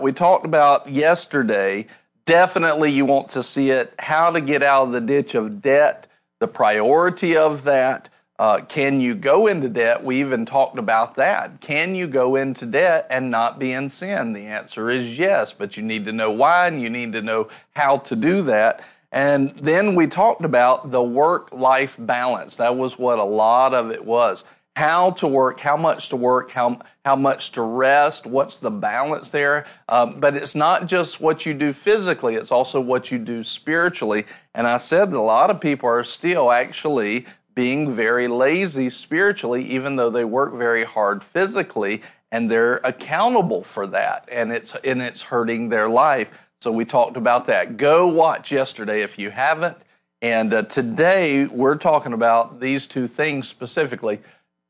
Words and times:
We 0.00 0.12
talked 0.12 0.46
about 0.46 0.88
yesterday, 0.88 1.86
definitely 2.24 2.90
you 2.90 3.04
want 3.04 3.28
to 3.30 3.42
see 3.42 3.68
it, 3.68 3.94
how 3.98 4.30
to 4.30 4.40
get 4.40 4.62
out 4.62 4.86
of 4.86 4.92
the 4.92 5.02
ditch 5.02 5.34
of 5.34 5.60
debt, 5.60 6.06
the 6.38 6.48
priority 6.48 7.36
of 7.36 7.64
that. 7.64 8.08
Uh, 8.38 8.60
can 8.66 9.02
you 9.02 9.14
go 9.14 9.46
into 9.46 9.68
debt? 9.68 10.02
We 10.02 10.18
even 10.20 10.46
talked 10.46 10.78
about 10.78 11.16
that. 11.16 11.60
Can 11.60 11.94
you 11.94 12.06
go 12.06 12.36
into 12.36 12.64
debt 12.64 13.06
and 13.10 13.30
not 13.30 13.58
be 13.58 13.72
in 13.72 13.90
sin? 13.90 14.32
The 14.32 14.46
answer 14.46 14.88
is 14.88 15.18
yes, 15.18 15.52
but 15.52 15.76
you 15.76 15.82
need 15.82 16.06
to 16.06 16.12
know 16.12 16.32
why 16.32 16.68
and 16.68 16.80
you 16.80 16.88
need 16.88 17.12
to 17.12 17.20
know 17.20 17.48
how 17.76 17.98
to 17.98 18.16
do 18.16 18.40
that. 18.42 18.82
And 19.12 19.50
then 19.50 19.94
we 19.94 20.06
talked 20.06 20.42
about 20.42 20.90
the 20.90 21.02
work 21.02 21.52
life 21.52 21.96
balance. 21.98 22.56
That 22.56 22.76
was 22.76 22.98
what 22.98 23.18
a 23.18 23.24
lot 23.24 23.74
of 23.74 23.90
it 23.90 24.06
was. 24.06 24.42
How 24.74 25.10
to 25.12 25.28
work, 25.28 25.60
how 25.60 25.76
much 25.76 26.08
to 26.08 26.16
work, 26.16 26.50
how, 26.50 26.80
how 27.04 27.14
much 27.14 27.52
to 27.52 27.62
rest, 27.62 28.26
what's 28.26 28.56
the 28.58 28.70
balance 28.70 29.30
there. 29.30 29.66
Um, 29.88 30.18
but 30.18 30.34
it's 30.34 30.54
not 30.54 30.86
just 30.86 31.20
what 31.20 31.44
you 31.44 31.52
do 31.52 31.72
physically, 31.72 32.36
it's 32.36 32.50
also 32.50 32.80
what 32.80 33.10
you 33.10 33.18
do 33.18 33.44
spiritually. 33.44 34.24
And 34.54 34.66
I 34.66 34.78
said 34.78 35.10
that 35.10 35.18
a 35.18 35.20
lot 35.20 35.50
of 35.50 35.60
people 35.60 35.88
are 35.88 36.04
still 36.04 36.50
actually 36.50 37.26
being 37.54 37.94
very 37.94 38.28
lazy 38.28 38.88
spiritually, 38.88 39.64
even 39.64 39.96
though 39.96 40.10
they 40.10 40.24
work 40.24 40.54
very 40.54 40.84
hard 40.84 41.22
physically, 41.22 42.02
and 42.30 42.50
they're 42.50 42.76
accountable 42.78 43.62
for 43.62 43.86
that, 43.88 44.26
and 44.32 44.52
it's 44.52 44.74
and 44.76 45.02
it's 45.02 45.22
hurting 45.22 45.68
their 45.68 45.88
life. 45.88 46.50
So 46.62 46.72
we 46.72 46.84
talked 46.84 47.16
about 47.16 47.46
that. 47.48 47.76
Go 47.76 48.08
watch 48.08 48.50
yesterday 48.50 49.02
if 49.02 49.18
you 49.18 49.30
haven't. 49.30 49.76
And 50.22 50.54
uh, 50.54 50.62
today 50.62 51.46
we're 51.50 51.76
talking 51.76 52.12
about 52.12 52.60
these 52.60 52.86
two 52.86 53.08
things 53.08 53.48
specifically 53.48 54.20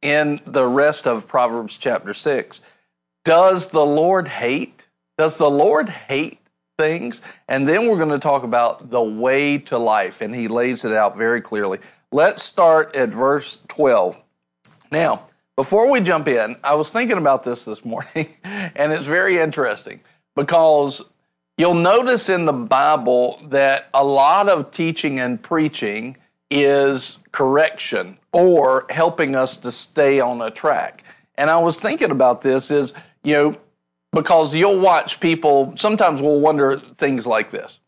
in 0.02 0.40
the 0.44 0.66
rest 0.66 1.06
of 1.06 1.28
Proverbs 1.28 1.78
chapter 1.78 2.12
6. 2.12 2.60
Does 3.24 3.70
the 3.70 3.84
Lord 3.84 4.28
hate? 4.28 4.86
Does 5.16 5.38
the 5.38 5.48
Lord 5.48 5.88
hate 5.88 6.38
things? 6.78 7.22
And 7.48 7.66
then 7.68 7.88
we're 7.88 7.96
going 7.96 8.10
to 8.10 8.18
talk 8.18 8.42
about 8.42 8.90
the 8.90 9.02
way 9.02 9.58
to 9.58 9.78
life, 9.78 10.20
and 10.20 10.34
he 10.34 10.48
lays 10.48 10.84
it 10.84 10.92
out 10.92 11.16
very 11.16 11.40
clearly. 11.40 11.78
Let's 12.10 12.42
start 12.42 12.94
at 12.96 13.10
verse 13.10 13.62
12. 13.68 14.22
Now, 14.90 15.24
before 15.56 15.90
we 15.90 16.00
jump 16.00 16.28
in, 16.28 16.56
I 16.64 16.74
was 16.74 16.92
thinking 16.92 17.18
about 17.18 17.44
this 17.44 17.64
this 17.64 17.84
morning, 17.84 18.26
and 18.44 18.92
it's 18.92 19.06
very 19.06 19.38
interesting 19.38 20.00
because 20.34 21.02
You'll 21.58 21.74
notice 21.74 22.30
in 22.30 22.46
the 22.46 22.52
Bible 22.52 23.38
that 23.44 23.88
a 23.92 24.02
lot 24.02 24.48
of 24.48 24.70
teaching 24.70 25.20
and 25.20 25.40
preaching 25.40 26.16
is 26.50 27.18
correction 27.30 28.18
or 28.32 28.86
helping 28.90 29.36
us 29.36 29.56
to 29.58 29.72
stay 29.72 30.20
on 30.20 30.40
a 30.40 30.50
track. 30.50 31.04
And 31.36 31.50
I 31.50 31.58
was 31.58 31.80
thinking 31.80 32.10
about 32.10 32.42
this 32.42 32.70
is, 32.70 32.92
you 33.22 33.34
know, 33.34 33.56
because 34.12 34.54
you'll 34.54 34.80
watch 34.80 35.20
people, 35.20 35.74
sometimes 35.76 36.20
we'll 36.20 36.40
wonder 36.40 36.76
things 36.76 37.26
like 37.26 37.50
this. 37.50 37.80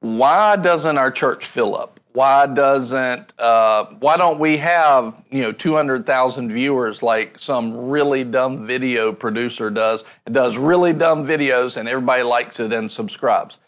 Why 0.00 0.56
doesn't 0.56 0.98
our 0.98 1.10
church 1.10 1.44
fill 1.46 1.76
up? 1.76 1.94
why 2.14 2.46
doesn't 2.46 3.32
uh, 3.40 3.86
why 3.98 4.16
don't 4.16 4.38
we 4.38 4.56
have 4.56 5.24
you 5.30 5.42
know 5.42 5.52
200,000 5.52 6.48
viewers 6.48 7.02
like 7.02 7.38
some 7.38 7.88
really 7.88 8.22
dumb 8.22 8.66
video 8.66 9.12
producer 9.12 9.68
does 9.68 10.04
it 10.24 10.32
does 10.32 10.56
really 10.56 10.92
dumb 10.92 11.26
videos 11.26 11.76
and 11.76 11.88
everybody 11.88 12.22
likes 12.22 12.60
it 12.60 12.72
and 12.72 12.90
subscribes 12.90 13.58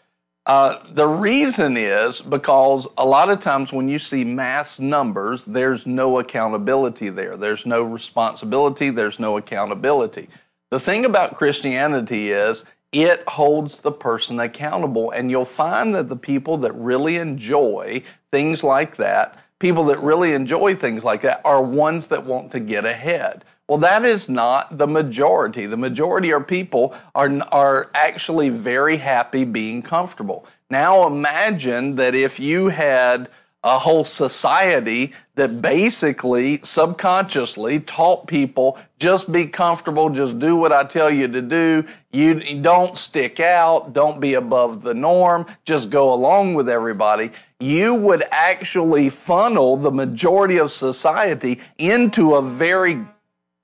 uh, 0.47 0.79
the 0.89 1.07
reason 1.07 1.77
is 1.77 2.21
because 2.21 2.87
a 2.97 3.05
lot 3.05 3.29
of 3.29 3.39
times 3.39 3.71
when 3.71 3.87
you 3.87 3.99
see 3.99 4.23
mass 4.23 4.79
numbers 4.79 5.45
there's 5.45 5.85
no 5.85 6.17
accountability 6.17 7.09
there 7.09 7.37
there's 7.37 7.65
no 7.65 7.83
responsibility 7.83 8.89
there's 8.89 9.19
no 9.19 9.37
accountability 9.37 10.27
the 10.71 10.79
thing 10.79 11.05
about 11.05 11.35
christianity 11.35 12.29
is 12.31 12.65
it 12.91 13.23
holds 13.27 13.81
the 13.81 13.91
person 13.91 14.39
accountable. 14.39 15.11
And 15.11 15.29
you'll 15.29 15.45
find 15.45 15.93
that 15.95 16.09
the 16.09 16.15
people 16.15 16.57
that 16.57 16.73
really 16.73 17.17
enjoy 17.17 18.03
things 18.31 18.63
like 18.63 18.97
that, 18.97 19.37
people 19.59 19.85
that 19.85 19.99
really 19.99 20.33
enjoy 20.33 20.75
things 20.75 21.03
like 21.03 21.21
that, 21.21 21.41
are 21.43 21.63
ones 21.63 22.07
that 22.09 22.25
want 22.25 22.51
to 22.51 22.59
get 22.59 22.85
ahead. 22.85 23.43
Well, 23.67 23.79
that 23.79 24.05
is 24.05 24.29
not 24.29 24.77
the 24.77 24.87
majority. 24.87 25.65
The 25.65 25.77
majority 25.77 26.31
of 26.31 26.47
people 26.47 26.95
are, 27.13 27.29
are 27.51 27.91
actually 27.93 28.49
very 28.49 28.97
happy 28.97 29.43
being 29.43 29.81
comfortable. 29.81 30.45
Now 30.69 31.05
imagine 31.05 31.95
that 31.97 32.15
if 32.15 32.39
you 32.39 32.69
had 32.69 33.29
a 33.63 33.79
whole 33.79 34.05
society 34.05 35.11
that 35.35 35.61
basically 35.61 36.59
subconsciously 36.63 37.81
taught 37.81 38.25
people 38.25 38.77
just 38.99 39.29
be 39.31 39.45
comfortable, 39.47 40.09
just 40.09 40.39
do 40.39 40.55
what 40.55 40.71
I 40.71 40.83
tell 40.83 41.09
you 41.09 41.27
to 41.27 41.41
do. 41.41 41.83
You 42.13 42.61
don't 42.61 42.97
stick 42.97 43.41
out, 43.41 43.91
don't 43.91 44.21
be 44.21 44.35
above 44.35 44.83
the 44.83 44.93
norm, 44.93 45.45
just 45.65 45.89
go 45.89 46.13
along 46.13 46.53
with 46.53 46.69
everybody. 46.69 47.31
You 47.59 47.95
would 47.95 48.23
actually 48.31 49.09
funnel 49.09 49.75
the 49.75 49.91
majority 49.91 50.57
of 50.57 50.71
society 50.71 51.59
into 51.77 52.35
a 52.35 52.41
very 52.41 53.05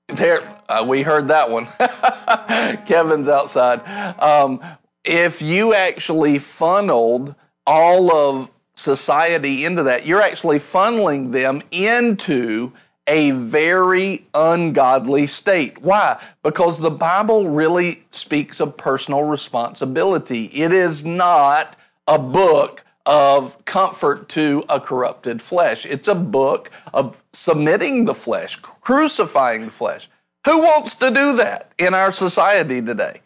there. 0.08 0.60
Uh, 0.68 0.84
we 0.86 1.02
heard 1.02 1.28
that 1.28 1.50
one. 1.50 1.66
Kevin's 2.86 3.28
outside. 3.28 3.86
Um, 4.20 4.60
if 5.04 5.42
you 5.42 5.74
actually 5.74 6.38
funneled 6.38 7.34
all 7.66 8.12
of 8.14 8.50
society 8.74 9.64
into 9.64 9.82
that, 9.84 10.06
you're 10.06 10.20
actually 10.20 10.58
funneling 10.58 11.32
them 11.32 11.62
into 11.70 12.72
a 13.06 13.32
very 13.32 14.26
ungodly 14.32 15.26
state. 15.26 15.82
Why? 15.82 16.20
Because 16.42 16.80
the 16.80 16.90
Bible 16.90 17.50
really 17.50 18.04
speaks 18.10 18.60
of 18.60 18.76
personal 18.76 19.24
responsibility. 19.24 20.46
It 20.46 20.72
is 20.72 21.04
not 21.04 21.76
a 22.06 22.18
book 22.18 22.83
of 23.06 23.62
comfort 23.64 24.28
to 24.30 24.64
a 24.68 24.80
corrupted 24.80 25.42
flesh. 25.42 25.84
It's 25.86 26.08
a 26.08 26.14
book 26.14 26.70
of 26.92 27.22
submitting 27.32 28.04
the 28.06 28.14
flesh, 28.14 28.56
crucifying 28.56 29.66
the 29.66 29.70
flesh. 29.70 30.08
Who 30.46 30.62
wants 30.62 30.94
to 30.96 31.10
do 31.10 31.36
that 31.36 31.72
in 31.78 31.94
our 31.94 32.12
society 32.12 32.80
today? 32.82 33.20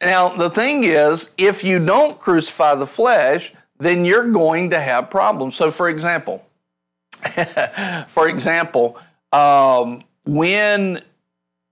Now, 0.00 0.28
the 0.28 0.50
thing 0.50 0.84
is, 0.84 1.30
if 1.38 1.64
you 1.64 1.84
don't 1.84 2.18
crucify 2.18 2.74
the 2.74 2.86
flesh, 2.86 3.54
then 3.78 4.04
you're 4.04 4.30
going 4.30 4.70
to 4.70 4.80
have 4.80 5.10
problems. 5.10 5.56
So, 5.56 5.70
for 5.70 5.88
example, 5.88 6.44
for 8.08 8.28
example, 8.28 8.98
um, 9.32 10.02
when 10.24 11.00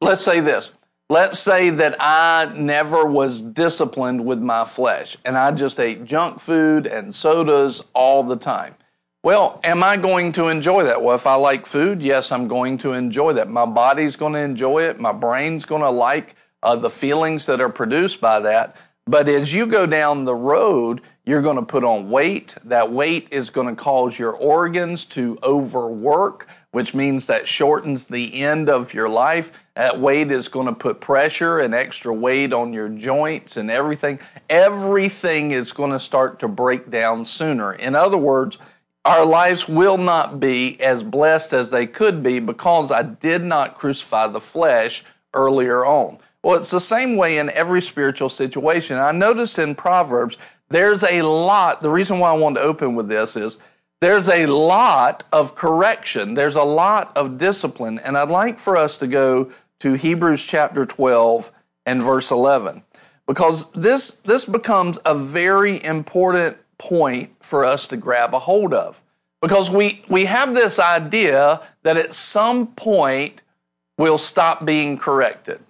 let's 0.00 0.24
say 0.24 0.40
this, 0.40 0.72
let's 1.08 1.38
say 1.38 1.70
that 1.70 1.96
I 2.00 2.52
never 2.56 3.04
was 3.04 3.42
disciplined 3.42 4.24
with 4.24 4.40
my 4.40 4.64
flesh 4.64 5.16
and 5.24 5.36
I 5.36 5.50
just 5.52 5.78
ate 5.78 6.04
junk 6.04 6.40
food 6.40 6.86
and 6.86 7.14
sodas 7.14 7.82
all 7.94 8.22
the 8.22 8.36
time. 8.36 8.74
Well, 9.22 9.58
am 9.64 9.82
I 9.82 9.96
going 9.96 10.32
to 10.32 10.48
enjoy 10.48 10.84
that? 10.84 11.02
Well, 11.02 11.16
if 11.16 11.26
I 11.26 11.36
like 11.36 11.66
food, 11.66 12.02
yes, 12.02 12.30
I'm 12.30 12.46
going 12.46 12.76
to 12.78 12.92
enjoy 12.92 13.32
that. 13.34 13.48
My 13.48 13.64
body's 13.64 14.16
going 14.16 14.34
to 14.34 14.40
enjoy 14.40 14.82
it. 14.82 15.00
My 15.00 15.12
brain's 15.12 15.64
going 15.64 15.80
to 15.80 15.88
like 15.88 16.36
uh, 16.62 16.76
the 16.76 16.90
feelings 16.90 17.46
that 17.46 17.60
are 17.60 17.70
produced 17.70 18.20
by 18.20 18.40
that. 18.40 18.76
But 19.06 19.28
as 19.28 19.54
you 19.54 19.66
go 19.66 19.86
down 19.86 20.24
the 20.24 20.34
road, 20.34 21.02
you're 21.24 21.42
going 21.42 21.56
to 21.56 21.64
put 21.64 21.84
on 21.84 22.10
weight. 22.10 22.54
That 22.64 22.90
weight 22.92 23.28
is 23.30 23.50
going 23.50 23.74
to 23.74 23.82
cause 23.82 24.18
your 24.18 24.32
organs 24.32 25.04
to 25.06 25.38
overwork, 25.42 26.46
which 26.74 26.92
means 26.92 27.28
that 27.28 27.46
shortens 27.46 28.08
the 28.08 28.42
end 28.42 28.68
of 28.68 28.92
your 28.92 29.08
life. 29.08 29.64
That 29.76 30.00
weight 30.00 30.32
is 30.32 30.48
going 30.48 30.66
to 30.66 30.72
put 30.72 31.00
pressure 31.00 31.60
and 31.60 31.72
extra 31.72 32.12
weight 32.12 32.52
on 32.52 32.72
your 32.72 32.88
joints 32.88 33.56
and 33.56 33.70
everything. 33.70 34.18
Everything 34.50 35.52
is 35.52 35.70
going 35.70 35.92
to 35.92 36.00
start 36.00 36.40
to 36.40 36.48
break 36.48 36.90
down 36.90 37.26
sooner. 37.26 37.74
In 37.74 37.94
other 37.94 38.18
words, 38.18 38.58
our 39.04 39.24
lives 39.24 39.68
will 39.68 39.96
not 39.96 40.40
be 40.40 40.80
as 40.80 41.04
blessed 41.04 41.52
as 41.52 41.70
they 41.70 41.86
could 41.86 42.24
be 42.24 42.40
because 42.40 42.90
I 42.90 43.04
did 43.04 43.44
not 43.44 43.76
crucify 43.76 44.26
the 44.26 44.40
flesh 44.40 45.04
earlier 45.32 45.86
on. 45.86 46.18
Well, 46.42 46.56
it's 46.56 46.72
the 46.72 46.80
same 46.80 47.14
way 47.14 47.38
in 47.38 47.50
every 47.50 47.82
spiritual 47.82 48.30
situation. 48.30 48.98
I 48.98 49.12
notice 49.12 49.60
in 49.60 49.76
Proverbs 49.76 50.38
there's 50.70 51.04
a 51.04 51.22
lot, 51.22 51.82
the 51.82 51.90
reason 51.90 52.18
why 52.18 52.30
I 52.30 52.36
wanted 52.36 52.62
to 52.62 52.66
open 52.66 52.96
with 52.96 53.08
this 53.08 53.36
is 53.36 53.58
there's 54.04 54.28
a 54.28 54.44
lot 54.44 55.22
of 55.32 55.54
correction, 55.54 56.34
there's 56.34 56.56
a 56.56 56.62
lot 56.62 57.16
of 57.16 57.38
discipline, 57.38 57.98
and 58.04 58.18
I'd 58.18 58.28
like 58.28 58.58
for 58.58 58.76
us 58.76 58.98
to 58.98 59.06
go 59.06 59.50
to 59.80 59.94
Hebrews 59.94 60.46
chapter 60.46 60.84
12 60.84 61.50
and 61.86 62.02
verse 62.02 62.30
11 62.30 62.82
because 63.26 63.70
this 63.72 64.12
this 64.12 64.44
becomes 64.44 64.98
a 65.06 65.14
very 65.14 65.82
important 65.82 66.58
point 66.76 67.30
for 67.42 67.64
us 67.64 67.86
to 67.88 67.96
grab 67.96 68.34
a 68.34 68.38
hold 68.40 68.74
of 68.74 69.00
because 69.40 69.70
we 69.70 70.04
we 70.08 70.26
have 70.26 70.54
this 70.54 70.78
idea 70.78 71.62
that 71.82 71.96
at 71.96 72.12
some 72.12 72.66
point 72.66 73.40
we'll 73.96 74.18
stop 74.18 74.66
being 74.66 74.98
corrected. 74.98 75.60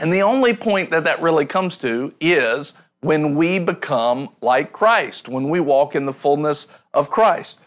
And 0.00 0.12
the 0.12 0.22
only 0.22 0.54
point 0.54 0.90
that 0.90 1.04
that 1.04 1.22
really 1.22 1.46
comes 1.46 1.76
to 1.78 2.14
is 2.20 2.72
when 3.00 3.34
we 3.34 3.58
become 3.58 4.28
like 4.40 4.72
Christ, 4.72 5.28
when 5.28 5.48
we 5.48 5.60
walk 5.60 5.94
in 5.94 6.06
the 6.06 6.12
fullness 6.12 6.66
of 6.92 7.10
Christ. 7.10 7.60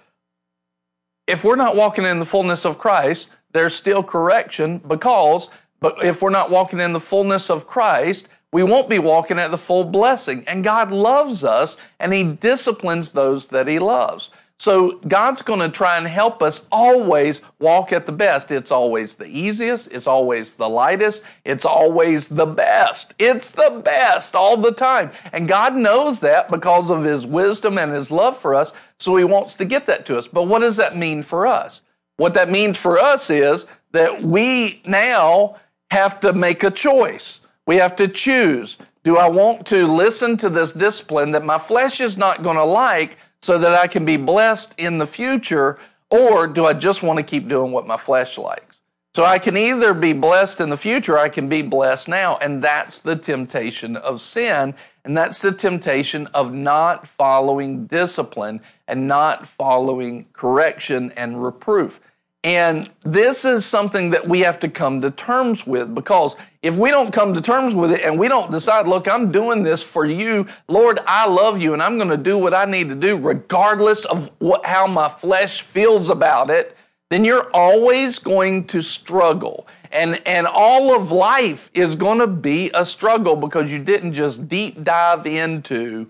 If 1.27 1.44
we're 1.44 1.56
not 1.56 1.75
walking 1.75 2.06
in 2.06 2.19
the 2.19 2.25
fullness 2.25 2.65
of 2.65 2.77
Christ, 2.77 3.30
there's 3.53 3.75
still 3.75 4.03
correction 4.03 4.80
because, 4.80 5.50
but 5.80 6.03
if 6.03 6.21
we're 6.21 6.30
not 6.30 6.51
walking 6.51 6.80
in 6.80 6.94
the 6.94 7.00
fullness 7.00 7.50
of 7.50 7.65
Christ, 7.65 8.27
we 8.51 8.63
won't 8.63 8.89
be 8.89 9.00
walking 9.00 9.39
at 9.39 9.51
the 9.51 9.57
full 9.57 9.83
blessing. 9.83 10.44
And 10.47 10.63
God 10.63 10.91
loves 10.91 11.44
us 11.44 11.77
and 12.00 12.13
He 12.13 12.24
disciplines 12.24 13.12
those 13.12 13.47
that 13.47 13.68
He 13.68 13.80
loves. 13.80 14.30
So 14.60 15.00
God's 15.08 15.42
going 15.42 15.60
to 15.60 15.70
try 15.70 15.98
and 15.98 16.08
help 16.08 16.42
us 16.42 16.68
always 16.72 17.42
walk 17.60 17.92
at 17.92 18.06
the 18.06 18.12
best. 18.12 18.50
It's 18.52 18.72
always 18.72 19.18
the 19.18 19.26
easiest. 19.26 19.92
It's 19.92 20.08
always 20.08 20.54
the 20.54 20.70
lightest. 20.70 21.24
It's 21.44 21.66
always 21.66 22.30
the 22.30 22.46
best. 22.46 23.14
It's 23.20 23.52
the 23.52 23.82
best 23.84 24.36
all 24.36 24.56
the 24.56 24.72
time. 24.72 25.12
And 25.34 25.48
God 25.48 25.76
knows 25.76 26.22
that 26.22 26.50
because 26.50 26.90
of 26.90 27.04
His 27.04 27.26
wisdom 27.26 27.78
and 27.78 27.92
His 27.92 28.10
love 28.10 28.38
for 28.38 28.56
us. 28.56 28.72
So 29.00 29.18
He 29.18 29.26
wants 29.26 29.56
to 29.56 29.66
get 29.66 29.86
that 29.88 30.06
to 30.06 30.18
us. 30.18 30.28
But 30.28 30.44
what 30.44 30.60
does 30.60 30.78
that 30.78 30.96
mean 30.96 31.24
for 31.24 31.46
us? 31.46 31.82
What 32.18 32.36
that 32.36 32.50
means 32.50 32.80
for 32.80 33.00
us 33.00 33.30
is 33.30 33.66
that 33.92 34.22
we 34.22 34.82
now 34.86 35.58
have 35.92 36.20
to 36.22 36.32
make 36.32 36.64
a 36.64 36.72
choice. 36.72 37.42
We 37.66 37.78
have 37.78 37.96
to 37.98 38.08
choose. 38.08 38.78
Do 39.04 39.18
I 39.18 39.28
want 39.28 39.66
to 39.68 39.88
listen 39.88 40.38
to 40.38 40.50
this 40.50 40.74
discipline 40.74 41.32
that 41.32 41.44
my 41.44 41.58
flesh 41.58 42.00
is 42.00 42.18
not 42.18 42.44
going 42.44 42.56
to 42.56 42.64
like 42.64 43.18
so 43.44 43.57
that 43.57 43.74
I 43.74 43.88
can 43.88 44.06
be 44.06 44.16
blessed 44.16 44.74
in 44.80 45.00
the 45.00 45.06
future? 45.06 45.78
Or 46.10 46.48
do 46.48 46.66
I 46.66 46.74
just 46.74 47.04
want 47.04 47.19
to 47.19 47.24
keep 47.24 47.50
doing 47.50 47.72
what 47.72 47.86
my 47.86 47.98
flesh 47.98 48.38
likes? 48.38 48.80
So 49.13 49.25
I 49.25 49.38
can 49.38 49.57
either 49.57 49.94
be 49.94 50.13
blessed 50.13 50.62
in 50.62 50.69
the 50.69 50.78
future, 50.78 51.19
I 51.19 51.30
can 51.30 51.48
be 51.50 51.62
blessed 51.62 52.07
now. 52.07 52.38
And 52.38 52.63
that's 52.63 53.00
the 53.00 53.16
temptation 53.16 53.95
of 53.95 54.22
sin. 54.22 54.74
And 55.04 55.16
that's 55.18 55.42
the 55.42 55.51
temptation 55.51 56.28
of 56.28 56.54
not 56.54 57.06
following 57.06 57.86
discipline 57.86 58.62
and 58.88 59.07
not 59.07 59.45
following 59.45 60.28
correction 60.34 61.12
and 61.18 61.44
reproof. 61.44 62.00
And 62.44 62.90
this 63.04 63.45
is 63.45 63.66
something 63.66 64.10
that 64.10 64.28
we 64.28 64.42
have 64.42 64.60
to 64.60 64.69
come 64.69 65.00
to 65.01 65.12
terms 65.12 65.66
with 65.66 65.95
because 65.95 66.36
if 66.62 66.75
we 66.75 66.92
don't 66.92 67.13
come 67.13 67.34
to 67.34 67.42
terms 67.42 67.74
with 67.74 67.92
it 67.92 68.01
and 68.01 68.19
we 68.19 68.28
don't 68.28 68.51
decide, 68.51 68.86
look, 68.86 69.07
I'm 69.07 69.31
doing 69.31 69.63
this 69.63 69.81
for 69.81 70.06
you, 70.06 70.48
Lord, 70.68 71.00
I 71.07 71.28
love 71.28 71.62
you 71.62 71.74
and 71.74 71.81
I'm 71.81 71.98
going 71.98 72.10
to 72.10 72.18
do 72.18 72.38
what 72.38 72.54
I 72.54 72.66
need 72.66 72.90
to 72.90 72.95
do 72.95 73.18
regardless 73.18 74.04
of 74.04 74.30
what, 74.40 74.66
how 74.66 74.88
my 74.88 75.07
flesh 75.07 75.62
feels 75.62 76.10
about 76.10 76.50
it, 76.50 76.75
then 77.10 77.24
you're 77.24 77.50
always 77.54 78.19
going 78.19 78.66
to 78.68 78.81
struggle. 78.81 79.66
And, 79.94 80.22
and 80.25 80.45
all 80.45 81.00
of 81.00 81.12
life 81.12 81.69
is 81.74 81.95
going 81.95 82.19
to 82.19 82.28
be 82.28 82.72
a 82.74 82.86
struggle 82.86 83.38
because 83.38 83.72
you 83.72 83.80
didn't 83.80 84.13
just 84.13 84.50
deep 84.50 84.84
dive 84.84 85.25
into 85.25 86.10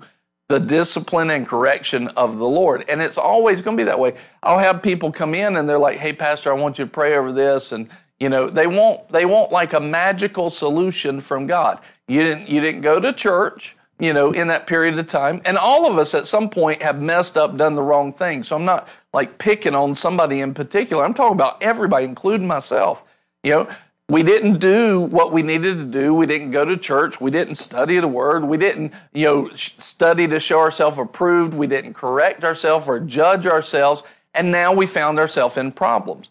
the 0.50 0.60
discipline 0.60 1.30
and 1.30 1.48
correction 1.48 2.10
of 2.10 2.38
the 2.38 2.45
Lord. 2.48 2.86
And 2.88 3.01
it's 3.01 3.18
always 3.18 3.62
going 3.62 3.78
to 3.78 3.84
be 3.84 3.86
that 3.86 4.00
way. 4.00 4.16
I'll 4.42 4.60
have 4.60 4.84
people 4.84 5.12
come 5.12 5.34
in 5.34 5.56
and 5.56 5.68
they're 5.68 5.80
like, 5.80 5.98
"Hey 5.98 6.13
pastor, 6.13 6.51
I 6.51 6.56
want 6.56 6.78
you 6.80 6.86
to 6.86 6.92
pray 6.92 7.16
over 7.16 7.31
this." 7.31 7.72
And 7.72 7.90
you 8.19 8.30
know, 8.30 8.50
they 8.50 8.68
want 8.68 9.10
they 9.10 9.25
want 9.25 9.51
like 9.51 9.74
a 9.74 9.80
magical 9.80 10.50
solution 10.50 11.22
from 11.22 11.48
God. 11.48 11.80
You 12.07 12.24
didn't 12.24 12.50
you 12.50 12.62
didn't 12.62 12.81
go 12.81 13.00
to 13.00 13.13
church, 13.13 13.75
you 14.00 14.13
know, 14.13 14.31
in 14.31 14.48
that 14.48 14.68
period 14.68 14.98
of 14.98 15.07
time. 15.07 15.42
And 15.45 15.57
all 15.57 15.90
of 15.90 15.98
us 15.98 16.13
at 16.13 16.28
some 16.28 16.50
point 16.50 16.81
have 16.81 17.01
messed 17.01 17.38
up, 17.38 17.57
done 17.57 17.75
the 17.75 17.84
wrong 17.84 18.13
thing. 18.13 18.44
So 18.44 18.56
I'm 18.56 18.66
not 18.66 18.88
like 19.13 19.38
picking 19.38 19.75
on 19.75 19.95
somebody 19.95 20.42
in 20.42 20.54
particular. 20.54 21.04
I'm 21.04 21.13
talking 21.13 21.36
about 21.36 21.62
everybody 21.63 22.06
including 22.06 22.48
myself. 22.48 23.04
You 23.44 23.51
know, 23.51 23.69
we 24.13 24.21
didn't 24.21 24.60
do 24.60 25.01
what 25.01 25.33
we 25.33 25.42
needed 25.42 25.77
to 25.77 25.86
do. 25.86 26.13
We 26.13 26.27
didn't 26.27 26.51
go 26.51 26.63
to 26.63 26.77
church. 26.77 27.19
We 27.19 27.31
didn't 27.31 27.56
study 27.56 28.00
the 28.00 28.07
word. 28.07 28.45
We 28.45 28.57
didn't, 28.57 28.94
you 29.12 29.25
know, 29.25 29.50
study 29.56 30.27
to 30.27 30.39
show 30.39 30.60
ourselves 30.60 31.00
approved. 31.00 31.56
We 31.56 31.65
didn't 31.65 31.95
correct 31.95 32.44
ourselves 32.44 32.88
or 32.88 33.00
judge 33.00 33.48
ourselves. 33.48 34.04
And 34.36 34.51
now 34.51 34.71
we 34.71 34.86
found 34.86 35.18
ourselves 35.18 35.57
in 35.57 35.71
problems. 35.71 36.30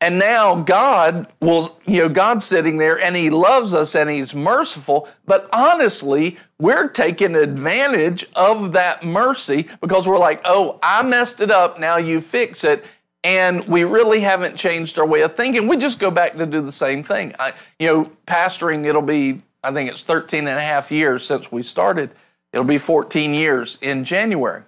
And 0.00 0.18
now 0.18 0.62
God 0.62 1.26
will, 1.42 1.78
you 1.84 2.02
know, 2.02 2.08
God's 2.08 2.46
sitting 2.46 2.78
there 2.78 2.98
and 2.98 3.14
He 3.14 3.28
loves 3.28 3.74
us 3.74 3.94
and 3.94 4.08
He's 4.08 4.34
merciful. 4.34 5.06
But 5.26 5.50
honestly, 5.52 6.38
we're 6.58 6.88
taking 6.88 7.36
advantage 7.36 8.24
of 8.36 8.72
that 8.72 9.04
mercy 9.04 9.68
because 9.82 10.08
we're 10.08 10.18
like, 10.18 10.40
oh, 10.46 10.78
I 10.82 11.02
messed 11.02 11.42
it 11.42 11.50
up. 11.50 11.78
Now 11.78 11.98
you 11.98 12.22
fix 12.22 12.64
it 12.64 12.86
and 13.24 13.66
we 13.66 13.84
really 13.84 14.20
haven't 14.20 14.56
changed 14.56 14.98
our 14.98 15.06
way 15.06 15.22
of 15.22 15.34
thinking. 15.36 15.66
We 15.68 15.76
just 15.76 15.98
go 15.98 16.10
back 16.10 16.36
to 16.36 16.46
do 16.46 16.60
the 16.60 16.72
same 16.72 17.02
thing. 17.02 17.34
I, 17.38 17.52
you 17.78 17.86
know, 17.86 18.12
pastoring, 18.26 18.86
it'll 18.86 19.02
be, 19.02 19.42
I 19.62 19.72
think 19.72 19.90
it's 19.90 20.04
13 20.04 20.46
and 20.46 20.58
a 20.58 20.62
half 20.62 20.90
years 20.90 21.26
since 21.26 21.50
we 21.50 21.62
started. 21.62 22.10
It'll 22.52 22.64
be 22.64 22.78
14 22.78 23.34
years 23.34 23.78
in 23.82 24.04
January. 24.04 24.62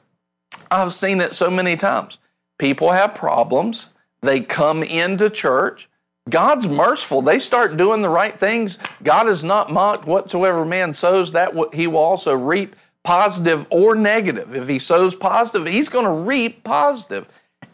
I've 0.70 0.92
seen 0.92 1.20
it 1.20 1.32
so 1.32 1.50
many 1.50 1.76
times. 1.76 2.18
People 2.58 2.90
have 2.90 3.14
problems. 3.14 3.90
They 4.20 4.40
come 4.40 4.82
into 4.82 5.30
church. 5.30 5.88
God's 6.28 6.68
merciful. 6.68 7.22
They 7.22 7.38
start 7.38 7.76
doing 7.76 8.02
the 8.02 8.08
right 8.08 8.38
things. 8.38 8.78
God 9.02 9.28
is 9.28 9.42
not 9.42 9.72
mocked. 9.72 10.06
Whatsoever 10.06 10.64
man 10.64 10.92
sows, 10.92 11.32
that 11.32 11.54
he 11.72 11.86
will 11.86 11.98
also 11.98 12.34
reap 12.34 12.76
positive 13.02 13.66
or 13.70 13.94
negative. 13.94 14.54
If 14.54 14.68
he 14.68 14.78
sows 14.78 15.14
positive, 15.14 15.66
he's 15.66 15.88
going 15.88 16.04
to 16.04 16.10
reap 16.10 16.62
positive 16.62 17.26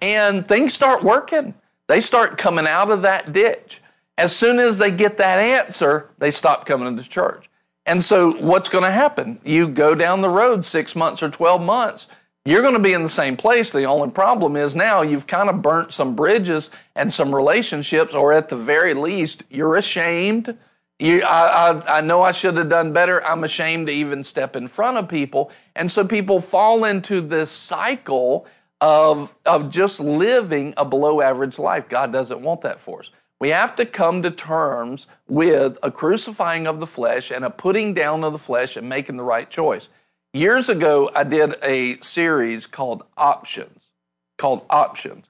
and 0.03 0.47
things 0.47 0.75
start 0.75 1.03
working. 1.03 1.55
They 1.88 2.00
start 2.00 2.38
coming 2.38 2.67
out 2.67 2.91
of 2.91 3.03
that 3.03 3.33
ditch. 3.33 3.81
As 4.19 4.35
soon 4.35 4.59
as 4.59 4.79
they 4.79 4.91
get 4.91 5.19
that 5.19 5.38
answer, 5.38 6.11
they 6.19 6.31
stop 6.31 6.67
coming 6.67 6.97
to 6.97 7.09
church. 7.09 7.50
And 7.85 8.03
so, 8.03 8.33
what's 8.33 8.69
going 8.69 8.85
to 8.85 8.91
happen? 8.91 9.38
You 9.44 9.69
go 9.69 9.94
down 9.94 10.21
the 10.21 10.29
road 10.29 10.65
six 10.65 10.97
months 10.97 11.23
or 11.23 11.31
12 11.31 11.62
months, 11.62 12.09
you're 12.47 12.62
going 12.62 12.75
to 12.75 12.81
be 12.81 12.93
in 12.93 13.03
the 13.03 13.09
same 13.09 13.37
place. 13.37 13.73
The 13.73 13.85
only 13.85 14.11
problem 14.11 14.56
is 14.56 14.77
now 14.77 15.03
you've 15.03 15.27
kind 15.27 15.50
of 15.50 15.62
burnt 15.62 15.93
some 15.93 16.15
bridges 16.15 16.71
and 16.94 17.12
some 17.12 17.35
relationships, 17.35 18.15
or 18.15 18.32
at 18.32 18.49
the 18.49 18.56
very 18.56 18.94
least, 18.94 19.43
you're 19.50 19.77
ashamed. 19.77 20.56
You, 21.00 21.23
I, 21.23 21.82
I, 21.87 21.99
I 21.99 22.00
know 22.03 22.23
I 22.23 22.31
should 22.31 22.56
have 22.56 22.69
done 22.69 22.93
better. 22.93 23.23
I'm 23.25 23.43
ashamed 23.43 23.89
to 23.89 23.93
even 23.93 24.23
step 24.23 24.55
in 24.55 24.69
front 24.69 24.97
of 24.97 25.09
people. 25.09 25.50
And 25.75 25.91
so 25.91 26.06
people 26.06 26.41
fall 26.41 26.85
into 26.85 27.21
this 27.21 27.50
cycle 27.50 28.47
of, 28.81 29.34
of 29.44 29.70
just 29.70 30.00
living 30.00 30.75
a 30.76 30.84
below 30.84 31.20
average 31.20 31.58
life. 31.58 31.88
God 31.88 32.12
doesn't 32.12 32.40
want 32.40 32.61
that 32.62 32.81
for 32.81 33.00
us. 33.00 33.11
We 33.38 33.50
have 33.50 33.76
to 33.76 33.84
come 33.84 34.23
to 34.23 34.31
terms 34.31 35.06
with 35.28 35.78
a 35.82 35.90
crucifying 35.90 36.67
of 36.67 36.81
the 36.81 36.87
flesh 36.87 37.31
and 37.31 37.44
a 37.44 37.50
putting 37.50 37.93
down 37.93 38.25
of 38.25 38.32
the 38.32 38.38
flesh 38.38 38.76
and 38.76 38.88
making 38.88 39.17
the 39.17 39.25
right 39.25 39.49
choice. 39.49 39.88
Years 40.32 40.69
ago, 40.69 41.11
I 41.14 41.25
did 41.25 41.55
a 41.62 41.96
series 42.00 42.67
called 42.67 43.02
Options, 43.17 43.90
called 44.38 44.64
Options. 44.70 45.29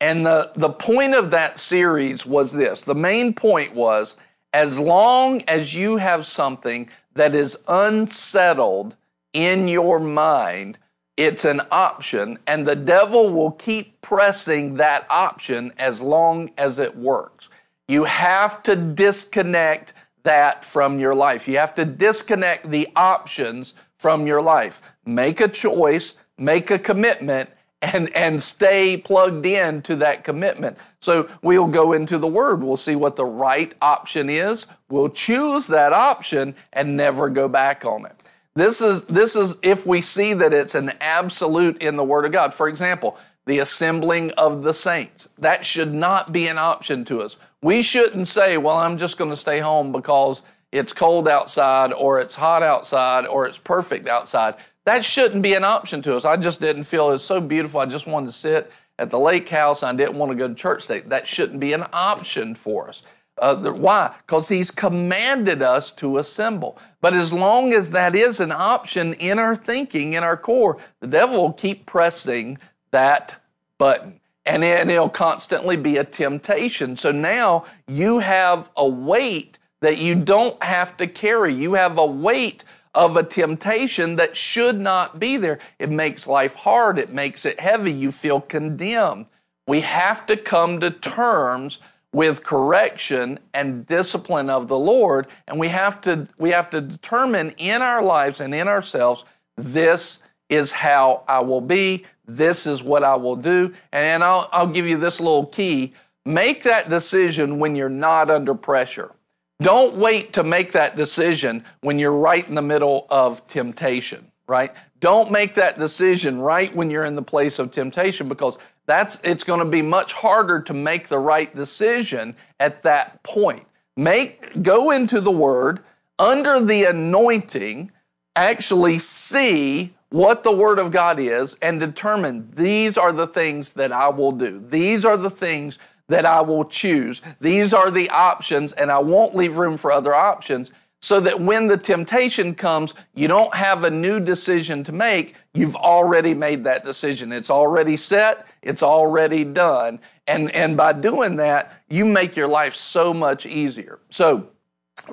And 0.00 0.24
the, 0.24 0.52
the 0.54 0.70
point 0.70 1.14
of 1.14 1.32
that 1.32 1.58
series 1.58 2.24
was 2.24 2.52
this 2.52 2.84
the 2.84 2.94
main 2.94 3.34
point 3.34 3.74
was 3.74 4.16
as 4.52 4.78
long 4.78 5.42
as 5.48 5.74
you 5.74 5.96
have 5.96 6.26
something 6.26 6.88
that 7.14 7.34
is 7.34 7.62
unsettled 7.66 8.96
in 9.32 9.68
your 9.68 9.98
mind, 9.98 10.78
it's 11.18 11.44
an 11.44 11.60
option, 11.72 12.38
and 12.46 12.64
the 12.64 12.76
devil 12.76 13.30
will 13.30 13.50
keep 13.50 14.00
pressing 14.00 14.74
that 14.74 15.04
option 15.10 15.72
as 15.76 16.00
long 16.00 16.50
as 16.56 16.78
it 16.78 16.96
works. 16.96 17.50
You 17.88 18.04
have 18.04 18.62
to 18.62 18.76
disconnect 18.76 19.94
that 20.22 20.64
from 20.64 21.00
your 21.00 21.16
life. 21.16 21.48
You 21.48 21.58
have 21.58 21.74
to 21.74 21.84
disconnect 21.84 22.70
the 22.70 22.86
options 22.94 23.74
from 23.98 24.28
your 24.28 24.40
life. 24.40 24.94
Make 25.04 25.40
a 25.40 25.48
choice, 25.48 26.14
make 26.38 26.70
a 26.70 26.78
commitment, 26.78 27.50
and, 27.82 28.14
and 28.14 28.40
stay 28.40 28.96
plugged 28.96 29.44
in 29.44 29.82
to 29.82 29.96
that 29.96 30.22
commitment. 30.22 30.78
So 31.00 31.28
we'll 31.42 31.66
go 31.66 31.92
into 31.92 32.18
the 32.18 32.28
word. 32.28 32.62
We'll 32.62 32.76
see 32.76 32.96
what 32.96 33.16
the 33.16 33.24
right 33.24 33.74
option 33.82 34.30
is. 34.30 34.66
We'll 34.88 35.08
choose 35.08 35.66
that 35.68 35.92
option 35.92 36.54
and 36.72 36.96
never 36.96 37.28
go 37.28 37.48
back 37.48 37.84
on 37.84 38.06
it. 38.06 38.17
This 38.58 38.80
is, 38.80 39.04
this 39.04 39.36
is 39.36 39.54
if 39.62 39.86
we 39.86 40.00
see 40.00 40.32
that 40.32 40.52
it's 40.52 40.74
an 40.74 40.90
absolute 41.00 41.80
in 41.80 41.94
the 41.94 42.02
Word 42.02 42.24
of 42.24 42.32
God. 42.32 42.52
For 42.52 42.68
example, 42.68 43.16
the 43.46 43.60
assembling 43.60 44.32
of 44.32 44.64
the 44.64 44.74
saints. 44.74 45.28
That 45.38 45.64
should 45.64 45.94
not 45.94 46.32
be 46.32 46.48
an 46.48 46.58
option 46.58 47.04
to 47.04 47.20
us. 47.20 47.36
We 47.62 47.82
shouldn't 47.82 48.26
say, 48.26 48.58
well, 48.58 48.76
I'm 48.76 48.98
just 48.98 49.16
going 49.16 49.30
to 49.30 49.36
stay 49.36 49.60
home 49.60 49.92
because 49.92 50.42
it's 50.72 50.92
cold 50.92 51.28
outside 51.28 51.92
or 51.92 52.18
it's 52.18 52.34
hot 52.34 52.64
outside 52.64 53.28
or 53.28 53.46
it's 53.46 53.58
perfect 53.58 54.08
outside. 54.08 54.56
That 54.86 55.04
shouldn't 55.04 55.44
be 55.44 55.54
an 55.54 55.62
option 55.62 56.02
to 56.02 56.16
us. 56.16 56.24
I 56.24 56.36
just 56.36 56.60
didn't 56.60 56.82
feel 56.82 57.10
it 57.10 57.12
was 57.12 57.24
so 57.24 57.40
beautiful. 57.40 57.78
I 57.78 57.86
just 57.86 58.08
wanted 58.08 58.26
to 58.26 58.32
sit 58.32 58.72
at 58.98 59.12
the 59.12 59.20
lake 59.20 59.48
house. 59.48 59.84
I 59.84 59.94
didn't 59.94 60.18
want 60.18 60.32
to 60.32 60.36
go 60.36 60.48
to 60.48 60.54
church 60.56 60.88
today. 60.88 61.04
That 61.06 61.28
shouldn't 61.28 61.60
be 61.60 61.74
an 61.74 61.84
option 61.92 62.56
for 62.56 62.88
us. 62.88 63.04
Uh, 63.40 63.72
why? 63.72 64.14
Because 64.26 64.48
he's 64.48 64.70
commanded 64.70 65.62
us 65.62 65.90
to 65.92 66.18
assemble. 66.18 66.78
But 67.00 67.14
as 67.14 67.32
long 67.32 67.72
as 67.72 67.92
that 67.92 68.14
is 68.14 68.40
an 68.40 68.52
option 68.52 69.14
in 69.14 69.38
our 69.38 69.54
thinking, 69.54 70.14
in 70.14 70.22
our 70.22 70.36
core, 70.36 70.78
the 71.00 71.06
devil 71.06 71.42
will 71.42 71.52
keep 71.52 71.86
pressing 71.86 72.58
that 72.90 73.40
button. 73.78 74.20
And, 74.44 74.64
it, 74.64 74.88
it'll 74.88 75.08
constantly 75.08 75.76
be 75.76 75.96
a 75.96 76.04
temptation. 76.04 76.96
So 76.96 77.12
now 77.12 77.64
you 77.86 78.20
have 78.20 78.70
a 78.76 78.88
weight 78.88 79.58
that 79.80 79.98
you 79.98 80.14
don't 80.14 80.60
have 80.62 80.96
to 80.96 81.06
carry. 81.06 81.54
You 81.54 81.74
have 81.74 81.98
a 81.98 82.06
weight 82.06 82.64
of 82.94 83.16
a 83.16 83.22
temptation 83.22 84.16
that 84.16 84.36
should 84.36 84.80
not 84.80 85.20
be 85.20 85.36
there. 85.36 85.58
It 85.78 85.90
makes 85.90 86.26
life 86.26 86.56
hard. 86.56 86.98
It 86.98 87.12
makes 87.12 87.44
it 87.46 87.60
heavy. 87.60 87.92
You 87.92 88.10
feel 88.10 88.40
condemned. 88.40 89.26
We 89.66 89.80
have 89.82 90.26
to 90.26 90.36
come 90.36 90.80
to 90.80 90.90
terms 90.90 91.78
with 92.12 92.42
correction 92.42 93.38
and 93.52 93.86
discipline 93.86 94.48
of 94.50 94.68
the 94.68 94.78
Lord. 94.78 95.26
And 95.46 95.58
we 95.58 95.68
have 95.68 96.00
to, 96.02 96.28
we 96.38 96.50
have 96.50 96.70
to 96.70 96.80
determine 96.80 97.54
in 97.58 97.82
our 97.82 98.02
lives 98.02 98.40
and 98.40 98.54
in 98.54 98.68
ourselves, 98.68 99.24
this 99.56 100.20
is 100.48 100.72
how 100.72 101.24
I 101.28 101.40
will 101.40 101.60
be. 101.60 102.06
This 102.24 102.66
is 102.66 102.82
what 102.82 103.04
I 103.04 103.16
will 103.16 103.36
do. 103.36 103.74
And 103.92 104.24
I'll, 104.24 104.48
I'll 104.52 104.66
give 104.66 104.86
you 104.86 104.98
this 104.98 105.20
little 105.20 105.46
key. 105.46 105.92
Make 106.24 106.62
that 106.64 106.88
decision 106.88 107.58
when 107.58 107.76
you're 107.76 107.88
not 107.88 108.30
under 108.30 108.54
pressure. 108.54 109.12
Don't 109.60 109.96
wait 109.96 110.34
to 110.34 110.44
make 110.44 110.72
that 110.72 110.96
decision 110.96 111.64
when 111.80 111.98
you're 111.98 112.16
right 112.16 112.46
in 112.48 112.54
the 112.54 112.62
middle 112.62 113.06
of 113.10 113.46
temptation, 113.48 114.30
right? 114.46 114.72
Don't 115.00 115.30
make 115.32 115.54
that 115.54 115.78
decision 115.78 116.40
right 116.40 116.74
when 116.74 116.90
you're 116.90 117.04
in 117.04 117.16
the 117.16 117.22
place 117.22 117.58
of 117.58 117.72
temptation 117.72 118.28
because 118.28 118.56
that's 118.88 119.20
it's 119.22 119.44
going 119.44 119.60
to 119.60 119.66
be 119.66 119.82
much 119.82 120.14
harder 120.14 120.60
to 120.62 120.74
make 120.74 121.08
the 121.08 121.18
right 121.18 121.54
decision 121.54 122.34
at 122.58 122.82
that 122.82 123.22
point. 123.22 123.66
Make 123.96 124.62
go 124.62 124.90
into 124.90 125.20
the 125.20 125.30
word 125.30 125.80
under 126.18 126.60
the 126.60 126.84
anointing, 126.84 127.92
actually 128.34 128.98
see 128.98 129.94
what 130.08 130.42
the 130.42 130.52
word 130.52 130.78
of 130.78 130.90
God 130.90 131.20
is 131.20 131.56
and 131.60 131.78
determine 131.78 132.50
these 132.54 132.96
are 132.96 133.12
the 133.12 133.26
things 133.26 133.74
that 133.74 133.92
I 133.92 134.08
will 134.08 134.32
do. 134.32 134.58
These 134.58 135.04
are 135.04 135.18
the 135.18 135.30
things 135.30 135.78
that 136.08 136.24
I 136.24 136.40
will 136.40 136.64
choose. 136.64 137.20
These 137.40 137.74
are 137.74 137.90
the 137.90 138.08
options 138.08 138.72
and 138.72 138.90
I 138.90 138.98
won't 139.00 139.36
leave 139.36 139.58
room 139.58 139.76
for 139.76 139.92
other 139.92 140.14
options 140.14 140.70
so 141.00 141.20
that 141.20 141.40
when 141.40 141.68
the 141.68 141.76
temptation 141.76 142.54
comes, 142.54 142.94
you 143.14 143.28
don't 143.28 143.54
have 143.54 143.84
a 143.84 143.90
new 143.90 144.18
decision 144.18 144.82
to 144.84 144.92
make. 144.92 145.34
You've 145.54 145.76
already 145.76 146.34
made 146.34 146.64
that 146.64 146.84
decision. 146.84 147.32
It's 147.32 147.50
already 147.50 147.96
set. 147.96 148.48
It's 148.62 148.82
already 148.82 149.44
done. 149.44 150.00
And, 150.26 150.54
and 150.54 150.76
by 150.76 150.92
doing 150.94 151.36
that, 151.36 151.72
you 151.88 152.04
make 152.04 152.36
your 152.36 152.48
life 152.48 152.74
so 152.74 153.14
much 153.14 153.46
easier. 153.46 154.00
So, 154.10 154.48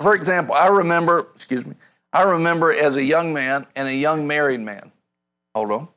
for 0.01 0.15
example, 0.15 0.55
I 0.55 0.67
remember, 0.67 1.27
excuse 1.33 1.65
me, 1.65 1.75
I 2.11 2.23
remember 2.23 2.73
as 2.73 2.95
a 2.95 3.03
young 3.03 3.33
man 3.33 3.67
and 3.75 3.87
a 3.87 3.95
young 3.95 4.25
married 4.25 4.61
man. 4.61 4.91
Hold 5.53 5.71
on. 5.71 5.87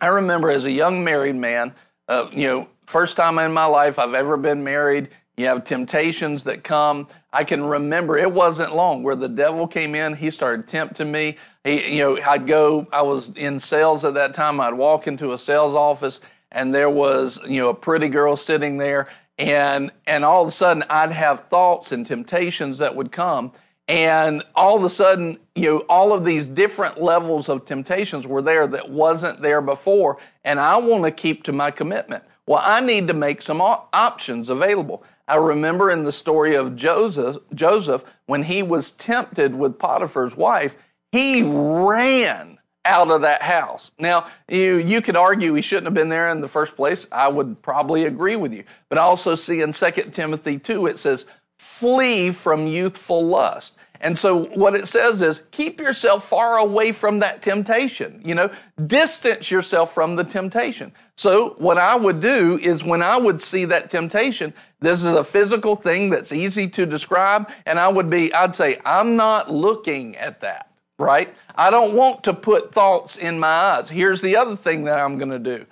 I 0.00 0.06
remember 0.06 0.50
as 0.50 0.64
a 0.64 0.70
young 0.70 1.04
married 1.04 1.36
man, 1.36 1.74
uh, 2.08 2.28
you 2.32 2.46
know, 2.46 2.68
first 2.86 3.16
time 3.16 3.38
in 3.38 3.52
my 3.52 3.66
life 3.66 3.98
I've 3.98 4.14
ever 4.14 4.36
been 4.36 4.64
married. 4.64 5.08
You 5.36 5.46
have 5.46 5.64
temptations 5.64 6.44
that 6.44 6.62
come. 6.64 7.08
I 7.34 7.44
can 7.44 7.64
remember 7.64 8.16
it 8.16 8.32
wasn't 8.32 8.76
long 8.76 9.02
where 9.02 9.16
the 9.16 9.28
devil 9.28 9.66
came 9.66 9.94
in. 9.94 10.14
He 10.14 10.30
started 10.30 10.68
tempting 10.68 11.10
me. 11.10 11.36
He, 11.64 11.96
you 11.96 12.02
know, 12.02 12.18
I'd 12.24 12.46
go, 12.46 12.86
I 12.92 13.02
was 13.02 13.30
in 13.30 13.58
sales 13.58 14.04
at 14.04 14.14
that 14.14 14.34
time. 14.34 14.60
I'd 14.60 14.74
walk 14.74 15.06
into 15.08 15.32
a 15.32 15.38
sales 15.38 15.74
office 15.74 16.20
and 16.52 16.72
there 16.72 16.88
was, 16.88 17.40
you 17.48 17.60
know, 17.60 17.70
a 17.70 17.74
pretty 17.74 18.08
girl 18.08 18.36
sitting 18.36 18.78
there. 18.78 19.08
And, 19.36 19.90
and 20.06 20.24
all 20.24 20.42
of 20.42 20.48
a 20.48 20.52
sudden 20.52 20.84
I'd 20.88 21.10
have 21.10 21.40
thoughts 21.48 21.90
and 21.90 22.06
temptations 22.06 22.78
that 22.78 22.94
would 22.94 23.10
come. 23.10 23.52
And 23.88 24.42
all 24.54 24.76
of 24.76 24.84
a 24.84 24.90
sudden, 24.90 25.38
you 25.54 25.68
know, 25.68 25.78
all 25.88 26.14
of 26.14 26.24
these 26.24 26.46
different 26.46 27.00
levels 27.02 27.48
of 27.48 27.64
temptations 27.64 28.26
were 28.26 28.40
there 28.40 28.66
that 28.68 28.90
wasn't 28.90 29.40
there 29.40 29.60
before. 29.60 30.18
And 30.44 30.58
I 30.60 30.78
want 30.78 31.04
to 31.04 31.10
keep 31.10 31.42
to 31.44 31.52
my 31.52 31.70
commitment. 31.70 32.24
Well, 32.46 32.62
I 32.62 32.80
need 32.80 33.08
to 33.08 33.14
make 33.14 33.42
some 33.42 33.60
options 33.60 34.50
available. 34.50 35.02
I 35.26 35.36
remember 35.36 35.90
in 35.90 36.04
the 36.04 36.12
story 36.12 36.54
of 36.54 36.76
Joseph, 36.76 37.38
Joseph, 37.54 38.04
when 38.26 38.44
he 38.44 38.62
was 38.62 38.90
tempted 38.90 39.54
with 39.54 39.78
Potiphar's 39.78 40.36
wife, 40.36 40.76
he 41.12 41.42
ran 41.42 42.58
out 42.84 43.10
of 43.10 43.22
that 43.22 43.42
house. 43.42 43.90
Now, 43.98 44.26
you, 44.48 44.76
you 44.76 45.00
could 45.00 45.16
argue 45.16 45.54
he 45.54 45.62
shouldn't 45.62 45.86
have 45.86 45.94
been 45.94 46.10
there 46.10 46.28
in 46.28 46.42
the 46.42 46.48
first 46.48 46.76
place. 46.76 47.06
I 47.10 47.28
would 47.28 47.62
probably 47.62 48.04
agree 48.04 48.36
with 48.36 48.52
you. 48.52 48.64
But 48.88 48.98
I 48.98 49.02
also 49.02 49.34
see 49.34 49.62
in 49.62 49.72
2 49.72 49.90
Timothy 50.12 50.58
2, 50.58 50.86
it 50.86 50.98
says, 50.98 51.24
flee 51.56 52.30
from 52.30 52.66
youthful 52.66 53.26
lust. 53.26 53.76
And 54.04 54.18
so 54.18 54.44
what 54.48 54.76
it 54.76 54.86
says 54.86 55.22
is 55.22 55.42
keep 55.50 55.80
yourself 55.80 56.28
far 56.28 56.58
away 56.58 56.92
from 56.92 57.20
that 57.20 57.40
temptation. 57.40 58.20
You 58.22 58.34
know, 58.34 58.50
distance 58.86 59.50
yourself 59.50 59.94
from 59.94 60.16
the 60.16 60.24
temptation. 60.24 60.92
So 61.16 61.54
what 61.56 61.78
I 61.78 61.96
would 61.96 62.20
do 62.20 62.58
is 62.60 62.84
when 62.84 63.02
I 63.02 63.16
would 63.16 63.40
see 63.40 63.64
that 63.64 63.88
temptation, 63.88 64.52
this 64.80 65.02
is 65.02 65.14
a 65.14 65.24
physical 65.24 65.74
thing 65.74 66.10
that's 66.10 66.32
easy 66.32 66.68
to 66.68 66.84
describe. 66.84 67.50
And 67.64 67.78
I 67.78 67.88
would 67.88 68.10
be, 68.10 68.32
I'd 68.34 68.54
say, 68.54 68.78
I'm 68.84 69.16
not 69.16 69.50
looking 69.50 70.16
at 70.16 70.42
that, 70.42 70.70
right? 70.98 71.34
I 71.56 71.70
don't 71.70 71.94
want 71.94 72.24
to 72.24 72.34
put 72.34 72.74
thoughts 72.74 73.16
in 73.16 73.38
my 73.38 73.48
eyes. 73.48 73.88
Here's 73.88 74.20
the 74.20 74.36
other 74.36 74.54
thing 74.54 74.84
that 74.84 75.00
I'm 75.00 75.16
going 75.16 75.30
to 75.30 75.38
do. 75.38 75.64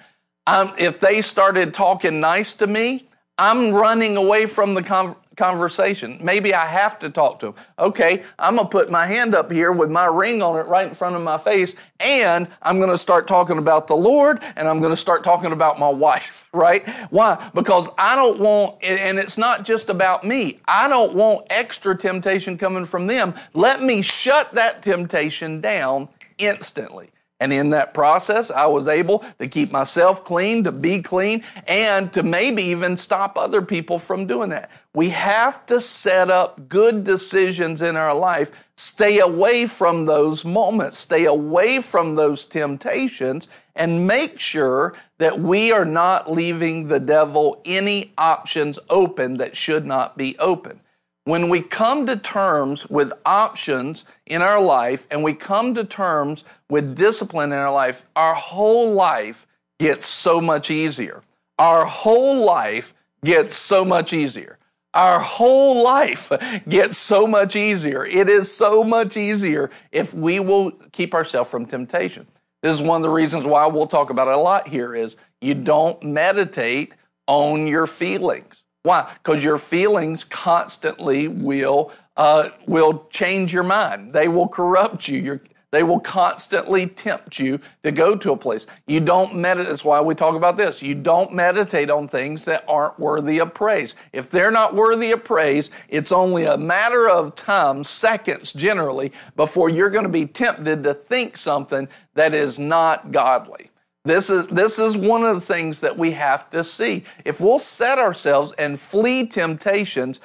Um, 0.46 0.72
if 0.78 1.00
they 1.00 1.20
started 1.20 1.74
talking 1.74 2.18
nice 2.18 2.54
to 2.54 2.66
me, 2.66 3.06
I'm 3.36 3.72
running 3.72 4.16
away 4.16 4.46
from 4.46 4.72
the 4.72 4.82
con- 4.82 5.16
conversation. 5.36 6.18
Maybe 6.22 6.54
I 6.54 6.66
have 6.66 6.98
to 7.00 7.10
talk 7.10 7.40
to 7.40 7.48
him. 7.48 7.54
Okay, 7.78 8.22
I'm 8.38 8.56
going 8.56 8.66
to 8.66 8.70
put 8.70 8.90
my 8.90 9.06
hand 9.06 9.34
up 9.34 9.50
here 9.50 9.72
with 9.72 9.90
my 9.90 10.06
ring 10.06 10.42
on 10.42 10.58
it 10.58 10.66
right 10.66 10.88
in 10.88 10.94
front 10.94 11.16
of 11.16 11.22
my 11.22 11.38
face, 11.38 11.74
and 12.00 12.48
I'm 12.62 12.78
going 12.78 12.90
to 12.90 12.98
start 12.98 13.26
talking 13.26 13.58
about 13.58 13.86
the 13.86 13.96
Lord, 13.96 14.42
and 14.56 14.68
I'm 14.68 14.80
going 14.80 14.92
to 14.92 14.96
start 14.96 15.24
talking 15.24 15.52
about 15.52 15.78
my 15.78 15.88
wife, 15.88 16.46
right? 16.52 16.88
Why? 17.10 17.50
Because 17.54 17.88
I 17.98 18.16
don't 18.16 18.38
want, 18.38 18.82
and 18.82 19.18
it's 19.18 19.38
not 19.38 19.64
just 19.64 19.88
about 19.88 20.24
me, 20.24 20.60
I 20.66 20.88
don't 20.88 21.14
want 21.14 21.46
extra 21.50 21.96
temptation 21.96 22.58
coming 22.58 22.84
from 22.84 23.06
them. 23.06 23.34
Let 23.54 23.82
me 23.82 24.02
shut 24.02 24.52
that 24.52 24.82
temptation 24.82 25.60
down 25.60 26.08
instantly. 26.38 27.10
And 27.42 27.52
in 27.52 27.70
that 27.70 27.92
process, 27.92 28.52
I 28.52 28.66
was 28.66 28.86
able 28.86 29.24
to 29.40 29.48
keep 29.48 29.72
myself 29.72 30.24
clean, 30.24 30.62
to 30.62 30.70
be 30.70 31.02
clean, 31.02 31.42
and 31.66 32.12
to 32.12 32.22
maybe 32.22 32.62
even 32.62 32.96
stop 32.96 33.36
other 33.36 33.60
people 33.62 33.98
from 33.98 34.28
doing 34.28 34.50
that. 34.50 34.70
We 34.94 35.08
have 35.08 35.66
to 35.66 35.80
set 35.80 36.30
up 36.30 36.68
good 36.68 37.02
decisions 37.02 37.82
in 37.82 37.96
our 37.96 38.14
life. 38.14 38.52
Stay 38.76 39.18
away 39.18 39.66
from 39.66 40.06
those 40.06 40.44
moments, 40.44 41.00
stay 41.00 41.24
away 41.24 41.82
from 41.82 42.14
those 42.14 42.44
temptations, 42.44 43.48
and 43.74 44.06
make 44.06 44.38
sure 44.38 44.94
that 45.18 45.40
we 45.40 45.72
are 45.72 45.84
not 45.84 46.30
leaving 46.30 46.86
the 46.86 47.00
devil 47.00 47.60
any 47.64 48.12
options 48.16 48.78
open 48.88 49.34
that 49.38 49.56
should 49.56 49.84
not 49.84 50.16
be 50.16 50.38
open. 50.38 50.78
When 51.24 51.48
we 51.48 51.60
come 51.60 52.06
to 52.06 52.16
terms 52.16 52.90
with 52.90 53.12
options 53.24 54.04
in 54.26 54.42
our 54.42 54.60
life 54.60 55.06
and 55.10 55.22
we 55.22 55.34
come 55.34 55.74
to 55.76 55.84
terms 55.84 56.44
with 56.68 56.96
discipline 56.96 57.52
in 57.52 57.58
our 57.58 57.72
life, 57.72 58.04
our 58.16 58.34
whole 58.34 58.92
life 58.92 59.46
gets 59.78 60.04
so 60.04 60.40
much 60.40 60.68
easier. 60.70 61.22
Our 61.58 61.84
whole 61.84 62.44
life 62.44 62.92
gets 63.24 63.54
so 63.54 63.84
much 63.84 64.12
easier. 64.12 64.58
Our 64.94 65.20
whole 65.20 65.84
life 65.84 66.30
gets 66.68 66.98
so 66.98 67.28
much 67.28 67.54
easier. 67.54 68.04
It 68.04 68.28
is 68.28 68.52
so 68.52 68.82
much 68.82 69.16
easier 69.16 69.70
if 69.92 70.12
we 70.12 70.40
will 70.40 70.72
keep 70.90 71.14
ourselves 71.14 71.48
from 71.48 71.66
temptation. 71.66 72.26
This 72.62 72.80
is 72.80 72.82
one 72.82 72.96
of 72.96 73.02
the 73.02 73.10
reasons 73.10 73.46
why 73.46 73.66
we'll 73.66 73.86
talk 73.86 74.10
about 74.10 74.28
it 74.28 74.34
a 74.34 74.38
lot 74.38 74.66
here 74.66 74.94
is 74.94 75.16
you 75.40 75.54
don't 75.54 76.02
meditate 76.02 76.94
on 77.28 77.68
your 77.68 77.86
feelings. 77.86 78.61
Why? 78.82 79.12
Because 79.14 79.44
your 79.44 79.58
feelings 79.58 80.24
constantly 80.24 81.28
will 81.28 81.92
uh, 82.16 82.50
will 82.66 83.06
change 83.10 83.52
your 83.52 83.62
mind. 83.62 84.12
They 84.12 84.28
will 84.28 84.48
corrupt 84.48 85.08
you. 85.08 85.40
They 85.70 85.82
will 85.82 86.00
constantly 86.00 86.86
tempt 86.86 87.38
you 87.38 87.58
to 87.82 87.90
go 87.90 88.14
to 88.14 88.32
a 88.32 88.36
place. 88.36 88.66
You 88.86 89.00
don't 89.00 89.34
meditate. 89.34 89.70
That's 89.70 89.86
why 89.86 90.02
we 90.02 90.14
talk 90.14 90.36
about 90.36 90.58
this. 90.58 90.82
You 90.82 90.94
don't 90.94 91.32
meditate 91.32 91.88
on 91.88 92.08
things 92.08 92.44
that 92.44 92.62
aren't 92.68 92.98
worthy 92.98 93.38
of 93.38 93.54
praise. 93.54 93.94
If 94.12 94.28
they're 94.28 94.50
not 94.50 94.74
worthy 94.74 95.12
of 95.12 95.24
praise, 95.24 95.70
it's 95.88 96.12
only 96.12 96.44
a 96.44 96.58
matter 96.58 97.08
of 97.08 97.34
time, 97.34 97.84
seconds 97.84 98.52
generally, 98.52 99.12
before 99.34 99.70
you're 99.70 99.88
going 99.88 100.04
to 100.04 100.10
be 100.10 100.26
tempted 100.26 100.84
to 100.84 100.92
think 100.92 101.38
something 101.38 101.88
that 102.16 102.34
is 102.34 102.58
not 102.58 103.10
godly. 103.10 103.70
This 104.04 104.30
is, 104.30 104.46
this 104.48 104.78
is 104.78 104.98
one 104.98 105.22
of 105.24 105.34
the 105.36 105.40
things 105.40 105.80
that 105.80 105.96
we 105.96 106.12
have 106.12 106.50
to 106.50 106.64
see. 106.64 107.04
If 107.24 107.40
we'll 107.40 107.60
set 107.60 107.98
ourselves 107.98 108.52
and 108.58 108.78
flee 108.80 109.26
temptations, 109.26 110.20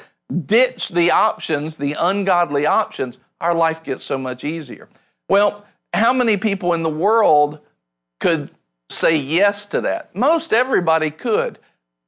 ditch 0.46 0.90
the 0.90 1.12
options, 1.12 1.78
the 1.78 1.96
ungodly 2.00 2.66
options, 2.66 3.20
our 3.40 3.54
life 3.54 3.84
gets 3.84 4.04
so 4.04 4.18
much 4.18 4.44
easier. 4.44 4.90
Well, 5.30 5.66
how 5.94 6.14
many 6.14 6.38
people 6.38 6.74
in 6.74 6.84
the 6.84 6.90
world 6.90 7.60
could 8.20 8.50
say 8.90 9.16
yes 9.16 9.66
to 9.68 9.82
that? 9.82 10.16
Most 10.16 10.54
everybody 10.54 11.12
could, 11.12 11.60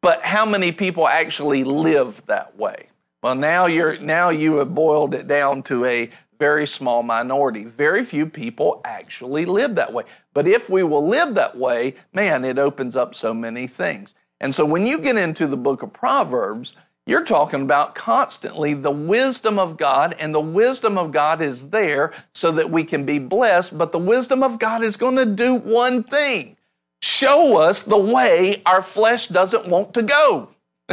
but 0.02 0.24
how 0.24 0.46
many 0.46 0.72
people 0.72 1.08
actually 1.08 1.64
live 1.64 2.26
that 2.26 2.58
way? 2.58 2.88
Well, 3.22 3.36
now 3.36 3.66
you're 3.66 3.98
now 4.00 4.30
you 4.30 4.58
have 4.58 4.74
boiled 4.74 5.14
it 5.14 5.28
down 5.28 5.62
to 5.64 5.86
a 5.86 6.10
very 6.40 6.66
small 6.66 7.04
minority. 7.04 7.66
Very 7.66 8.04
few 8.04 8.26
people 8.26 8.82
actually 8.86 9.46
live 9.46 9.76
that 9.76 9.94
way. 9.94 10.06
But 10.34 10.48
if 10.48 10.70
we 10.70 10.84
will 10.84 11.08
live 11.08 11.36
that 11.36 11.58
way, 11.58 11.96
man, 12.14 12.46
it 12.46 12.58
opens 12.58 12.96
up 12.96 13.14
so 13.14 13.34
many 13.34 13.68
things. 13.68 14.16
And 14.40 14.56
so 14.56 14.66
when 14.66 14.88
you 14.88 15.00
get 15.00 15.18
into 15.18 15.48
the 15.48 15.58
book 15.58 15.84
of 15.84 15.92
Proverbs, 15.92 16.76
you're 17.06 17.26
talking 17.26 17.64
about 17.64 17.96
constantly 17.96 18.74
the 18.74 18.92
wisdom 18.92 19.58
of 19.58 19.78
God, 19.78 20.16
and 20.20 20.34
the 20.34 20.40
wisdom 20.40 20.98
of 20.98 21.12
God 21.12 21.42
is 21.42 21.70
there 21.70 22.14
so 22.34 22.52
that 22.52 22.70
we 22.70 22.84
can 22.84 23.04
be 23.04 23.20
blessed. 23.20 23.78
But 23.78 23.92
the 23.92 24.00
wisdom 24.00 24.44
of 24.44 24.60
God 24.60 24.84
is 24.84 24.96
going 24.96 25.16
to 25.16 25.26
do 25.26 25.56
one 25.56 26.04
thing 26.04 26.56
show 27.02 27.58
us 27.58 27.84
the 27.84 27.98
way 27.98 28.62
our 28.66 28.84
flesh 28.84 29.28
doesn't 29.28 29.68
want 29.68 29.94
to 29.94 30.02
go. 30.02 30.50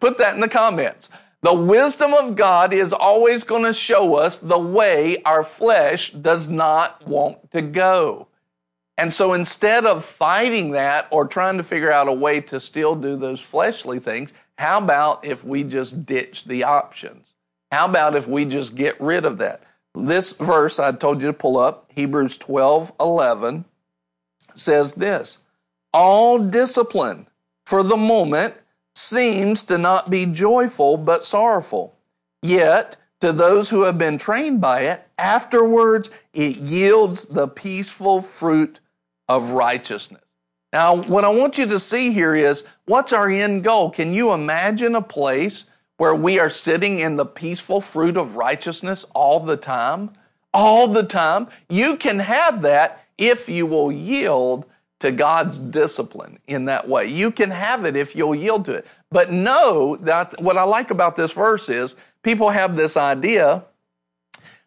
Put 0.00 0.18
that 0.18 0.34
in 0.34 0.40
the 0.40 0.48
comments. 0.48 1.08
The 1.42 1.54
wisdom 1.54 2.14
of 2.14 2.36
God 2.36 2.72
is 2.72 2.92
always 2.92 3.42
going 3.42 3.64
to 3.64 3.74
show 3.74 4.14
us 4.14 4.38
the 4.38 4.58
way 4.58 5.20
our 5.24 5.42
flesh 5.42 6.10
does 6.10 6.48
not 6.48 7.04
want 7.06 7.50
to 7.50 7.62
go. 7.62 8.28
And 8.96 9.12
so 9.12 9.32
instead 9.32 9.84
of 9.84 10.04
fighting 10.04 10.70
that 10.72 11.08
or 11.10 11.26
trying 11.26 11.56
to 11.56 11.64
figure 11.64 11.90
out 11.90 12.06
a 12.06 12.12
way 12.12 12.40
to 12.42 12.60
still 12.60 12.94
do 12.94 13.16
those 13.16 13.40
fleshly 13.40 13.98
things, 13.98 14.32
how 14.56 14.78
about 14.78 15.24
if 15.24 15.44
we 15.44 15.64
just 15.64 16.06
ditch 16.06 16.44
the 16.44 16.62
options? 16.62 17.34
How 17.72 17.88
about 17.88 18.14
if 18.14 18.28
we 18.28 18.44
just 18.44 18.76
get 18.76 19.00
rid 19.00 19.24
of 19.24 19.38
that? 19.38 19.62
This 19.94 20.34
verse 20.34 20.78
I 20.78 20.92
told 20.92 21.20
you 21.20 21.26
to 21.26 21.32
pull 21.32 21.58
up, 21.58 21.88
Hebrews 21.92 22.38
12 22.38 22.92
11, 23.00 23.64
says 24.54 24.94
this 24.94 25.38
All 25.92 26.38
discipline 26.38 27.26
for 27.66 27.82
the 27.82 27.96
moment 27.96 28.54
seems 28.94 29.62
to 29.64 29.78
not 29.78 30.10
be 30.10 30.26
joyful 30.26 30.96
but 30.96 31.24
sorrowful. 31.24 31.96
Yet, 32.42 32.96
to 33.20 33.32
those 33.32 33.70
who 33.70 33.84
have 33.84 33.98
been 33.98 34.18
trained 34.18 34.60
by 34.60 34.80
it, 34.80 35.00
afterwards 35.18 36.10
it 36.34 36.56
yields 36.58 37.28
the 37.28 37.48
peaceful 37.48 38.20
fruit 38.20 38.80
of 39.28 39.52
righteousness. 39.52 40.22
Now, 40.72 40.96
what 40.96 41.24
I 41.24 41.28
want 41.28 41.58
you 41.58 41.66
to 41.66 41.78
see 41.78 42.12
here 42.12 42.34
is 42.34 42.64
what's 42.86 43.12
our 43.12 43.28
end 43.28 43.62
goal? 43.62 43.90
Can 43.90 44.14
you 44.14 44.32
imagine 44.32 44.94
a 44.94 45.02
place 45.02 45.64
where 45.98 46.14
we 46.14 46.38
are 46.38 46.50
sitting 46.50 46.98
in 46.98 47.16
the 47.16 47.26
peaceful 47.26 47.80
fruit 47.80 48.16
of 48.16 48.36
righteousness 48.36 49.04
all 49.14 49.38
the 49.40 49.56
time? 49.56 50.10
All 50.54 50.88
the 50.88 51.04
time. 51.04 51.48
You 51.68 51.96
can 51.96 52.18
have 52.18 52.62
that 52.62 53.04
if 53.18 53.48
you 53.48 53.66
will 53.66 53.92
yield 53.92 54.66
to 55.02 55.10
God's 55.10 55.58
discipline 55.58 56.38
in 56.46 56.66
that 56.66 56.88
way. 56.88 57.06
You 57.06 57.32
can 57.32 57.50
have 57.50 57.84
it 57.84 57.96
if 57.96 58.14
you'll 58.14 58.36
yield 58.36 58.64
to 58.66 58.74
it. 58.74 58.86
But 59.10 59.32
know 59.32 59.96
that 60.02 60.40
what 60.40 60.56
I 60.56 60.62
like 60.62 60.92
about 60.92 61.16
this 61.16 61.34
verse 61.34 61.68
is 61.68 61.96
people 62.22 62.50
have 62.50 62.76
this 62.76 62.96
idea, 62.96 63.64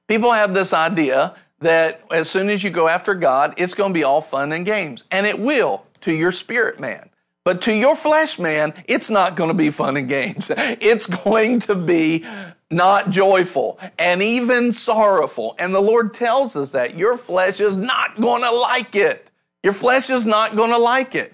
people 0.10 0.34
have 0.34 0.54
this 0.54 0.74
idea 0.74 1.36
that 1.60 2.02
as 2.12 2.30
soon 2.30 2.50
as 2.50 2.66
you 2.66 2.70
go 2.70 2.90
after 2.90 3.16
God, 3.16 3.54
it's 3.56 3.74
going 3.74 3.92
to 3.92 3.94
be 3.94 4.04
all 4.04 4.20
fun 4.20 4.52
and 4.52 4.66
games. 4.66 5.06
And 5.10 5.26
it 5.26 5.40
will 5.40 5.86
to 6.02 6.14
your 6.14 6.34
spirit 6.34 6.82
man. 6.82 7.10
But 7.46 7.62
to 7.62 7.74
your 7.74 7.96
flesh 7.96 8.38
man, 8.38 8.74
it's 8.90 9.10
not 9.10 9.38
going 9.38 9.50
to 9.50 9.56
be 9.56 9.70
fun 9.70 9.96
and 9.96 10.10
games. 10.10 10.52
It's 10.58 11.08
going 11.08 11.60
to 11.62 11.76
be 11.76 12.26
not 12.70 13.10
joyful 13.10 13.80
and 13.98 14.22
even 14.22 14.74
sorrowful. 14.74 15.56
And 15.58 15.74
the 15.74 15.80
Lord 15.80 16.14
tells 16.14 16.58
us 16.58 16.74
that 16.74 16.98
your 16.98 17.18
flesh 17.18 17.62
is 17.62 17.78
not 17.78 18.20
going 18.20 18.42
to 18.42 18.52
like 18.52 18.98
it. 18.98 19.32
Your 19.66 19.74
flesh 19.74 20.12
is 20.12 20.28
not 20.28 20.56
going 20.56 20.70
to 20.70 20.78
like 20.78 21.16
it. 21.16 21.34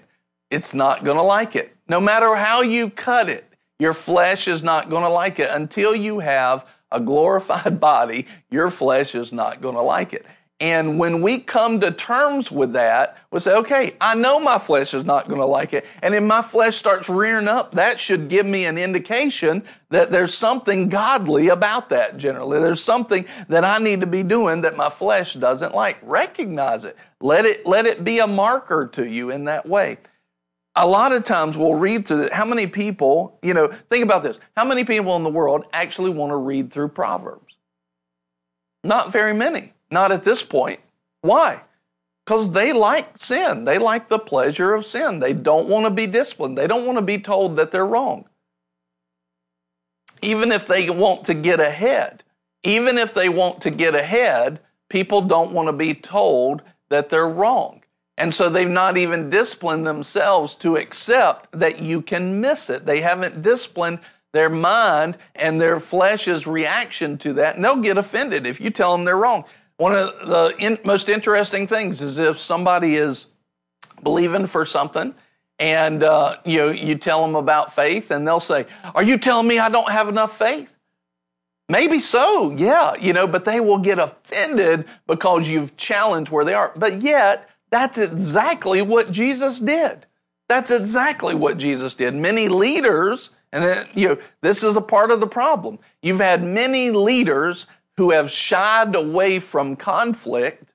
It's 0.50 0.72
not 0.72 1.04
going 1.04 1.18
to 1.18 1.22
like 1.22 1.54
it. 1.54 1.76
No 1.86 2.00
matter 2.00 2.34
how 2.34 2.62
you 2.62 2.88
cut 2.88 3.28
it, 3.28 3.44
your 3.78 3.92
flesh 3.92 4.48
is 4.48 4.62
not 4.62 4.88
going 4.88 5.02
to 5.02 5.10
like 5.10 5.38
it. 5.38 5.50
Until 5.50 5.94
you 5.94 6.20
have 6.20 6.66
a 6.90 6.98
glorified 6.98 7.78
body, 7.88 8.26
your 8.50 8.70
flesh 8.70 9.14
is 9.14 9.34
not 9.34 9.60
going 9.60 9.74
to 9.74 9.82
like 9.82 10.14
it. 10.14 10.24
And 10.62 10.96
when 10.96 11.22
we 11.22 11.40
come 11.40 11.80
to 11.80 11.90
terms 11.90 12.52
with 12.52 12.74
that, 12.74 13.18
we 13.32 13.40
say, 13.40 13.56
okay, 13.56 13.96
I 14.00 14.14
know 14.14 14.38
my 14.38 14.58
flesh 14.58 14.94
is 14.94 15.04
not 15.04 15.26
going 15.26 15.40
to 15.40 15.46
like 15.46 15.72
it. 15.72 15.84
And 16.04 16.14
if 16.14 16.22
my 16.22 16.40
flesh 16.40 16.76
starts 16.76 17.08
rearing 17.08 17.48
up, 17.48 17.72
that 17.72 17.98
should 17.98 18.28
give 18.28 18.46
me 18.46 18.66
an 18.66 18.78
indication 18.78 19.64
that 19.90 20.12
there's 20.12 20.32
something 20.32 20.88
godly 20.88 21.48
about 21.48 21.88
that 21.88 22.16
generally. 22.16 22.60
There's 22.60 22.82
something 22.82 23.26
that 23.48 23.64
I 23.64 23.78
need 23.78 24.02
to 24.02 24.06
be 24.06 24.22
doing 24.22 24.60
that 24.60 24.76
my 24.76 24.88
flesh 24.88 25.34
doesn't 25.34 25.74
like. 25.74 25.98
Recognize 26.00 26.84
it. 26.84 26.96
Let 27.20 27.44
it, 27.44 27.66
let 27.66 27.84
it 27.84 28.04
be 28.04 28.20
a 28.20 28.28
marker 28.28 28.88
to 28.92 29.04
you 29.04 29.30
in 29.30 29.46
that 29.46 29.66
way. 29.68 29.98
A 30.76 30.86
lot 30.86 31.12
of 31.12 31.24
times 31.24 31.58
we'll 31.58 31.74
read 31.74 32.06
through 32.06 32.26
it. 32.26 32.32
How 32.32 32.46
many 32.46 32.68
people, 32.68 33.36
you 33.42 33.52
know, 33.52 33.66
think 33.66 34.04
about 34.04 34.22
this. 34.22 34.38
How 34.56 34.64
many 34.64 34.84
people 34.84 35.16
in 35.16 35.24
the 35.24 35.28
world 35.28 35.64
actually 35.72 36.10
want 36.10 36.30
to 36.30 36.36
read 36.36 36.72
through 36.72 36.90
Proverbs? 36.90 37.56
Not 38.84 39.10
very 39.10 39.34
many. 39.34 39.72
Not 39.92 40.10
at 40.10 40.24
this 40.24 40.42
point. 40.42 40.80
Why? 41.20 41.60
Because 42.24 42.52
they 42.52 42.72
like 42.72 43.18
sin. 43.18 43.64
They 43.66 43.78
like 43.78 44.08
the 44.08 44.18
pleasure 44.18 44.72
of 44.72 44.86
sin. 44.86 45.20
They 45.20 45.34
don't 45.34 45.68
want 45.68 45.84
to 45.86 45.90
be 45.90 46.06
disciplined. 46.06 46.56
They 46.56 46.66
don't 46.66 46.86
want 46.86 46.98
to 46.98 47.04
be 47.04 47.18
told 47.18 47.56
that 47.56 47.72
they're 47.72 47.86
wrong. 47.86 48.24
Even 50.22 50.50
if 50.50 50.66
they 50.66 50.88
want 50.88 51.24
to 51.26 51.34
get 51.34 51.60
ahead, 51.60 52.24
even 52.62 52.96
if 52.96 53.12
they 53.12 53.28
want 53.28 53.60
to 53.62 53.70
get 53.70 53.94
ahead, 53.94 54.60
people 54.88 55.20
don't 55.20 55.52
want 55.52 55.68
to 55.68 55.72
be 55.72 55.94
told 55.94 56.62
that 56.90 57.10
they're 57.10 57.28
wrong. 57.28 57.82
And 58.16 58.32
so 58.32 58.48
they've 58.48 58.68
not 58.68 58.96
even 58.96 59.30
disciplined 59.30 59.86
themselves 59.86 60.54
to 60.56 60.76
accept 60.76 61.48
that 61.58 61.80
you 61.80 62.00
can 62.00 62.40
miss 62.40 62.70
it. 62.70 62.86
They 62.86 63.00
haven't 63.00 63.42
disciplined 63.42 63.98
their 64.32 64.48
mind 64.48 65.18
and 65.34 65.60
their 65.60 65.80
flesh's 65.80 66.46
reaction 66.46 67.18
to 67.18 67.34
that, 67.34 67.56
and 67.56 67.64
they'll 67.64 67.76
get 67.76 67.98
offended 67.98 68.46
if 68.46 68.60
you 68.60 68.70
tell 68.70 68.96
them 68.96 69.04
they're 69.04 69.16
wrong. 69.16 69.44
One 69.82 69.96
of 69.96 70.28
the 70.28 70.54
in, 70.60 70.78
most 70.84 71.08
interesting 71.08 71.66
things 71.66 72.02
is 72.02 72.16
if 72.20 72.38
somebody 72.38 72.94
is 72.94 73.26
believing 74.04 74.46
for 74.46 74.64
something 74.64 75.12
and 75.58 76.04
uh, 76.04 76.36
you 76.44 76.70
you 76.70 76.94
tell 76.94 77.26
them 77.26 77.34
about 77.34 77.72
faith 77.72 78.12
and 78.12 78.24
they'll 78.24 78.38
say, 78.38 78.66
"Are 78.94 79.02
you 79.02 79.18
telling 79.18 79.48
me 79.48 79.58
I 79.58 79.70
don't 79.70 79.90
have 79.90 80.08
enough 80.08 80.38
faith?" 80.38 80.72
Maybe 81.68 81.98
so, 81.98 82.54
yeah, 82.56 82.94
you 82.94 83.12
know, 83.12 83.26
but 83.26 83.44
they 83.44 83.58
will 83.58 83.78
get 83.78 83.98
offended 83.98 84.84
because 85.08 85.48
you've 85.48 85.76
challenged 85.76 86.30
where 86.30 86.44
they 86.44 86.54
are. 86.54 86.72
But 86.76 87.02
yet, 87.02 87.50
that's 87.70 87.98
exactly 87.98 88.82
what 88.82 89.10
Jesus 89.10 89.58
did. 89.58 90.06
That's 90.48 90.70
exactly 90.70 91.34
what 91.34 91.58
Jesus 91.58 91.96
did. 91.96 92.14
Many 92.14 92.46
leaders, 92.46 93.30
and 93.52 93.88
you 93.94 94.10
know, 94.10 94.16
this 94.42 94.62
is 94.62 94.76
a 94.76 94.80
part 94.80 95.10
of 95.10 95.18
the 95.18 95.26
problem. 95.26 95.80
You've 96.02 96.20
had 96.20 96.44
many 96.44 96.92
leaders 96.92 97.66
who 97.96 98.10
have 98.10 98.30
shied 98.30 98.94
away 98.94 99.38
from 99.38 99.76
conflict 99.76 100.72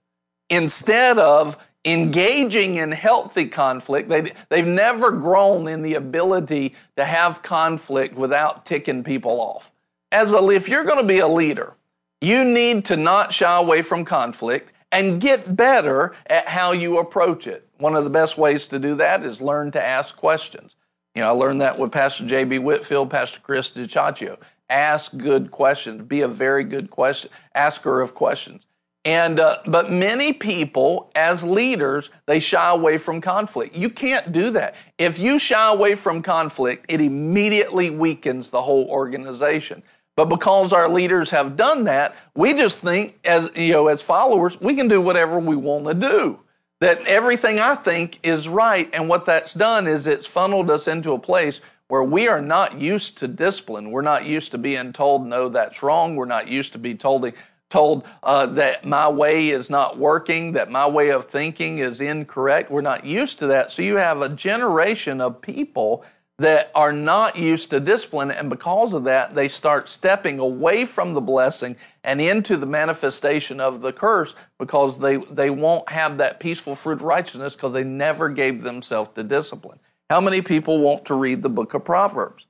instead 0.49 1.17
of 1.17 1.57
engaging 1.85 2.75
in 2.75 2.91
healthy 2.91 3.47
conflict. 3.47 4.09
They, 4.09 4.33
they've 4.49 4.67
never 4.67 5.11
grown 5.11 5.67
in 5.67 5.81
the 5.81 5.95
ability 5.95 6.75
to 6.97 7.05
have 7.05 7.41
conflict 7.41 8.15
without 8.15 8.65
ticking 8.65 9.03
people 9.03 9.39
off. 9.39 9.71
As 10.11 10.33
a, 10.33 10.45
if 10.49 10.69
you're 10.69 10.83
going 10.83 11.01
to 11.01 11.07
be 11.07 11.19
a 11.19 11.27
leader, 11.27 11.75
you 12.21 12.43
need 12.43 12.85
to 12.85 12.97
not 12.97 13.31
shy 13.31 13.57
away 13.57 13.81
from 13.81 14.03
conflict 14.03 14.71
and 14.91 15.21
get 15.21 15.55
better 15.55 16.15
at 16.27 16.47
how 16.47 16.71
you 16.71 16.97
approach 16.99 17.47
it. 17.47 17.67
One 17.77 17.95
of 17.95 18.03
the 18.03 18.09
best 18.09 18.37
ways 18.37 18.67
to 18.67 18.79
do 18.79 18.95
that 18.95 19.23
is 19.23 19.41
learn 19.41 19.71
to 19.71 19.85
ask 19.85 20.15
questions. 20.17 20.75
You 21.15 21.21
know, 21.21 21.29
I 21.29 21.31
learned 21.31 21.61
that 21.61 21.77
with 21.77 21.91
Pastor 21.91 22.25
J.B. 22.25 22.59
Whitfield, 22.59 23.09
Pastor 23.09 23.39
Chris 23.39 23.71
DiCiaccio. 23.71 24.37
Ask 24.69 25.15
good 25.17 25.51
questions. 25.51 26.01
Be 26.03 26.21
a 26.21 26.27
very 26.27 26.63
good 26.63 26.89
question 26.89 27.31
asker 27.55 28.01
of 28.01 28.13
questions. 28.13 28.65
And 29.05 29.39
uh, 29.39 29.59
but 29.65 29.89
many 29.89 30.33
people, 30.33 31.09
as 31.15 31.41
leaders, 31.41 32.11
they 32.25 32.41
shy 32.41 32.69
away 32.69 32.97
from 32.97 33.21
conflict. 33.21 33.73
You 33.73 33.89
can't 33.89 34.33
do 34.33 34.49
that. 34.51 34.75
If 34.97 35.17
you 35.17 35.39
shy 35.39 35.71
away 35.71 35.95
from 35.95 36.21
conflict, 36.21 36.85
it 36.89 36.99
immediately 36.99 37.89
weakens 37.89 38.49
the 38.49 38.61
whole 38.61 38.85
organization. 38.87 39.81
But 40.17 40.25
because 40.25 40.73
our 40.73 40.89
leaders 40.89 41.29
have 41.29 41.55
done 41.55 41.85
that, 41.85 42.17
we 42.35 42.53
just 42.53 42.81
think 42.81 43.17
as 43.23 43.49
you 43.55 43.71
know, 43.71 43.87
as 43.87 44.01
followers, 44.01 44.59
we 44.59 44.75
can 44.75 44.89
do 44.89 44.99
whatever 44.99 45.39
we 45.39 45.55
want 45.55 45.87
to 45.87 45.93
do. 45.93 46.41
That 46.81 46.99
everything 47.07 47.59
I 47.59 47.75
think 47.75 48.19
is 48.23 48.49
right, 48.49 48.89
and 48.93 49.07
what 49.07 49.25
that's 49.25 49.53
done 49.53 49.87
is 49.87 50.05
it's 50.05 50.27
funneled 50.27 50.69
us 50.69 50.87
into 50.87 51.13
a 51.13 51.19
place 51.19 51.61
where 51.87 52.03
we 52.03 52.27
are 52.27 52.41
not 52.41 52.79
used 52.79 53.17
to 53.19 53.27
discipline. 53.27 53.91
We're 53.91 54.01
not 54.01 54.25
used 54.25 54.51
to 54.51 54.57
being 54.57 54.93
told, 54.93 55.25
no, 55.25 55.49
that's 55.49 55.81
wrong. 55.81 56.15
We're 56.15 56.25
not 56.25 56.47
used 56.47 56.73
to 56.73 56.79
be 56.79 56.95
told, 56.95 57.31
told 57.69 58.05
uh, 58.23 58.45
that 58.47 58.85
my 58.85 59.07
way 59.09 59.49
is 59.49 59.69
not 59.69 59.97
working, 59.97 60.53
that 60.53 60.69
my 60.69 60.87
way 60.87 61.11
of 61.11 61.25
thinking 61.25 61.79
is 61.79 62.01
incorrect. 62.01 62.69
We're 62.69 62.81
not 62.81 63.05
used 63.05 63.39
to 63.39 63.47
that. 63.47 63.71
So 63.71 63.81
you 63.81 63.95
have 63.95 64.21
a 64.21 64.29
generation 64.29 65.21
of 65.21 65.41
people 65.41 66.05
that 66.39 66.71
are 66.75 66.93
not 66.93 67.35
used 67.35 67.71
to 67.71 67.79
discipline, 67.79 68.29
and 68.29 68.47
because 68.47 68.93
of 68.93 69.05
that, 69.05 69.33
they 69.33 69.47
start 69.47 69.89
stepping 69.89 70.37
away 70.37 70.85
from 70.85 71.15
the 71.15 71.21
blessing 71.21 71.75
and 72.03 72.21
into 72.21 72.57
the 72.57 72.65
manifestation 72.67 73.59
of 73.59 73.81
the 73.81 73.91
curse 73.91 74.35
because 74.59 74.99
they, 74.99 75.17
they 75.17 75.49
won't 75.49 75.89
have 75.89 76.19
that 76.19 76.39
peaceful 76.39 76.75
fruit 76.75 76.99
of 76.99 77.01
righteousness 77.01 77.55
because 77.55 77.73
they 77.73 77.83
never 77.83 78.29
gave 78.29 78.61
themselves 78.61 79.09
to 79.15 79.23
discipline. 79.23 79.79
How 80.09 80.21
many 80.21 80.41
people 80.41 80.79
want 80.79 81.05
to 81.05 81.15
read 81.15 81.43
the 81.43 81.49
book 81.49 81.73
of 81.73 81.83
Proverbs? 81.83 82.47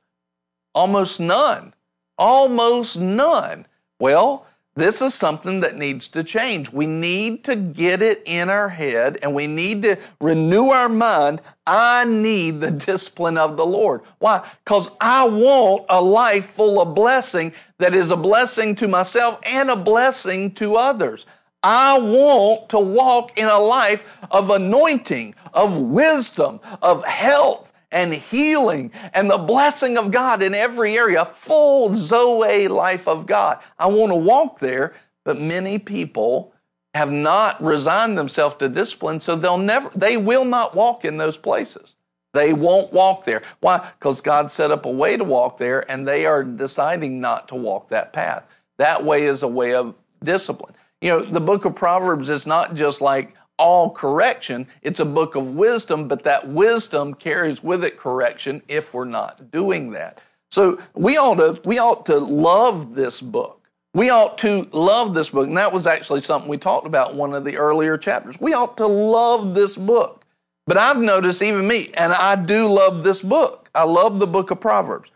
Almost 0.76 1.20
none. 1.20 1.74
Almost 2.18 3.00
none. 3.00 3.66
Well, 4.00 4.46
this 4.76 5.02
is 5.02 5.16
something 5.16 5.62
that 5.62 5.76
needs 5.76 6.08
to 6.10 6.24
change. 6.24 6.72
We 6.72 6.86
need 6.86 7.44
to 7.46 7.56
get 7.56 8.04
it 8.04 8.22
in 8.28 8.48
our 8.48 8.70
head 8.70 9.18
and 9.24 9.34
we 9.34 9.48
need 9.48 9.82
to 9.82 9.98
renew 10.22 10.68
our 10.68 10.88
mind. 10.88 11.42
I 11.66 12.06
need 12.06 12.62
the 12.62 12.70
discipline 12.70 13.40
of 13.40 13.58
the 13.58 13.66
Lord. 13.66 14.02
Why? 14.20 14.48
Because 14.64 14.92
I 15.02 15.28
want 15.28 15.88
a 15.90 16.00
life 16.00 16.46
full 16.46 16.80
of 16.80 16.94
blessing 16.94 17.54
that 17.80 17.96
is 17.96 18.12
a 18.12 18.16
blessing 18.16 18.76
to 18.76 18.88
myself 18.88 19.42
and 19.48 19.72
a 19.72 19.76
blessing 19.76 20.52
to 20.56 20.76
others. 20.76 21.26
I 21.64 22.00
want 22.00 22.70
to 22.70 22.80
walk 22.80 23.38
in 23.38 23.48
a 23.48 23.60
life 23.60 24.26
of 24.32 24.50
anointing, 24.50 25.36
of 25.54 25.78
wisdom, 25.80 26.60
of 26.82 27.04
health, 27.06 27.74
and 27.92 28.14
healing 28.14 28.92
and 29.14 29.30
the 29.30 29.38
blessing 29.38 29.98
of 29.98 30.12
God 30.12 30.44
in 30.44 30.54
every 30.54 30.98
area, 30.98 31.26
full 31.26 31.96
Zoe 31.96 32.68
life 32.68 33.08
of 33.08 33.26
God. 33.26 33.60
I 33.80 33.88
want 33.88 34.12
to 34.12 34.20
walk 34.20 34.60
there, 34.60 34.94
but 35.24 35.40
many 35.40 35.80
people 35.80 36.54
have 36.94 37.12
not 37.12 37.62
resigned 37.62 38.18
themselves 38.18 38.56
to 38.56 38.70
discipline, 38.70 39.20
so 39.20 39.36
they'll 39.36 39.58
never, 39.58 39.90
they 39.96 40.18
will 40.18 40.46
not 40.46 40.76
walk 40.76 41.06
in 41.06 41.18
those 41.18 41.38
places. 41.38 41.96
They 42.34 42.54
won't 42.54 42.92
walk 42.92 43.26
there. 43.26 43.42
Why? 43.62 43.90
Because 43.98 44.22
God 44.22 44.52
set 44.52 44.72
up 44.72 44.86
a 44.86 44.92
way 44.92 45.18
to 45.18 45.24
walk 45.24 45.58
there 45.58 45.90
and 45.90 46.08
they 46.08 46.26
are 46.26 46.44
deciding 46.44 47.22
not 47.22 47.48
to 47.50 47.56
walk 47.56 47.90
that 47.90 48.14
path. 48.14 48.46
That 48.78 49.04
way 49.04 49.24
is 49.24 49.44
a 49.44 49.48
way 49.48 49.74
of 49.74 49.96
discipline. 50.24 50.76
You 51.02 51.12
know, 51.12 51.20
the 51.22 51.40
book 51.40 51.66
of 51.66 51.76
Proverbs 51.76 52.30
is 52.30 52.48
not 52.48 52.74
just 52.74 53.02
like 53.02 53.36
all 53.58 53.90
correction, 53.90 54.68
it's 54.82 55.00
a 55.00 55.06
book 55.06 55.36
of 55.36 55.52
wisdom, 55.52 56.08
but 56.08 56.24
that 56.24 56.48
wisdom 56.48 57.14
carries 57.14 57.64
with 57.64 57.84
it 57.84 57.98
correction 57.98 58.62
if 58.68 58.94
we're 58.94 59.06
not 59.06 59.52
doing 59.52 59.92
that. 59.92 60.22
So 60.52 60.80
we 60.94 61.18
ought 61.18 61.36
to, 61.36 61.62
we 61.66 61.80
ought 61.80 62.06
to 62.08 62.18
love 62.18 62.96
this 62.96 63.20
book. 63.22 63.68
We 63.94 64.10
ought 64.10 64.38
to 64.40 64.68
love 64.72 65.16
this 65.16 65.30
book. 65.30 65.48
And 65.48 65.58
that 65.58 65.74
was 65.74 65.88
actually 65.88 66.22
something 66.22 66.50
we 66.50 66.58
talked 66.58 66.86
about 66.86 67.16
one 67.16 67.34
of 67.34 67.44
the 67.44 67.58
earlier 67.58 67.98
chapters. 67.98 68.40
We 68.40 68.54
ought 68.54 68.78
to 68.78 68.88
love 68.88 69.56
this 69.56 69.76
book. 69.76 70.24
But 70.68 70.78
I've 70.78 70.98
noticed 70.98 71.42
even 71.42 71.68
me, 71.68 71.92
and 71.98 72.12
I 72.12 72.36
do 72.36 72.68
love 72.68 73.02
this 73.02 73.22
book. 73.22 73.70
I 73.74 73.86
love 73.86 74.20
the 74.20 74.28
book 74.28 74.52
of 74.52 74.60
Proverbs. 74.60 75.12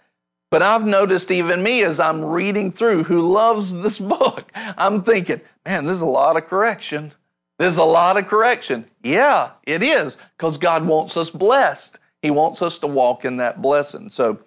But 0.52 0.62
I've 0.62 0.86
noticed 0.86 1.32
even 1.32 1.64
me 1.64 1.82
as 1.82 2.00
I'm 2.00 2.24
reading 2.24 2.72
through 2.72 3.06
who 3.06 3.34
loves 3.34 3.82
this 3.82 3.98
book, 4.18 4.52
I'm 4.54 5.02
thinking, 5.02 5.42
man, 5.66 5.86
there's 5.86 6.02
a 6.02 6.06
lot 6.06 6.38
of 6.38 6.46
correction. 6.46 7.14
There's 7.58 7.78
a 7.78 7.84
lot 7.84 8.18
of 8.18 8.28
correction. 8.28 8.86
Yeah, 9.02 9.52
it 9.66 9.82
is, 9.82 10.18
because 10.38 10.58
God 10.58 10.86
wants 10.86 11.16
us 11.16 11.30
blessed. 11.30 11.98
He 12.22 12.30
wants 12.30 12.62
us 12.62 12.78
to 12.80 12.88
walk 12.88 13.24
in 13.24 13.38
that 13.38 13.62
blessing. 13.62 14.10
So 14.10 14.40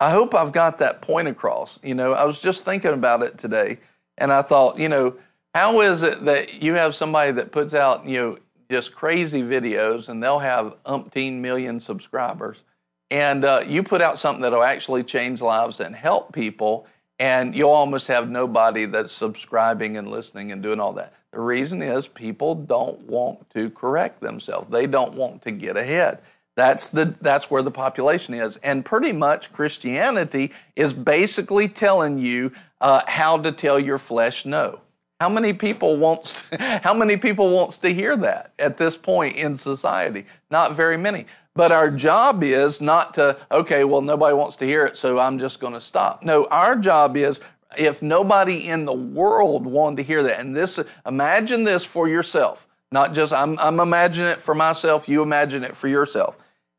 I 0.00 0.10
hope 0.10 0.34
I've 0.34 0.52
got 0.52 0.78
that 0.78 1.00
point 1.00 1.28
across. 1.28 1.78
You 1.82 1.94
know, 1.94 2.12
I 2.12 2.24
was 2.24 2.42
just 2.42 2.64
thinking 2.64 2.92
about 2.92 3.22
it 3.22 3.38
today, 3.38 3.78
and 4.18 4.32
I 4.32 4.42
thought, 4.42 4.78
you 4.78 4.88
know, 4.88 5.16
how 5.54 5.80
is 5.80 6.02
it 6.02 6.24
that 6.24 6.62
you 6.62 6.74
have 6.74 6.94
somebody 6.94 7.30
that 7.32 7.52
puts 7.52 7.72
out, 7.72 8.06
you 8.06 8.18
know, 8.18 8.38
just 8.70 8.94
crazy 8.94 9.42
videos 9.42 10.08
and 10.08 10.22
they'll 10.22 10.38
have 10.38 10.74
umpteen 10.84 11.34
million 11.34 11.78
subscribers? 11.78 12.64
And 13.12 13.44
uh, 13.44 13.62
you 13.66 13.82
put 13.82 14.00
out 14.00 14.18
something 14.18 14.40
that'll 14.40 14.62
actually 14.62 15.04
change 15.04 15.42
lives 15.42 15.80
and 15.80 15.94
help 15.94 16.32
people, 16.32 16.86
and 17.18 17.54
you'll 17.54 17.68
almost 17.68 18.08
have 18.08 18.30
nobody 18.30 18.86
that's 18.86 19.12
subscribing 19.12 19.98
and 19.98 20.10
listening 20.10 20.50
and 20.50 20.62
doing 20.62 20.80
all 20.80 20.94
that. 20.94 21.12
The 21.30 21.40
reason 21.40 21.82
is 21.82 22.08
people 22.08 22.54
don't 22.54 23.00
want 23.02 23.50
to 23.50 23.68
correct 23.68 24.22
themselves. 24.22 24.68
They 24.68 24.86
don't 24.86 25.12
want 25.12 25.42
to 25.42 25.50
get 25.50 25.76
ahead. 25.76 26.20
That's 26.56 26.88
the 26.88 27.14
that's 27.20 27.50
where 27.50 27.62
the 27.62 27.70
population 27.70 28.32
is, 28.32 28.56
and 28.58 28.82
pretty 28.82 29.12
much 29.12 29.52
Christianity 29.52 30.50
is 30.74 30.94
basically 30.94 31.68
telling 31.68 32.16
you 32.16 32.52
uh, 32.80 33.02
how 33.06 33.36
to 33.36 33.52
tell 33.52 33.78
your 33.78 33.98
flesh 33.98 34.46
no. 34.46 34.80
How 35.20 35.28
many 35.28 35.52
people 35.52 35.98
wants 35.98 36.48
to, 36.48 36.80
how 36.82 36.94
many 36.94 37.18
people 37.18 37.50
wants 37.50 37.78
to 37.78 37.92
hear 37.92 38.16
that 38.16 38.52
at 38.58 38.78
this 38.78 38.96
point 38.96 39.36
in 39.36 39.56
society? 39.56 40.24
Not 40.50 40.74
very 40.74 40.96
many. 40.96 41.26
But 41.54 41.70
our 41.70 41.90
job 41.90 42.42
is 42.42 42.80
not 42.80 43.14
to, 43.14 43.36
okay, 43.50 43.84
well, 43.84 44.00
nobody 44.00 44.34
wants 44.34 44.56
to 44.56 44.66
hear 44.66 44.86
it, 44.86 44.96
so 44.96 45.18
I'm 45.18 45.38
just 45.38 45.60
going 45.60 45.74
to 45.74 45.80
stop. 45.80 46.22
No, 46.22 46.46
our 46.50 46.76
job 46.76 47.16
is 47.16 47.40
if 47.76 48.02
nobody 48.02 48.68
in 48.68 48.84
the 48.84 48.92
world 48.92 49.66
wanted 49.66 49.96
to 49.98 50.02
hear 50.02 50.22
that, 50.22 50.40
and 50.40 50.56
this, 50.56 50.82
imagine 51.06 51.64
this 51.64 51.84
for 51.84 52.08
yourself, 52.08 52.66
not 52.90 53.12
just, 53.12 53.32
I'm, 53.32 53.58
I'm 53.58 53.80
imagining 53.80 54.30
it 54.30 54.40
for 54.40 54.54
myself, 54.54 55.08
you 55.08 55.22
imagine 55.22 55.62
it 55.62 55.76
for 55.76 55.88
yourself. 55.88 56.38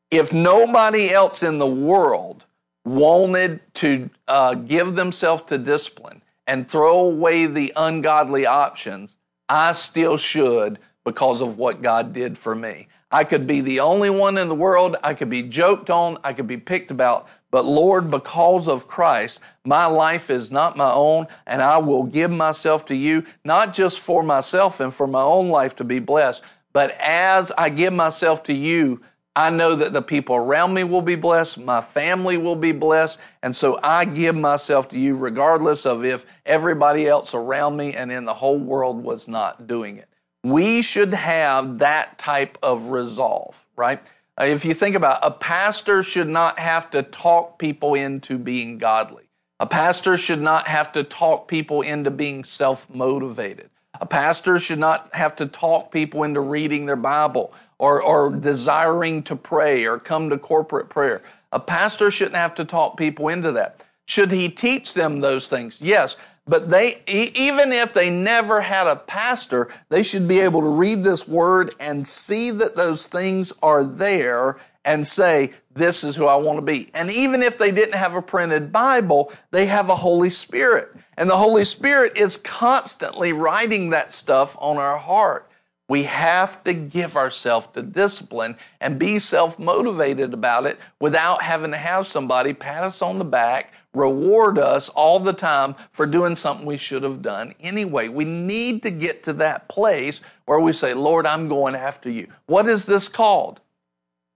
If 0.10 0.34
nobody 0.34 1.12
else 1.12 1.44
in 1.44 1.60
the 1.60 1.68
world 1.68 2.46
wanted 2.86 3.62
to 3.76 4.10
uh, 4.28 4.56
give 4.56 4.96
themselves 4.96 5.44
to 5.44 5.58
discipline 5.58 6.22
and 6.46 6.68
throw 6.68 7.00
away 7.00 7.46
the 7.46 7.74
ungodly 7.76 8.46
options, 8.46 9.18
I 9.50 9.72
still 9.74 10.18
should 10.18 10.80
because 11.06 11.42
of 11.42 11.58
what 11.58 11.82
God 11.82 12.14
did 12.14 12.38
for 12.38 12.56
me. 12.56 12.88
I 13.14 13.24
could 13.24 13.46
be 13.46 13.62
the 13.62 13.80
only 13.80 14.10
one 14.10 14.40
in 14.40 14.50
the 14.50 14.56
world. 14.56 14.96
I 15.04 15.14
could 15.14 15.30
be 15.30 15.44
joked 15.44 15.92
on. 15.92 16.18
I 16.24 16.34
could 16.34 16.48
be 16.48 16.58
picked 16.58 16.90
about. 16.90 17.28
But 17.52 17.64
Lord, 17.64 18.10
because 18.10 18.68
of 18.68 18.88
Christ, 18.88 19.40
my 19.64 19.86
life 19.86 20.32
is 20.32 20.50
not 20.50 20.76
my 20.76 20.92
own, 20.92 21.28
and 21.46 21.62
I 21.62 21.78
will 21.78 22.06
give 22.06 22.32
myself 22.32 22.86
to 22.86 22.96
you, 22.96 23.24
not 23.46 23.76
just 23.76 24.00
for 24.00 24.24
myself 24.24 24.80
and 24.80 24.92
for 24.92 25.06
my 25.06 25.22
own 25.22 25.50
life 25.50 25.76
to 25.76 25.84
be 25.84 26.00
blessed, 26.00 26.42
but 26.74 26.96
as 27.00 27.52
I 27.56 27.70
give 27.70 27.94
myself 27.94 28.42
to 28.44 28.54
you, 28.54 29.02
I 29.36 29.52
know 29.52 29.76
that 29.76 29.94
the 29.94 30.02
people 30.02 30.36
around 30.36 30.74
me 30.74 30.84
will 30.84 31.04
be 31.04 31.16
blessed, 31.16 31.60
my 31.60 31.82
family 31.82 32.38
will 32.38 32.56
be 32.56 32.72
blessed, 32.72 33.20
and 33.44 33.56
so 33.56 33.80
I 33.84 34.06
give 34.06 34.36
myself 34.36 34.90
to 34.90 35.00
you 35.00 35.16
regardless 35.18 35.86
of 35.86 36.04
if 36.04 36.26
everybody 36.48 37.08
else 37.08 37.36
around 37.36 37.78
me 37.78 37.94
and 37.94 38.12
in 38.12 38.26
the 38.26 38.34
whole 38.34 38.60
world 38.60 39.04
was 39.04 39.28
not 39.28 39.68
doing 39.68 39.98
it. 39.98 40.10
We 40.44 40.82
should 40.82 41.14
have 41.14 41.80
that 41.80 42.18
type 42.18 42.58
of 42.62 42.88
resolve, 42.88 43.66
right? 43.76 44.00
Uh, 44.40 44.46
if 44.46 44.66
you 44.66 44.74
think 44.74 44.96
about 44.96 45.24
it, 45.24 45.28
a 45.28 45.32
pastor 45.32 46.04
should 46.04 46.28
not 46.28 46.60
have 46.60 46.90
to 46.92 47.04
talk 47.04 47.58
people 47.58 47.94
into 47.94 48.38
being 48.38 48.78
godly. 48.78 49.24
A 49.60 49.66
pastor 49.66 50.18
should 50.18 50.42
not 50.42 50.68
have 50.68 50.92
to 50.94 51.04
talk 51.04 51.48
people 51.48 51.82
into 51.82 52.12
being 52.12 52.44
self 52.44 52.90
motivated. 52.90 53.70
A 54.02 54.06
pastor 54.06 54.60
should 54.60 54.80
not 54.80 55.10
have 55.16 55.36
to 55.38 55.46
talk 55.46 55.92
people 55.92 56.24
into 56.24 56.42
reading 56.42 56.88
their 56.88 56.98
Bible 56.98 57.54
or, 57.78 58.02
or 58.02 58.32
desiring 58.32 59.24
to 59.24 59.36
pray 59.36 59.86
or 59.86 60.00
come 60.00 60.30
to 60.30 60.38
corporate 60.38 60.90
prayer. 60.90 61.22
A 61.52 61.60
pastor 61.60 62.10
shouldn't 62.10 62.36
have 62.36 62.56
to 62.56 62.66
talk 62.66 62.98
people 62.98 63.30
into 63.30 63.52
that. 63.54 63.86
Should 64.06 64.32
he 64.32 64.50
teach 64.50 64.94
them 64.94 65.22
those 65.22 65.48
things? 65.48 65.82
Yes. 65.82 66.18
But 66.46 66.70
they, 66.70 67.02
even 67.08 67.72
if 67.72 67.94
they 67.94 68.10
never 68.10 68.60
had 68.60 68.88
a 68.88 68.98
pastor, 68.98 69.70
they 69.90 70.04
should 70.04 70.28
be 70.28 70.42
able 70.42 70.62
to 70.62 70.68
read 70.68 71.04
this 71.04 71.28
word 71.28 71.74
and 71.80 72.06
see 72.06 72.52
that 72.52 72.76
those 72.76 73.08
things 73.08 73.54
are 73.62 73.86
there 73.86 74.58
and 74.84 75.08
say, 75.08 75.52
this 75.74 76.04
is 76.04 76.16
who 76.16 76.28
I 76.28 76.36
want 76.36 76.58
to 76.58 76.62
be. 76.62 76.90
And 76.94 77.10
even 77.10 77.42
if 77.42 77.58
they 77.58 77.72
didn't 77.72 77.96
have 77.96 78.16
a 78.16 78.22
printed 78.22 78.74
Bible, 78.74 79.32
they 79.52 79.66
have 79.68 79.90
a 79.90 79.96
Holy 79.96 80.30
Spirit. 80.30 80.90
And 81.18 81.30
the 81.30 81.38
Holy 81.38 81.64
Spirit 81.64 82.18
is 82.18 82.38
constantly 82.38 83.32
writing 83.32 83.92
that 83.92 84.12
stuff 84.12 84.58
on 84.60 84.78
our 84.78 84.98
heart. 84.98 85.50
We 85.90 86.04
have 86.04 86.64
to 86.64 86.74
give 86.74 87.16
ourselves 87.16 87.68
to 87.74 87.82
discipline 87.82 88.58
and 88.82 89.00
be 89.00 89.20
self 89.20 89.60
motivated 89.60 90.34
about 90.34 90.66
it 90.66 90.80
without 91.00 91.42
having 91.42 91.72
to 91.72 91.78
have 91.78 92.08
somebody 92.08 92.54
pat 92.54 92.84
us 92.84 93.02
on 93.02 93.20
the 93.20 93.26
back 93.26 93.74
reward 93.94 94.58
us 94.58 94.90
all 94.90 95.20
the 95.20 95.34
time 95.34 95.76
for 95.92 96.06
doing 96.06 96.36
something 96.36 96.66
we 96.66 96.78
should 96.78 97.04
have 97.04 97.22
done 97.22 97.54
anyway. 97.60 98.08
We 98.08 98.26
need 98.26 98.84
to 98.84 98.92
get 98.92 99.24
to 99.24 99.34
that 99.34 99.68
place 99.70 100.22
where 100.46 100.60
we 100.60 100.74
say, 100.74 100.94
Lord, 100.94 101.26
I'm 101.26 101.48
going 101.48 101.76
after 101.76 102.10
you. 102.10 102.28
What 102.46 102.68
is 102.68 102.86
this 102.86 103.08
called? 103.08 103.62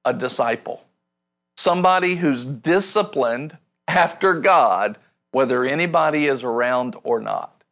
A 0.06 0.14
disciple. 0.14 0.84
Somebody 1.56 2.16
who's 2.16 2.46
disciplined 2.46 3.58
after 3.88 4.34
God, 4.36 4.98
whether 5.32 5.64
anybody 5.64 6.26
is 6.26 6.44
around 6.44 6.96
or 7.04 7.20
not. 7.20 7.64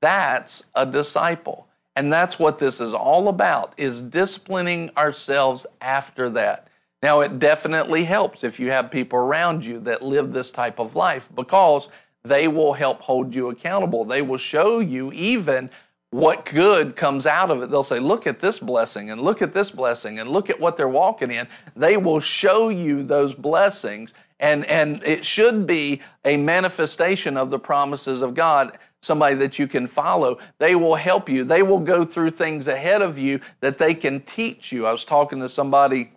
That's 0.00 0.64
a 0.74 0.86
disciple. 0.86 1.68
And 1.96 2.12
that's 2.12 2.38
what 2.38 2.60
this 2.60 2.80
is 2.80 2.94
all 2.94 3.28
about 3.28 3.74
is 3.76 4.00
disciplining 4.00 4.90
ourselves 4.96 5.66
after 5.80 6.30
that. 6.30 6.67
Now, 7.02 7.20
it 7.20 7.38
definitely 7.38 8.04
helps 8.04 8.42
if 8.42 8.58
you 8.58 8.70
have 8.70 8.90
people 8.90 9.18
around 9.18 9.64
you 9.64 9.80
that 9.80 10.02
live 10.02 10.32
this 10.32 10.50
type 10.50 10.80
of 10.80 10.96
life 10.96 11.28
because 11.34 11.88
they 12.24 12.48
will 12.48 12.72
help 12.72 13.02
hold 13.02 13.34
you 13.34 13.50
accountable. 13.50 14.04
They 14.04 14.22
will 14.22 14.38
show 14.38 14.80
you 14.80 15.12
even 15.12 15.70
what 16.10 16.46
good 16.46 16.96
comes 16.96 17.26
out 17.26 17.50
of 17.50 17.62
it. 17.62 17.70
They'll 17.70 17.84
say, 17.84 18.00
look 18.00 18.26
at 18.26 18.40
this 18.40 18.58
blessing 18.58 19.10
and 19.10 19.20
look 19.20 19.42
at 19.42 19.54
this 19.54 19.70
blessing 19.70 20.18
and 20.18 20.30
look 20.30 20.50
at 20.50 20.58
what 20.58 20.76
they're 20.76 20.88
walking 20.88 21.30
in. 21.30 21.46
They 21.76 21.96
will 21.96 22.20
show 22.20 22.68
you 22.68 23.02
those 23.02 23.34
blessings 23.34 24.14
and, 24.40 24.64
and 24.66 25.02
it 25.04 25.24
should 25.24 25.66
be 25.66 26.00
a 26.24 26.36
manifestation 26.36 27.36
of 27.36 27.50
the 27.50 27.58
promises 27.58 28.22
of 28.22 28.34
God. 28.34 28.78
Somebody 29.00 29.36
that 29.36 29.58
you 29.58 29.68
can 29.68 29.86
follow. 29.86 30.38
They 30.58 30.74
will 30.74 30.96
help 30.96 31.28
you. 31.28 31.44
They 31.44 31.62
will 31.62 31.78
go 31.80 32.04
through 32.04 32.30
things 32.30 32.66
ahead 32.66 33.02
of 33.02 33.18
you 33.18 33.40
that 33.60 33.78
they 33.78 33.94
can 33.94 34.20
teach 34.20 34.72
you. 34.72 34.86
I 34.86 34.92
was 34.92 35.04
talking 35.04 35.40
to 35.40 35.48
somebody 35.48 36.12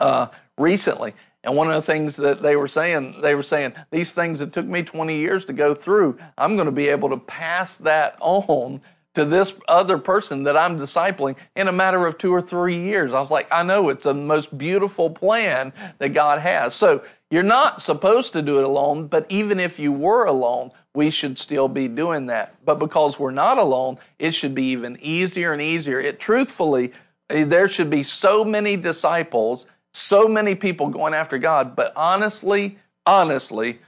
uh, 0.00 0.28
recently. 0.58 1.14
And 1.44 1.56
one 1.56 1.68
of 1.68 1.74
the 1.74 1.82
things 1.82 2.16
that 2.16 2.40
they 2.40 2.56
were 2.56 2.68
saying, 2.68 3.20
they 3.20 3.34
were 3.34 3.42
saying, 3.42 3.74
these 3.90 4.14
things 4.14 4.38
that 4.38 4.52
took 4.52 4.66
me 4.66 4.82
20 4.82 5.16
years 5.16 5.44
to 5.46 5.52
go 5.52 5.74
through, 5.74 6.18
I'm 6.38 6.54
going 6.54 6.66
to 6.66 6.72
be 6.72 6.88
able 6.88 7.10
to 7.10 7.18
pass 7.18 7.76
that 7.78 8.16
on 8.20 8.80
to 9.14 9.24
this 9.24 9.54
other 9.68 9.96
person 9.96 10.42
that 10.44 10.56
I'm 10.56 10.78
discipling 10.78 11.36
in 11.54 11.68
a 11.68 11.72
matter 11.72 12.06
of 12.06 12.18
two 12.18 12.32
or 12.32 12.40
three 12.40 12.76
years. 12.76 13.14
I 13.14 13.20
was 13.20 13.30
like, 13.30 13.46
I 13.52 13.62
know 13.62 13.88
it's 13.88 14.04
the 14.04 14.14
most 14.14 14.56
beautiful 14.56 15.08
plan 15.08 15.72
that 15.98 16.08
God 16.10 16.40
has. 16.40 16.74
So 16.74 17.04
you're 17.30 17.42
not 17.42 17.80
supposed 17.80 18.32
to 18.32 18.42
do 18.42 18.58
it 18.58 18.64
alone, 18.64 19.06
but 19.06 19.26
even 19.28 19.60
if 19.60 19.78
you 19.78 19.92
were 19.92 20.24
alone, 20.24 20.72
we 20.94 21.10
should 21.10 21.38
still 21.38 21.68
be 21.68 21.88
doing 21.88 22.26
that. 22.26 22.56
But 22.64 22.78
because 22.78 23.18
we're 23.18 23.30
not 23.30 23.58
alone, 23.58 23.98
it 24.18 24.32
should 24.32 24.54
be 24.54 24.64
even 24.66 24.96
easier 25.00 25.52
and 25.52 25.62
easier. 25.62 26.00
It 26.00 26.18
truthfully, 26.18 26.92
there 27.28 27.68
should 27.68 27.90
be 27.90 28.02
so 28.02 28.44
many 28.44 28.76
disciples 28.76 29.66
so 29.94 30.28
many 30.28 30.54
people 30.54 30.88
going 30.88 31.14
after 31.14 31.38
God, 31.38 31.76
but 31.76 31.92
honestly, 31.96 32.78
honestly, 33.06 33.78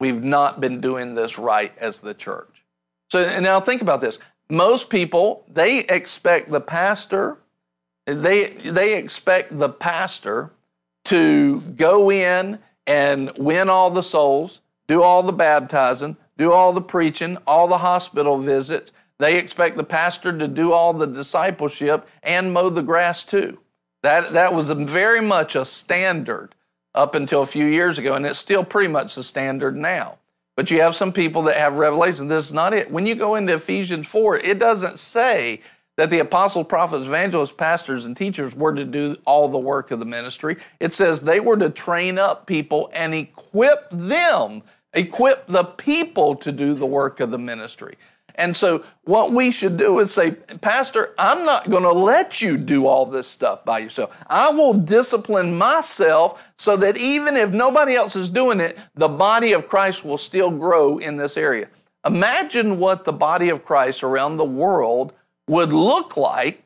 we've 0.00 0.22
not 0.22 0.60
been 0.60 0.80
doing 0.80 1.14
this 1.14 1.38
right 1.38 1.72
as 1.78 2.00
the 2.00 2.14
church. 2.14 2.64
So 3.10 3.20
and 3.20 3.44
now 3.44 3.60
think 3.60 3.80
about 3.80 4.00
this. 4.00 4.18
Most 4.50 4.90
people, 4.90 5.44
they 5.48 5.78
expect 5.80 6.50
the 6.50 6.60
pastor, 6.60 7.38
they, 8.06 8.46
they 8.46 8.98
expect 8.98 9.56
the 9.56 9.68
pastor 9.68 10.50
to 11.04 11.60
go 11.60 12.10
in 12.10 12.58
and 12.86 13.30
win 13.38 13.68
all 13.68 13.90
the 13.90 14.02
souls, 14.02 14.60
do 14.88 15.02
all 15.02 15.22
the 15.22 15.32
baptizing, 15.32 16.16
do 16.36 16.52
all 16.52 16.72
the 16.72 16.80
preaching, 16.80 17.38
all 17.46 17.68
the 17.68 17.78
hospital 17.78 18.38
visits. 18.38 18.90
They 19.18 19.38
expect 19.38 19.76
the 19.76 19.84
pastor 19.84 20.36
to 20.36 20.48
do 20.48 20.72
all 20.72 20.92
the 20.92 21.06
discipleship 21.06 22.08
and 22.22 22.52
mow 22.52 22.68
the 22.70 22.82
grass 22.82 23.22
too. 23.22 23.61
That, 24.02 24.32
that 24.32 24.52
was 24.52 24.70
very 24.70 25.20
much 25.20 25.54
a 25.54 25.64
standard 25.64 26.54
up 26.94 27.14
until 27.14 27.42
a 27.42 27.46
few 27.46 27.64
years 27.64 27.98
ago, 27.98 28.14
and 28.14 28.26
it's 28.26 28.38
still 28.38 28.64
pretty 28.64 28.88
much 28.88 29.14
the 29.14 29.24
standard 29.24 29.76
now. 29.76 30.18
But 30.56 30.70
you 30.70 30.82
have 30.82 30.94
some 30.94 31.12
people 31.12 31.42
that 31.42 31.56
have 31.56 31.74
revelation. 31.74 32.26
This 32.26 32.46
is 32.46 32.52
not 32.52 32.74
it. 32.74 32.90
When 32.90 33.06
you 33.06 33.14
go 33.14 33.36
into 33.36 33.54
Ephesians 33.54 34.06
4, 34.08 34.38
it 34.38 34.58
doesn't 34.58 34.98
say 34.98 35.60
that 35.96 36.10
the 36.10 36.18
apostles, 36.18 36.66
prophets, 36.66 37.06
evangelists, 37.06 37.52
pastors, 37.52 38.06
and 38.06 38.16
teachers 38.16 38.54
were 38.54 38.74
to 38.74 38.84
do 38.84 39.16
all 39.24 39.48
the 39.48 39.58
work 39.58 39.90
of 39.90 39.98
the 39.98 40.06
ministry. 40.06 40.56
It 40.80 40.92
says 40.92 41.22
they 41.22 41.40
were 41.40 41.56
to 41.58 41.70
train 41.70 42.18
up 42.18 42.46
people 42.46 42.90
and 42.94 43.14
equip 43.14 43.88
them, 43.90 44.62
equip 44.92 45.46
the 45.46 45.64
people 45.64 46.34
to 46.36 46.52
do 46.52 46.74
the 46.74 46.86
work 46.86 47.20
of 47.20 47.30
the 47.30 47.38
ministry. 47.38 47.96
And 48.34 48.56
so, 48.56 48.84
what 49.04 49.32
we 49.32 49.50
should 49.50 49.76
do 49.76 49.98
is 49.98 50.12
say, 50.12 50.32
Pastor, 50.60 51.14
I'm 51.18 51.44
not 51.44 51.68
going 51.68 51.82
to 51.82 51.92
let 51.92 52.40
you 52.40 52.56
do 52.56 52.86
all 52.86 53.04
this 53.06 53.28
stuff 53.28 53.64
by 53.64 53.78
yourself. 53.78 54.22
I 54.28 54.50
will 54.50 54.74
discipline 54.74 55.56
myself 55.56 56.52
so 56.56 56.76
that 56.76 56.96
even 56.96 57.36
if 57.36 57.52
nobody 57.52 57.94
else 57.94 58.16
is 58.16 58.30
doing 58.30 58.60
it, 58.60 58.78
the 58.94 59.08
body 59.08 59.52
of 59.52 59.68
Christ 59.68 60.04
will 60.04 60.18
still 60.18 60.50
grow 60.50 60.98
in 60.98 61.16
this 61.16 61.36
area. 61.36 61.68
Imagine 62.06 62.78
what 62.78 63.04
the 63.04 63.12
body 63.12 63.48
of 63.48 63.64
Christ 63.64 64.02
around 64.02 64.36
the 64.36 64.44
world 64.44 65.12
would 65.48 65.72
look 65.72 66.16
like 66.16 66.62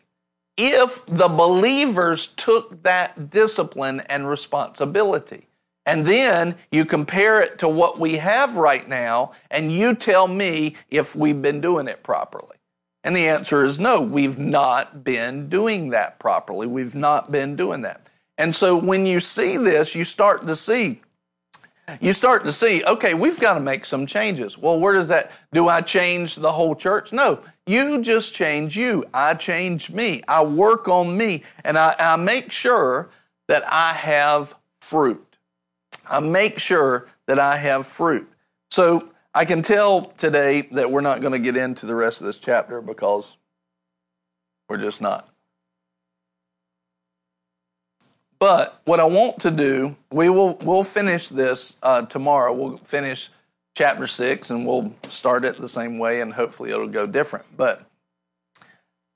if 0.57 1.05
the 1.07 1.29
believers 1.29 2.29
took 2.29 2.83
that 2.83 3.31
discipline 3.31 4.01
and 4.09 4.29
responsibility. 4.29 5.49
And 5.87 6.05
then 6.05 6.57
you 6.70 6.85
compare 6.85 7.40
it 7.40 7.59
to 7.61 7.68
what 7.68 7.99
we 7.99 8.14
have 8.14 8.57
right 8.57 8.87
now, 8.87 9.33
and 9.51 9.72
you 9.72 9.94
tell 9.94 10.27
me 10.29 10.77
if 10.90 11.16
we've 11.16 11.40
been 11.40 11.61
doing 11.61 11.88
it 11.88 12.03
properly. 12.03 12.57
And 13.05 13.14
the 13.14 13.29
answer 13.29 13.64
is 13.64 13.79
no, 13.79 14.03
we've 14.03 14.38
not 14.38 15.05
been 15.05 15.49
doing 15.49 15.90
that 15.90 16.18
properly. 16.18 16.66
We've 16.66 16.94
not 16.94 17.31
been 17.31 17.55
doing 17.55 17.83
that. 17.83 18.09
And 18.37 18.55
so 18.55 18.77
when 18.77 19.07
you 19.07 19.20
see 19.20 19.57
this, 19.57 19.94
you 19.94 20.05
start 20.05 20.46
to 20.49 20.57
see 20.57 21.01
you 22.01 22.12
start 22.12 22.44
to 22.44 22.53
see, 22.53 22.85
okay, 22.85 23.14
we've 23.14 23.38
got 23.38 23.55
to 23.55 23.61
make 23.61 23.85
some 23.85 24.07
changes. 24.07 24.59
Well, 24.59 24.79
where 24.79 24.94
does 24.94 25.09
that, 25.09 25.31
do 25.53 25.68
I 25.68 25.81
change 25.81 26.37
the 26.37 26.51
whole 26.51 26.75
church? 26.75 27.12
No, 27.12 27.40
you 27.66 28.03
just 28.03 28.35
change 28.35 28.77
you. 28.77 29.05
I 29.14 29.35
change 29.35 29.90
me. 29.90 30.22
I 30.27 30.44
work 30.44 30.88
on 30.88 31.16
me 31.16 31.44
and 31.64 31.79
I, 31.79 31.94
I 31.99 32.16
make 32.16 32.51
sure 32.51 33.11
that 33.49 33.62
I 33.70 33.92
have 33.92 34.55
fruit. 34.81 35.26
I 36.09 36.21
make 36.21 36.59
sure 36.59 37.09
that 37.27 37.38
I 37.38 37.57
have 37.57 37.87
fruit. 37.87 38.29
So 38.71 39.11
I 39.35 39.45
can 39.45 39.62
tell 39.62 40.07
today 40.16 40.62
that 40.73 40.90
we're 40.90 41.01
not 41.01 41.21
going 41.21 41.33
to 41.33 41.38
get 41.38 41.57
into 41.57 41.87
the 41.87 41.95
rest 41.95 42.21
of 42.21 42.27
this 42.27 42.40
chapter 42.40 42.81
because 42.81 43.37
we're 44.69 44.79
just 44.79 45.01
not. 45.01 45.29
But 48.38 48.81
what 48.85 49.01
I 49.01 49.05
want 49.05 49.40
to 49.40 49.51
do, 49.51 49.97
we 50.12 50.29
will 50.29 50.59
we'll 50.62 50.85
finish 50.85 51.29
this 51.29 51.77
uh, 51.83 52.03
tomorrow. 52.03 52.53
We'll 52.53 52.79
finish 52.79 53.31
chapter 53.77 54.07
six, 54.07 54.51
and 54.51 54.66
we'll 54.66 54.95
start 55.09 55.45
it 55.45 55.57
the 55.57 55.69
same 55.69 55.99
way, 55.99 56.21
and 56.21 56.33
hopefully 56.33 56.71
it'll 56.71 56.88
go 56.88 57.07
different. 57.07 57.47
But 57.57 57.83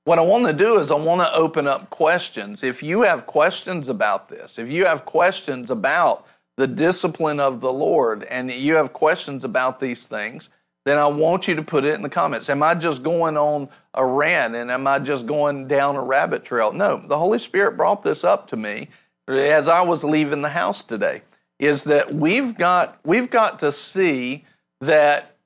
what 0.05 0.19
I 0.19 0.23
want 0.23 0.47
to 0.47 0.53
do 0.53 0.79
is 0.79 0.91
I 0.91 0.97
want 0.97 1.21
to 1.21 1.35
open 1.35 1.67
up 1.67 1.91
questions. 1.91 2.63
If 2.63 2.83
you 2.83 3.03
have 3.03 3.27
questions 3.27 3.89
about 3.89 4.29
this, 4.29 4.59
if 4.59 4.71
you 4.71 4.87
have 4.87 5.05
questions 5.05 5.71
about 5.71 6.27
the 6.61 6.67
discipline 6.67 7.41
of 7.41 7.63
the 7.63 7.73
Lord, 7.73 8.23
and 8.25 8.53
you 8.53 8.75
have 8.75 8.93
questions 8.93 9.47
about 9.47 9.81
these 9.81 10.07
things, 10.07 10.51
then 10.85 10.99
I 10.99 11.09
want 11.09 11.49
you 11.49 11.55
to 11.55 11.63
put 11.63 11.85
it 11.85 11.95
in 11.95 12.03
the 12.03 12.11
comments. 12.11 12.51
Am 12.51 12.63
I 12.63 12.75
just 12.75 13.03
going 13.03 13.39
on 13.39 13.71
a 13.95 14.05
rant 14.05 14.55
and 14.55 14.71
am 14.71 14.87
I 14.87 14.99
just 14.99 15.25
going 15.25 15.69
down 15.69 15.97
a 15.97 16.03
rabbit 16.03 16.45
trail? 16.45 16.71
No, 16.75 16.99
the 16.99 17.17
Holy 17.17 17.39
Spirit 17.39 17.79
brought 17.79 18.03
this 18.03 18.25
up 18.25 18.47
to 18.49 18.59
me 18.59 18.89
as 19.27 19.69
I 19.69 19.81
was 19.81 20.05
leaving 20.05 20.43
the 20.43 20.51
house 20.51 20.83
today 20.83 21.23
is 21.59 21.85
that 21.85 22.13
we've 22.13 22.55
got 22.55 22.99
we've 23.05 23.31
got 23.31 23.61
to 23.61 23.73
see 23.73 24.45
that 24.83 25.37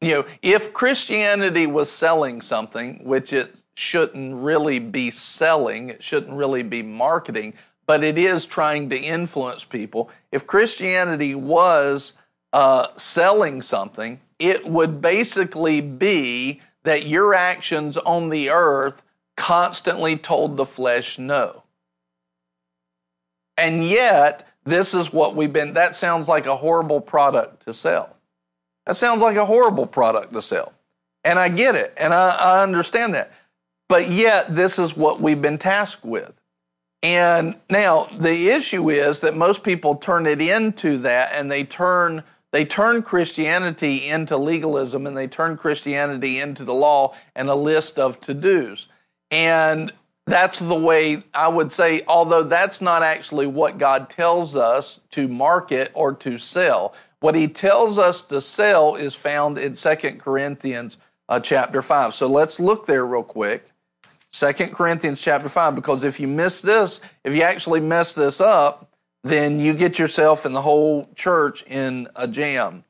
you 0.00 0.12
know 0.12 0.24
if 0.40 0.72
Christianity 0.72 1.66
was 1.66 1.90
selling 1.90 2.40
something 2.40 3.04
which 3.04 3.34
it 3.34 3.62
shouldn't 3.74 4.34
really 4.36 4.78
be 4.78 5.10
selling 5.10 5.90
it 5.90 6.02
shouldn't 6.02 6.36
really 6.36 6.62
be 6.62 6.82
marketing 6.82 7.52
but 7.88 8.04
it 8.04 8.16
is 8.16 8.46
trying 8.46 8.88
to 8.90 8.96
influence 8.96 9.64
people 9.64 10.08
if 10.30 10.46
Christianity 10.46 11.34
was 11.34 12.14
uh, 12.52 12.86
selling 12.96 13.60
something 13.62 14.20
it 14.38 14.64
would 14.64 15.00
basically 15.00 15.80
be 15.80 16.62
that 16.84 17.06
your 17.06 17.34
actions 17.34 17.96
on 17.96 18.28
the 18.28 18.48
earth 18.50 19.02
constantly 19.36 20.16
told 20.16 20.56
the 20.56 20.64
flesh 20.64 21.18
no 21.18 21.64
and 23.58 23.84
yet, 23.84 24.46
this 24.64 24.94
is 24.94 25.12
what 25.12 25.34
we've 25.34 25.52
been, 25.52 25.74
that 25.74 25.96
sounds 25.96 26.28
like 26.28 26.46
a 26.46 26.56
horrible 26.56 27.00
product 27.00 27.64
to 27.64 27.74
sell. 27.74 28.16
That 28.86 28.94
sounds 28.94 29.20
like 29.20 29.36
a 29.36 29.44
horrible 29.44 29.86
product 29.86 30.32
to 30.32 30.40
sell. 30.40 30.72
And 31.24 31.38
I 31.38 31.48
get 31.48 31.74
it, 31.74 31.92
and 31.98 32.14
I, 32.14 32.36
I 32.38 32.62
understand 32.62 33.14
that. 33.14 33.32
But 33.88 34.08
yet, 34.08 34.46
this 34.48 34.78
is 34.78 34.96
what 34.96 35.20
we've 35.20 35.42
been 35.42 35.58
tasked 35.58 36.04
with. 36.04 36.37
And 37.02 37.56
now 37.70 38.04
the 38.06 38.50
issue 38.50 38.90
is 38.90 39.20
that 39.20 39.36
most 39.36 39.62
people 39.62 39.94
turn 39.96 40.26
it 40.26 40.42
into 40.42 40.98
that 40.98 41.30
and 41.34 41.50
they 41.50 41.64
turn 41.64 42.24
they 42.50 42.64
turn 42.64 43.02
Christianity 43.02 44.08
into 44.08 44.36
legalism 44.38 45.06
and 45.06 45.14
they 45.14 45.26
turn 45.26 45.58
Christianity 45.58 46.40
into 46.40 46.64
the 46.64 46.72
law 46.72 47.14
and 47.36 47.50
a 47.50 47.54
list 47.54 47.98
of 47.98 48.20
to-dos. 48.20 48.88
And 49.30 49.92
that's 50.26 50.58
the 50.58 50.78
way 50.78 51.22
I 51.34 51.48
would 51.48 51.70
say, 51.70 52.02
although 52.08 52.42
that's 52.42 52.80
not 52.80 53.02
actually 53.02 53.46
what 53.46 53.76
God 53.76 54.08
tells 54.08 54.56
us 54.56 55.00
to 55.10 55.28
market 55.28 55.90
or 55.92 56.14
to 56.14 56.38
sell. 56.38 56.94
What 57.20 57.34
he 57.34 57.48
tells 57.48 57.98
us 57.98 58.22
to 58.22 58.40
sell 58.40 58.94
is 58.94 59.14
found 59.14 59.58
in 59.58 59.74
2 59.74 59.94
Corinthians 60.18 60.96
uh, 61.28 61.40
chapter 61.40 61.82
5. 61.82 62.14
So 62.14 62.30
let's 62.30 62.58
look 62.58 62.86
there 62.86 63.06
real 63.06 63.22
quick. 63.22 63.72
2 64.38 64.68
Corinthians 64.68 65.22
chapter 65.22 65.48
5, 65.48 65.74
because 65.74 66.04
if 66.04 66.20
you 66.20 66.28
miss 66.28 66.60
this, 66.60 67.00
if 67.24 67.34
you 67.34 67.42
actually 67.42 67.80
mess 67.80 68.14
this 68.14 68.40
up, 68.40 68.92
then 69.24 69.58
you 69.58 69.74
get 69.74 69.98
yourself 69.98 70.44
and 70.44 70.54
the 70.54 70.60
whole 70.60 71.08
church 71.14 71.62
in 71.64 72.06
a 72.14 72.28
jam. 72.28 72.84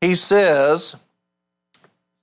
He 0.00 0.14
says, 0.14 0.96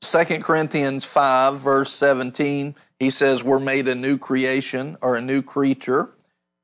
2 0.01 0.39
Corinthians 0.39 1.05
5, 1.05 1.59
verse 1.59 1.91
17, 1.91 2.75
he 2.99 3.09
says 3.09 3.43
we're 3.43 3.59
made 3.59 3.87
a 3.87 3.95
new 3.95 4.17
creation 4.17 4.97
or 5.01 5.15
a 5.15 5.21
new 5.21 5.41
creature. 5.41 6.09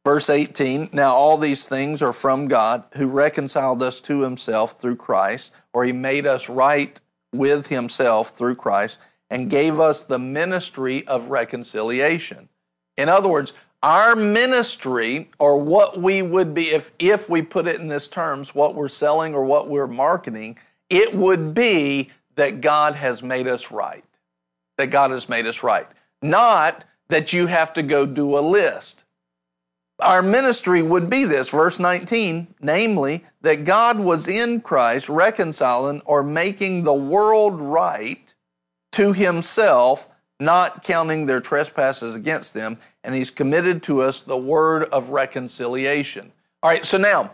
Verse 0.06 0.30
18, 0.30 0.90
now 0.94 1.10
all 1.10 1.38
these 1.38 1.68
things 1.70 2.02
are 2.02 2.14
from 2.14 2.48
God 2.48 2.84
who 2.96 3.08
reconciled 3.08 3.84
us 3.84 4.00
to 4.02 4.24
himself 4.24 4.80
through 4.82 4.96
Christ, 4.96 5.54
or 5.74 5.86
he 5.86 5.92
made 5.92 6.26
us 6.26 6.50
right 6.50 7.00
with 7.32 7.68
himself 7.68 8.30
through 8.30 8.56
Christ, 8.56 9.00
and 9.30 9.50
gave 9.50 9.80
us 9.80 10.04
the 10.04 10.20
ministry 10.20 11.06
of 11.08 11.30
reconciliation. 11.30 12.50
In 12.98 13.10
other 13.10 13.30
words, 13.30 13.54
our 13.82 14.16
ministry, 14.16 15.30
or 15.40 15.62
what 15.62 16.02
we 16.02 16.22
would 16.22 16.54
be, 16.54 16.64
if, 16.64 16.92
if 17.00 17.30
we 17.30 17.42
put 17.42 17.68
it 17.68 17.80
in 17.80 17.88
this 17.88 18.08
terms, 18.08 18.54
what 18.54 18.76
we're 18.76 18.90
selling 18.90 19.34
or 19.34 19.46
what 19.46 19.70
we're 19.70 19.88
marketing, 19.88 20.58
it 20.90 21.16
would 21.16 21.54
be 21.54 22.10
that 22.36 22.60
God 22.60 22.96
has 22.96 23.24
made 23.24 23.48
us 23.48 23.72
right. 23.72 24.04
That 24.78 24.88
God 24.88 25.12
has 25.12 25.30
made 25.30 25.46
us 25.46 25.64
right 25.64 25.88
not 26.22 26.86
that 27.10 27.34
you 27.34 27.48
have 27.48 27.74
to 27.74 27.84
go 27.84 28.06
do 28.06 28.38
a 28.38 28.42
list. 28.42 29.06
Our 30.00 30.22
ministry 30.22 30.82
would 30.82 31.10
be 31.10 31.26
this, 31.26 31.50
verse 31.52 31.80
19, 31.80 32.56
namely, 32.62 33.26
that 33.42 33.66
God 33.66 34.00
was 34.00 34.28
in 34.28 34.62
Christ 34.62 35.10
reconciling 35.10 36.02
or 36.06 36.24
making 36.24 36.84
the 36.84 36.94
world 36.94 37.60
right 37.60 38.34
to 39.00 39.14
himself, 39.14 40.10
not 40.42 40.84
counting 40.84 41.26
their 41.26 41.40
trespasses 41.40 42.16
against 42.16 42.54
them, 42.54 42.78
and 43.02 43.16
he's 43.16 43.32
committed 43.32 43.82
to 43.82 44.02
us 44.02 44.20
the 44.20 44.36
word 44.36 44.84
of 44.92 45.08
reconciliation. 45.08 46.34
All 46.62 46.70
right, 46.70 46.86
so 46.86 46.98
now, 46.98 47.32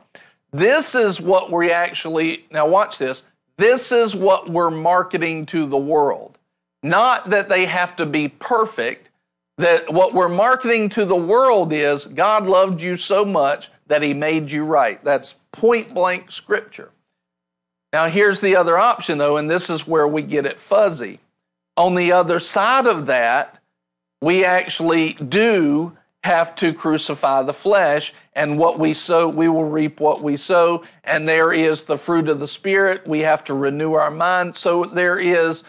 this 0.53 0.93
is 0.93 1.19
what 1.19 1.51
we 1.51 1.71
actually, 1.71 2.45
now 2.51 2.67
watch 2.67 2.99
this, 2.99 3.23
this 3.57 3.91
is 3.91 4.15
what 4.15 4.47
we're 4.47 4.69
marketing 4.69 5.47
to 5.47 5.65
the 5.65 5.75
world. 5.75 6.37
Not 6.83 7.31
that 7.31 7.49
they 7.49 7.65
have 7.65 7.95
to 7.95 8.05
be 8.05 8.27
perfect, 8.27 9.09
that 9.57 9.91
what 9.91 10.13
we're 10.13 10.29
marketing 10.29 10.89
to 10.89 11.03
the 11.03 11.15
world 11.15 11.73
is 11.73 12.05
God 12.05 12.45
loved 12.45 12.79
you 12.79 12.95
so 12.95 13.25
much 13.25 13.71
that 13.87 14.03
he 14.03 14.13
made 14.13 14.51
you 14.51 14.65
right. 14.65 15.03
That's 15.03 15.39
point 15.51 15.95
blank 15.95 16.31
scripture. 16.31 16.91
Now, 17.91 18.07
here's 18.07 18.39
the 18.39 18.55
other 18.55 18.77
option, 18.77 19.17
though, 19.17 19.37
and 19.37 19.49
this 19.49 19.71
is 19.71 19.87
where 19.87 20.07
we 20.07 20.21
get 20.21 20.45
it 20.45 20.59
fuzzy. 20.59 21.21
On 21.77 21.95
the 21.95 22.11
other 22.11 22.39
side 22.39 22.85
of 22.85 23.07
that, 23.07 23.59
we 24.21 24.45
actually 24.45 25.13
do 25.13 25.97
have 26.23 26.55
to 26.55 26.73
crucify 26.73 27.43
the 27.43 27.53
flesh, 27.53 28.11
and 28.33 28.57
what 28.57 28.79
we 28.79 28.95
sow, 28.95 29.29
we 29.29 29.47
will 29.47 29.65
reap 29.65 29.99
what 29.99 30.23
we 30.23 30.35
sow. 30.35 30.83
And 31.03 31.29
there 31.29 31.53
is 31.53 31.83
the 31.83 31.97
fruit 31.97 32.27
of 32.27 32.39
the 32.39 32.47
Spirit. 32.47 33.05
We 33.05 33.19
have 33.19 33.43
to 33.43 33.53
renew 33.53 33.93
our 33.93 34.09
mind. 34.09 34.55
So 34.55 34.85
there 34.85 35.19
is, 35.19 35.63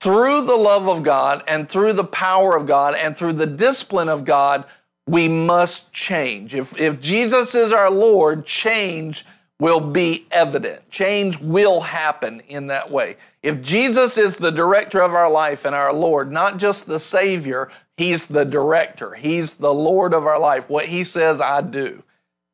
through 0.00 0.46
the 0.46 0.56
love 0.56 0.88
of 0.88 1.02
God 1.02 1.42
and 1.46 1.68
through 1.68 1.92
the 1.92 2.04
power 2.04 2.56
of 2.56 2.66
God 2.66 2.94
and 2.94 3.18
through 3.18 3.34
the 3.34 3.46
discipline 3.46 4.08
of 4.08 4.24
God, 4.24 4.64
we 5.06 5.28
must 5.28 5.92
change. 5.92 6.54
If, 6.54 6.80
if 6.80 7.00
Jesus 7.00 7.54
is 7.54 7.70
our 7.70 7.90
Lord, 7.90 8.46
change 8.46 9.26
will 9.60 9.80
be 9.80 10.26
evident. 10.30 10.88
Change 10.90 11.40
will 11.40 11.80
happen 11.80 12.40
in 12.48 12.68
that 12.68 12.90
way. 12.90 13.16
If 13.42 13.60
Jesus 13.60 14.16
is 14.16 14.36
the 14.36 14.52
director 14.52 15.00
of 15.00 15.12
our 15.12 15.30
life 15.30 15.64
and 15.64 15.74
our 15.74 15.92
Lord, 15.92 16.30
not 16.30 16.58
just 16.58 16.86
the 16.86 17.00
Savior, 17.00 17.70
He's 17.96 18.26
the 18.26 18.44
director. 18.44 19.14
He's 19.14 19.54
the 19.54 19.74
Lord 19.74 20.14
of 20.14 20.26
our 20.26 20.38
life. 20.38 20.70
What 20.70 20.86
He 20.86 21.02
says, 21.02 21.40
I 21.40 21.62
do. 21.62 22.04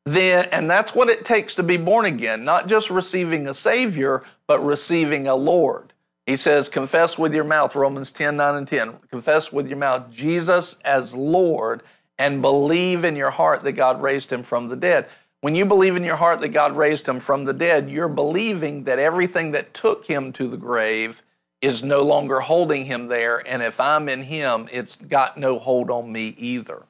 Then, 0.05 0.47
and 0.51 0.69
that's 0.69 0.93
what 0.93 1.09
it 1.09 1.25
takes 1.25 1.55
to 1.55 1.63
be 1.63 1.77
born 1.77 2.05
again, 2.05 2.45
not 2.45 2.67
just 2.67 2.89
receiving 2.89 3.47
a 3.47 3.53
Savior, 3.53 4.23
but 4.47 4.63
receiving 4.63 5.27
a 5.27 5.35
Lord. 5.35 5.93
He 6.25 6.35
says, 6.35 6.69
confess 6.69 7.17
with 7.19 7.35
your 7.35 7.43
mouth, 7.43 7.75
Romans 7.75 8.11
10, 8.11 8.37
9 8.37 8.55
and 8.55 8.67
10. 8.67 8.93
Confess 9.11 9.53
with 9.53 9.67
your 9.67 9.77
mouth 9.77 10.11
Jesus 10.11 10.79
as 10.83 11.15
Lord 11.15 11.83
and 12.17 12.41
believe 12.41 13.03
in 13.03 13.15
your 13.15 13.29
heart 13.29 13.63
that 13.63 13.73
God 13.73 14.01
raised 14.01 14.31
him 14.31 14.41
from 14.41 14.69
the 14.69 14.75
dead. 14.75 15.07
When 15.45 15.53
you 15.53 15.65
believe 15.67 15.95
in 15.95 16.03
your 16.03 16.15
heart 16.15 16.41
that 16.41 16.47
God 16.47 16.75
raised 16.75 17.07
him 17.07 17.19
from 17.19 17.45
the 17.45 17.53
dead, 17.53 17.87
you're 17.87 18.09
believing 18.09 18.85
that 18.85 18.97
everything 18.97 19.51
that 19.51 19.75
took 19.75 20.07
him 20.07 20.33
to 20.33 20.47
the 20.47 20.57
grave 20.57 21.21
is 21.61 21.83
no 21.83 22.01
longer 22.01 22.39
holding 22.39 22.85
him 22.85 23.09
there. 23.09 23.47
And 23.47 23.61
if 23.61 23.79
I'm 23.79 24.09
in 24.09 24.23
him, 24.23 24.67
it's 24.71 24.95
got 24.95 25.37
no 25.37 25.59
hold 25.59 25.91
on 25.91 26.11
me 26.11 26.33
either. 26.39 26.81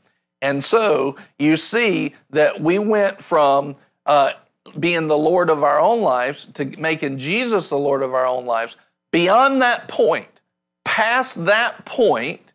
And 0.42 0.64
so 0.64 1.18
you 1.38 1.58
see 1.58 2.16
that 2.30 2.62
we 2.62 2.80
went 2.80 3.22
from 3.22 3.76
uh, 4.06 4.32
being 4.80 5.10
the 5.10 5.18
Lord 5.18 5.50
of 5.50 5.62
our 5.62 5.82
own 5.82 6.02
lives 6.02 6.46
to 6.54 6.64
making 6.80 7.18
Jesus 7.18 7.68
the 7.68 7.76
Lord 7.76 8.04
of 8.04 8.14
our 8.14 8.26
own 8.26 8.46
lives. 8.46 8.78
Beyond 9.12 9.62
that 9.64 9.90
point, 9.90 10.40
past 10.86 11.46
that 11.46 11.84
point, 11.84 12.54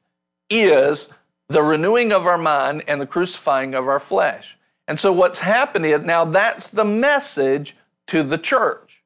is 0.49 1.13
the 1.49 1.61
renewing 1.61 2.11
of 2.11 2.25
our 2.25 2.39
mind 2.39 2.85
and 2.89 3.03
the 3.03 3.07
crucifying 3.07 3.75
of 3.75 3.87
our 3.87 4.01
flesh. 4.01 4.57
And 4.91 4.99
so 4.99 5.13
what's 5.13 5.39
happened 5.39 5.87
is 5.87 6.01
now 6.01 6.25
that's 6.25 6.69
the 6.69 6.85
message 6.85 7.77
to 8.09 8.25
the 8.25 8.37
church. 8.37 9.05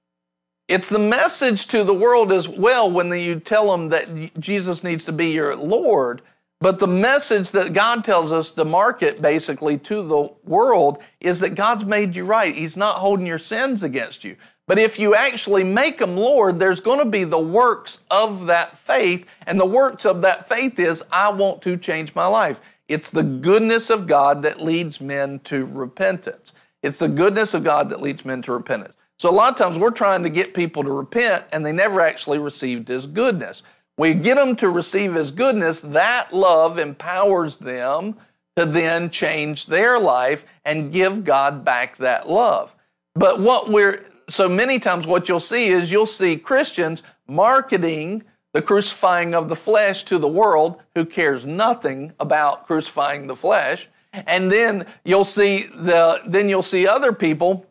It's 0.66 0.88
the 0.88 0.98
message 0.98 1.66
to 1.66 1.84
the 1.84 1.92
world 1.92 2.32
as 2.32 2.48
well 2.48 2.90
when 2.90 3.12
you 3.12 3.38
tell 3.38 3.70
them 3.70 3.90
that 3.90 4.40
Jesus 4.40 4.82
needs 4.82 5.04
to 5.04 5.12
be 5.12 5.32
your 5.32 5.54
Lord. 5.54 6.22
But 6.58 6.78
the 6.78 6.86
message 6.86 7.50
that 7.50 7.74
God 7.74 8.02
tells 8.02 8.32
us 8.32 8.50
to 8.52 8.64
market 8.64 9.20
basically 9.20 9.76
to 9.80 10.02
the 10.02 10.32
world 10.44 11.02
is 11.20 11.40
that 11.40 11.54
God's 11.54 11.84
made 11.84 12.16
you 12.16 12.24
right. 12.24 12.56
He's 12.56 12.78
not 12.78 12.96
holding 12.96 13.26
your 13.26 13.38
sins 13.38 13.82
against 13.82 14.24
you. 14.24 14.36
But 14.66 14.78
if 14.78 14.98
you 14.98 15.14
actually 15.14 15.64
make 15.64 16.00
him 16.00 16.16
Lord, 16.16 16.58
there's 16.58 16.80
going 16.80 17.00
to 17.00 17.10
be 17.10 17.24
the 17.24 17.38
works 17.38 18.00
of 18.10 18.46
that 18.46 18.78
faith. 18.78 19.30
And 19.46 19.60
the 19.60 19.66
works 19.66 20.06
of 20.06 20.22
that 20.22 20.48
faith 20.48 20.78
is, 20.78 21.04
I 21.12 21.30
want 21.30 21.60
to 21.62 21.76
change 21.76 22.14
my 22.14 22.26
life. 22.26 22.58
It's 22.88 23.10
the 23.10 23.22
goodness 23.22 23.90
of 23.90 24.06
God 24.06 24.42
that 24.42 24.60
leads 24.60 25.00
men 25.00 25.40
to 25.40 25.64
repentance. 25.64 26.52
It's 26.82 26.98
the 26.98 27.08
goodness 27.08 27.54
of 27.54 27.64
God 27.64 27.88
that 27.90 28.02
leads 28.02 28.24
men 28.24 28.42
to 28.42 28.52
repentance. 28.52 28.94
So 29.18 29.30
a 29.30 29.32
lot 29.32 29.52
of 29.52 29.58
times 29.58 29.78
we're 29.78 29.90
trying 29.90 30.22
to 30.24 30.28
get 30.28 30.54
people 30.54 30.84
to 30.84 30.90
repent 30.90 31.44
and 31.52 31.64
they 31.64 31.72
never 31.72 32.00
actually 32.00 32.38
received 32.38 32.88
his 32.88 33.06
goodness. 33.06 33.62
We 33.96 34.12
get 34.12 34.36
them 34.36 34.56
to 34.56 34.68
receive 34.68 35.14
his 35.14 35.30
goodness, 35.30 35.80
that 35.82 36.32
love 36.32 36.78
empowers 36.78 37.58
them 37.58 38.16
to 38.56 38.66
then 38.66 39.08
change 39.10 39.66
their 39.66 39.98
life 39.98 40.44
and 40.64 40.92
give 40.92 41.24
God 41.24 41.64
back 41.64 41.96
that 41.98 42.28
love. 42.28 42.74
But 43.14 43.40
what 43.40 43.70
we're 43.70 44.04
so 44.28 44.48
many 44.48 44.78
times 44.78 45.06
what 45.06 45.28
you'll 45.28 45.40
see 45.40 45.68
is 45.68 45.92
you'll 45.92 46.06
see 46.06 46.36
Christians 46.36 47.02
marketing 47.28 48.24
the 48.54 48.62
crucifying 48.62 49.34
of 49.34 49.50
the 49.50 49.56
flesh 49.56 50.04
to 50.04 50.16
the 50.16 50.28
world 50.28 50.80
who 50.94 51.04
cares 51.04 51.44
nothing 51.44 52.12
about 52.18 52.66
crucifying 52.66 53.26
the 53.26 53.36
flesh. 53.36 53.88
And 54.12 54.50
then 54.50 54.86
you'll 55.04 55.24
see 55.24 55.66
the 55.74 56.22
then 56.24 56.48
you'll 56.48 56.62
see 56.62 56.86
other 56.86 57.12
people 57.12 57.66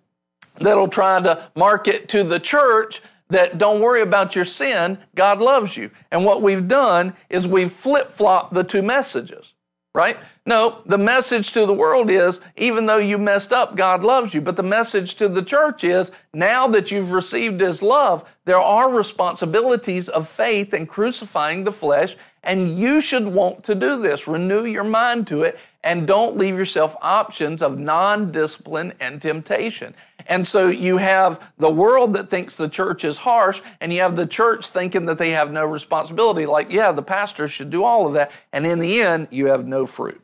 that'll 0.58 0.90
try 0.90 1.22
to 1.22 1.50
market 1.56 2.10
to 2.10 2.24
the 2.24 2.40
church 2.40 3.02
that 3.30 3.58
don't 3.58 3.82
worry 3.82 4.02
about 4.02 4.36
your 4.36 4.46
sin, 4.46 4.98
God 5.16 5.40
loves 5.40 5.78
you. 5.78 5.90
And 6.12 6.26
what 6.26 6.42
we've 6.42 6.68
done 6.68 7.14
is 7.30 7.48
we've 7.48 7.72
flip 7.72 8.12
flopped 8.12 8.54
the 8.54 8.64
two 8.64 8.82
messages, 8.82 9.56
right? 9.96 10.18
No, 10.46 10.82
the 10.86 10.98
message 10.98 11.54
to 11.54 11.66
the 11.66 11.74
world 11.74 12.12
is 12.12 12.42
even 12.58 12.86
though 12.86 12.98
you 12.98 13.18
messed 13.18 13.54
up, 13.54 13.78
God 13.78 14.04
loves 14.04 14.34
you. 14.34 14.42
But 14.42 14.58
the 14.58 14.64
message 14.64 15.16
to 15.16 15.30
the 15.30 15.42
church 15.42 15.86
is 15.86 16.12
now 16.34 16.68
that 16.68 16.92
you've 16.92 17.14
received 17.14 17.62
His 17.62 17.82
love, 17.82 18.30
there 18.44 18.58
are 18.58 18.94
responsibilities 18.94 20.10
of 20.10 20.28
faith 20.28 20.74
and 20.74 20.88
crucifying 20.88 21.64
the 21.64 21.72
flesh, 21.72 22.18
and 22.44 22.78
you 22.78 23.00
should 23.00 23.30
want 23.30 23.64
to 23.64 23.74
do 23.74 24.02
this. 24.02 24.28
Renew 24.28 24.66
your 24.66 24.84
mind 24.84 25.28
to 25.28 25.44
it 25.44 25.58
and 25.82 26.06
don't 26.06 26.38
leave 26.38 26.58
yourself 26.58 26.98
options 27.02 27.62
of 27.62 27.80
non 27.80 28.30
discipline 28.34 28.92
and 29.00 29.22
temptation. 29.22 29.96
And 30.28 30.46
so 30.46 30.68
you 30.68 30.98
have 30.98 31.54
the 31.58 31.72
world 31.72 32.14
that 32.14 32.30
thinks 32.30 32.58
the 32.58 32.68
church 32.68 33.06
is 33.06 33.20
harsh, 33.20 33.62
and 33.80 33.94
you 33.94 34.02
have 34.02 34.18
the 34.18 34.28
church 34.28 34.68
thinking 34.68 35.06
that 35.06 35.18
they 35.18 35.32
have 35.32 35.54
no 35.54 35.66
responsibility. 35.66 36.46
Like, 36.46 36.70
yeah, 36.70 36.92
the 36.92 37.02
pastor 37.02 37.48
should 37.48 37.70
do 37.70 37.86
all 37.86 38.08
of 38.08 38.14
that. 38.14 38.32
And 38.52 38.66
in 38.66 38.80
the 38.80 39.02
end, 39.02 39.30
you 39.32 39.48
have 39.48 39.66
no 39.66 39.86
fruit. 39.86 40.23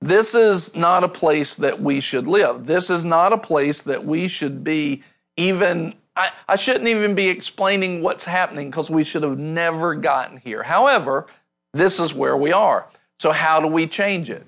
This 0.00 0.34
is 0.34 0.76
not 0.76 1.04
a 1.04 1.08
place 1.08 1.56
that 1.56 1.80
we 1.80 2.00
should 2.00 2.26
live. 2.26 2.66
This 2.66 2.90
is 2.90 3.04
not 3.04 3.32
a 3.32 3.38
place 3.38 3.82
that 3.82 4.04
we 4.04 4.28
should 4.28 4.62
be 4.62 5.02
even. 5.36 5.94
I, 6.14 6.30
I 6.48 6.56
shouldn't 6.56 6.88
even 6.88 7.14
be 7.14 7.28
explaining 7.28 8.02
what's 8.02 8.24
happening 8.24 8.70
because 8.70 8.90
we 8.90 9.04
should 9.04 9.22
have 9.22 9.38
never 9.38 9.94
gotten 9.94 10.38
here. 10.38 10.62
However, 10.62 11.26
this 11.72 12.00
is 12.00 12.14
where 12.14 12.36
we 12.36 12.52
are. 12.52 12.86
So, 13.18 13.32
how 13.32 13.60
do 13.60 13.66
we 13.66 13.86
change 13.86 14.30
it? 14.30 14.46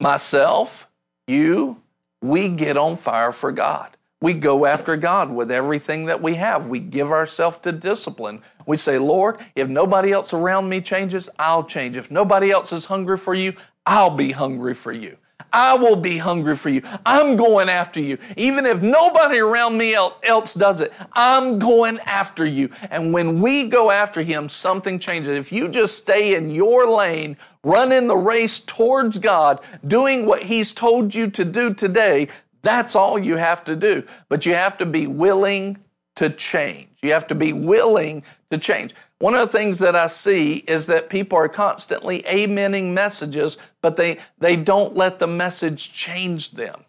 Myself, 0.00 0.88
you, 1.26 1.82
we 2.22 2.48
get 2.48 2.76
on 2.76 2.96
fire 2.96 3.32
for 3.32 3.52
God. 3.52 3.96
We 4.20 4.32
go 4.32 4.64
after 4.64 4.96
God 4.96 5.30
with 5.30 5.52
everything 5.52 6.06
that 6.06 6.22
we 6.22 6.34
have. 6.36 6.68
We 6.68 6.78
give 6.78 7.08
ourselves 7.10 7.58
to 7.58 7.72
discipline. 7.72 8.40
We 8.66 8.78
say, 8.78 8.96
Lord, 8.98 9.38
if 9.54 9.68
nobody 9.68 10.12
else 10.12 10.32
around 10.32 10.70
me 10.70 10.80
changes, 10.80 11.28
I'll 11.38 11.64
change. 11.64 11.98
If 11.98 12.10
nobody 12.10 12.50
else 12.50 12.72
is 12.72 12.86
hungry 12.86 13.18
for 13.18 13.34
you, 13.34 13.52
I'll 13.86 14.16
be 14.16 14.30
hungry 14.30 14.74
for 14.74 14.92
you. 14.92 15.18
I 15.52 15.74
will 15.74 15.96
be 15.96 16.18
hungry 16.18 16.56
for 16.56 16.68
you. 16.68 16.82
I'm 17.06 17.36
going 17.36 17.68
after 17.68 18.00
you. 18.00 18.18
Even 18.36 18.66
if 18.66 18.82
nobody 18.82 19.38
around 19.38 19.78
me 19.78 19.94
else 19.94 20.52
does 20.52 20.80
it, 20.80 20.92
I'm 21.12 21.60
going 21.60 22.00
after 22.00 22.44
you. 22.44 22.70
And 22.90 23.12
when 23.12 23.40
we 23.40 23.68
go 23.68 23.92
after 23.92 24.22
him, 24.22 24.48
something 24.48 24.98
changes. 24.98 25.38
If 25.38 25.52
you 25.52 25.68
just 25.68 25.96
stay 25.96 26.34
in 26.34 26.50
your 26.50 26.90
lane, 26.90 27.36
run 27.62 27.92
in 27.92 28.08
the 28.08 28.16
race 28.16 28.58
towards 28.58 29.20
God, 29.20 29.60
doing 29.86 30.26
what 30.26 30.42
he's 30.42 30.72
told 30.72 31.14
you 31.14 31.30
to 31.30 31.44
do 31.44 31.72
today, 31.72 32.28
that's 32.62 32.96
all 32.96 33.18
you 33.18 33.36
have 33.36 33.62
to 33.64 33.76
do. 33.76 34.04
But 34.28 34.46
you 34.46 34.54
have 34.54 34.76
to 34.78 34.86
be 34.86 35.06
willing 35.06 35.78
to 36.16 36.30
change. 36.30 36.88
You 37.02 37.12
have 37.12 37.26
to 37.28 37.34
be 37.34 37.52
willing 37.52 38.22
to 38.50 38.58
change. 38.58 38.94
One 39.18 39.34
of 39.34 39.40
the 39.40 39.58
things 39.58 39.78
that 39.80 39.96
I 39.96 40.06
see 40.06 40.56
is 40.68 40.86
that 40.86 41.08
people 41.08 41.38
are 41.38 41.48
constantly 41.48 42.22
amening 42.22 42.92
messages, 42.92 43.56
but 43.80 43.96
they, 43.96 44.18
they 44.38 44.56
don't 44.56 44.96
let 44.96 45.18
the 45.18 45.26
message 45.26 45.92
change 45.92 46.52
them. 46.52 46.84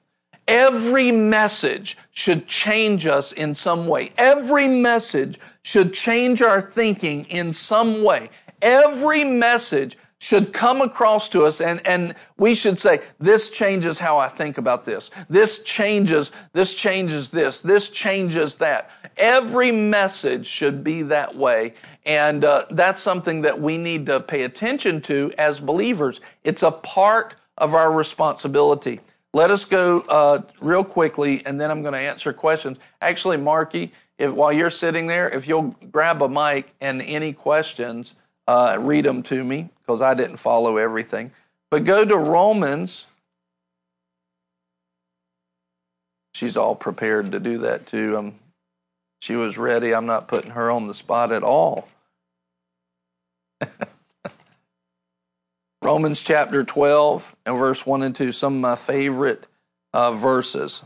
Every 0.47 1.11
message 1.11 1.97
should 2.11 2.47
change 2.47 3.07
us 3.07 3.31
in 3.31 3.55
some 3.55 3.87
way. 3.87 4.11
Every 4.17 4.67
message 4.67 5.39
should 5.63 5.93
change 5.93 6.41
our 6.41 6.61
thinking 6.61 7.25
in 7.25 7.51
some 7.51 8.03
way. 8.03 8.29
Every 8.61 9.23
message 9.23 9.97
should 10.19 10.53
come 10.53 10.81
across 10.81 11.29
to 11.29 11.43
us 11.43 11.59
and, 11.61 11.85
and 11.85 12.15
we 12.37 12.55
should 12.55 12.79
say, 12.79 12.99
this 13.19 13.49
changes 13.49 13.99
how 13.99 14.17
I 14.17 14.27
think 14.27 14.57
about 14.57 14.85
this. 14.85 15.11
This 15.29 15.63
changes, 15.63 16.31
this 16.53 16.73
changes 16.73 17.31
this. 17.31 17.61
This 17.61 17.89
changes 17.89 18.57
that. 18.57 18.89
Every 19.17 19.71
message 19.71 20.45
should 20.45 20.83
be 20.83 21.01
that 21.03 21.35
way. 21.35 21.73
And 22.05 22.45
uh, 22.45 22.65
that's 22.71 23.01
something 23.01 23.41
that 23.41 23.59
we 23.59 23.77
need 23.77 24.05
to 24.07 24.19
pay 24.19 24.43
attention 24.43 25.01
to 25.01 25.33
as 25.37 25.59
believers. 25.59 26.21
It's 26.43 26.63
a 26.63 26.71
part 26.71 27.35
of 27.57 27.73
our 27.73 27.91
responsibility. 27.91 28.99
Let 29.33 29.51
us 29.51 29.65
go 29.65 30.03
uh, 30.07 30.41
real 30.61 30.83
quickly, 30.83 31.45
and 31.45 31.59
then 31.59 31.69
I'm 31.69 31.81
going 31.81 31.93
to 31.93 31.99
answer 31.99 32.31
questions. 32.31 32.77
Actually, 33.01 33.37
Marky, 33.37 33.91
if 34.17 34.31
while 34.31 34.53
you're 34.53 34.69
sitting 34.69 35.07
there, 35.07 35.29
if 35.29 35.47
you'll 35.47 35.75
grab 35.91 36.21
a 36.21 36.29
mic 36.29 36.73
and 36.79 37.01
any 37.01 37.33
questions, 37.33 38.15
uh, 38.47 38.77
read 38.79 39.05
them 39.05 39.23
to 39.23 39.43
me 39.43 39.69
because 39.79 40.01
I 40.01 40.13
didn't 40.13 40.37
follow 40.37 40.77
everything. 40.77 41.31
But 41.71 41.83
go 41.83 42.05
to 42.05 42.17
Romans. 42.17 43.07
She's 46.33 46.57
all 46.57 46.75
prepared 46.75 47.31
to 47.31 47.39
do 47.39 47.59
that 47.59 47.87
too. 47.87 48.17
Um, 48.17 48.35
she 49.21 49.35
was 49.35 49.57
ready. 49.57 49.93
I'm 49.93 50.05
not 50.05 50.27
putting 50.27 50.51
her 50.51 50.69
on 50.69 50.87
the 50.87 50.93
spot 50.93 51.31
at 51.31 51.43
all. 51.43 51.87
Romans 55.81 56.23
chapter 56.23 56.63
12 56.63 57.35
and 57.45 57.57
verse 57.57 57.85
1 57.85 58.03
and 58.03 58.15
2, 58.15 58.31
some 58.31 58.55
of 58.55 58.61
my 58.61 58.75
favorite 58.75 59.45
uh, 59.93 60.11
verses. 60.11 60.83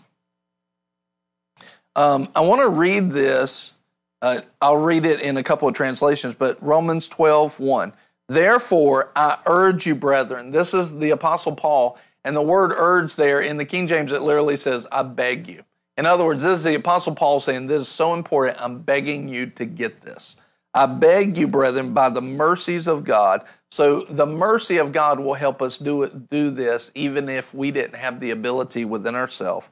Um, 1.95 2.28
I 2.36 2.41
want 2.41 2.62
to 2.62 2.70
read 2.70 3.12
this. 3.12 3.76
Uh, 4.22 4.40
I'll 4.62 4.78
read 4.78 5.06
it 5.06 5.22
in 5.22 5.38
a 5.38 5.44
couple 5.44 5.68
of 5.68 5.74
translations, 5.74 6.36
but 6.36 6.62
Romans 6.62 7.08
12, 7.08 7.60
1. 7.60 7.94
Therefore, 8.28 9.12
I 9.16 9.38
urge 9.46 9.86
you, 9.86 9.96
brethren. 9.96 10.52
This 10.52 10.74
is 10.74 11.00
the 11.00 11.12
Apostle 11.12 11.56
Paul, 11.56 11.98
and 12.24 12.36
the 12.36 12.42
word 12.42 12.74
urge 12.76 13.16
there 13.16 13.42
in 13.42 13.58
the 13.58 13.66
King 13.66 13.88
James, 13.88 14.12
it 14.12 14.22
literally 14.22 14.58
says, 14.58 14.86
I 14.92 15.04
beg 15.04 15.48
you. 15.48 15.64
In 15.98 16.06
other 16.06 16.24
words, 16.24 16.44
this 16.44 16.60
is 16.60 16.64
the 16.64 16.76
Apostle 16.76 17.16
Paul 17.16 17.40
saying, 17.40 17.68
This 17.68 17.82
is 17.82 17.88
so 17.88 18.14
important, 18.14 18.62
I'm 18.62 18.80
begging 18.80 19.30
you 19.30 19.48
to 19.48 19.66
get 19.66 20.02
this. 20.02 20.38
I 20.74 20.86
beg 20.86 21.38
you, 21.38 21.48
brethren, 21.48 21.94
by 21.94 22.10
the 22.10 22.22
mercies 22.22 22.88
of 22.88 23.04
God. 23.04 23.44
So 23.72 24.04
the 24.04 24.26
mercy 24.26 24.78
of 24.78 24.92
God 24.92 25.20
will 25.20 25.34
help 25.34 25.62
us 25.62 25.78
do 25.78 26.04
it, 26.04 26.30
do 26.30 26.52
this, 26.52 26.92
even 26.96 27.30
if 27.30 27.54
we 27.54 27.72
didn't 27.72 27.96
have 27.96 28.20
the 28.20 28.32
ability 28.32 28.86
within 28.86 29.16
ourselves. 29.16 29.70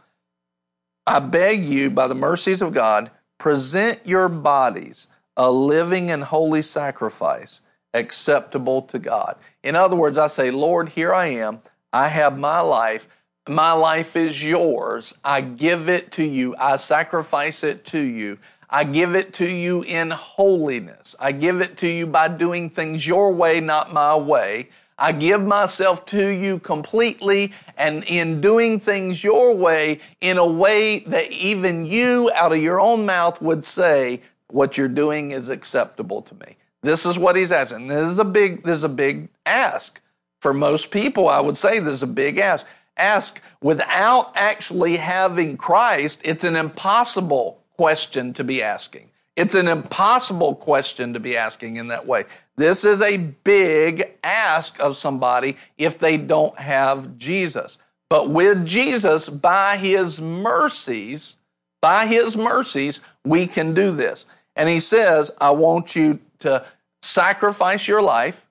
I 1.06 1.20
beg 1.20 1.64
you, 1.64 1.89
by 1.89 2.08
the 2.08 2.16
mercies 2.16 2.62
of 2.62 2.74
God, 2.74 3.12
present 3.38 3.99
your 4.05 4.29
bodies 4.29 5.07
a 5.38 5.51
living 5.51 6.09
and 6.09 6.23
holy 6.23 6.63
sacrifice 6.63 7.61
acceptable 7.93 8.81
to 8.83 8.99
God. 8.99 9.38
In 9.63 9.75
other 9.75 9.95
words, 9.95 10.17
I 10.17 10.27
say, 10.27 10.51
Lord, 10.51 10.89
here 10.89 11.13
I 11.13 11.27
am. 11.27 11.61
I 11.93 12.07
have 12.09 12.39
my 12.39 12.59
life. 12.59 13.07
My 13.47 13.71
life 13.71 14.15
is 14.15 14.43
yours. 14.43 15.13
I 15.23 15.41
give 15.41 15.88
it 15.88 16.11
to 16.13 16.23
you. 16.23 16.55
I 16.59 16.75
sacrifice 16.75 17.63
it 17.63 17.85
to 17.85 17.99
you. 17.99 18.39
I 18.69 18.83
give 18.83 19.15
it 19.15 19.33
to 19.35 19.49
you 19.49 19.83
in 19.83 20.09
holiness. 20.09 21.15
I 21.19 21.31
give 21.31 21.61
it 21.61 21.77
to 21.77 21.88
you 21.88 22.05
by 22.05 22.27
doing 22.27 22.69
things 22.69 23.07
your 23.07 23.31
way, 23.31 23.61
not 23.61 23.93
my 23.93 24.15
way. 24.15 24.69
I 24.98 25.12
give 25.12 25.45
myself 25.45 26.06
to 26.08 26.28
you 26.28 26.60
completely 26.60 27.54
and 27.78 28.04
in 28.06 28.41
doing 28.41 28.80
things 28.80 29.24
your 29.24 29.54
way 29.54 30.00
in 30.22 30.38
a 30.38 30.45
way 30.45 31.00
that 31.00 31.32
even 31.32 31.86
you 31.86 32.32
out 32.36 32.52
of 32.52 32.58
your 32.58 32.80
own 32.80 33.06
mouth 33.06 33.41
would 33.41 33.64
say, 33.64 34.22
what 34.50 34.78
you're 34.78 34.88
doing 34.88 35.32
is 35.32 35.50
acceptable 35.50 36.22
to 36.22 36.36
me. 36.36 36.56
This 36.82 37.06
is 37.06 37.20
what 37.20 37.36
he's 37.36 37.52
asking. 37.52 37.88
This 37.88 38.10
is 38.10 38.20
a 38.20 38.26
big, 38.26 38.64
this 38.64 38.78
is 38.78 38.84
a 38.84 38.89
big 38.89 39.30
ask. 39.45 40.02
For 40.39 40.54
most 40.54 40.91
people, 40.91 41.28
I 41.28 41.39
would 41.41 41.58
say 41.58 41.80
this 41.80 41.93
is 41.93 42.04
a 42.04 42.08
big 42.08 42.38
ask. 42.38 42.66
Ask 42.95 43.43
without 43.62 44.32
actually 44.36 44.98
having 44.98 45.58
Christ, 45.58 46.22
it's 46.24 46.43
an 46.43 46.56
impossible 46.56 47.62
question 47.76 48.34
to 48.34 48.43
be 48.43 48.64
asking. 48.64 49.10
It's 49.36 49.54
an 49.54 49.68
impossible 49.68 50.56
question 50.56 51.14
to 51.14 51.20
be 51.20 51.38
asking 51.38 51.76
in 51.76 51.89
that 51.89 52.08
way. 52.08 52.26
This 52.58 52.86
is 52.86 53.01
a 53.01 53.18
big 53.18 54.14
ask 54.24 54.80
of 54.80 54.97
somebody 54.97 55.58
if 55.78 55.99
they 55.99 56.18
don't 56.18 56.58
have 56.60 57.18
Jesus. 57.18 57.78
But 58.10 58.30
with 58.30 58.66
Jesus, 58.66 59.30
by 59.30 59.78
his 59.78 60.20
mercies, 60.20 61.38
by 61.82 62.08
his 62.08 62.36
mercies, 62.36 62.99
we 63.24 63.45
can 63.45 63.74
do 63.74 63.91
this. 63.91 64.26
And 64.55 64.70
he 64.70 64.80
says, 64.80 65.32
I 65.39 65.51
want 65.51 65.95
you 65.95 66.20
to 66.39 66.66
sacrifice 67.01 67.88
your 67.88 68.01
life. 68.01 68.45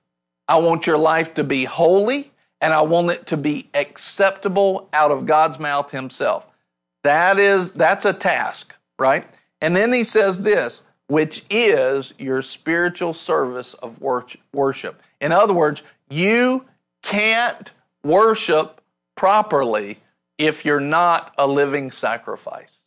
I 0.47 0.57
want 0.57 0.87
your 0.87 0.97
life 0.97 1.33
to 1.33 1.43
be 1.43 1.65
holy 1.65 2.31
and 2.61 2.73
I 2.73 2.81
want 2.81 3.11
it 3.11 3.27
to 3.27 3.37
be 3.37 3.69
acceptable 3.73 4.89
out 4.93 5.11
of 5.11 5.25
God's 5.25 5.59
mouth 5.59 5.91
himself. 5.91 6.45
That 7.03 7.37
is 7.37 7.73
that's 7.73 8.05
a 8.05 8.13
task, 8.13 8.75
right? 8.97 9.25
And 9.61 9.75
then 9.75 9.93
he 9.93 10.03
says 10.03 10.41
this, 10.41 10.81
which 11.07 11.45
is 11.49 12.13
your 12.17 12.41
spiritual 12.41 13.13
service 13.13 13.73
of 13.75 14.01
worship. 14.01 15.01
In 15.21 15.31
other 15.31 15.53
words, 15.53 15.83
you 16.09 16.65
can't 17.01 17.71
worship 18.03 18.81
properly 19.15 19.99
if 20.37 20.65
you're 20.65 20.79
not 20.79 21.33
a 21.37 21.47
living 21.47 21.91
sacrifice. 21.91 22.83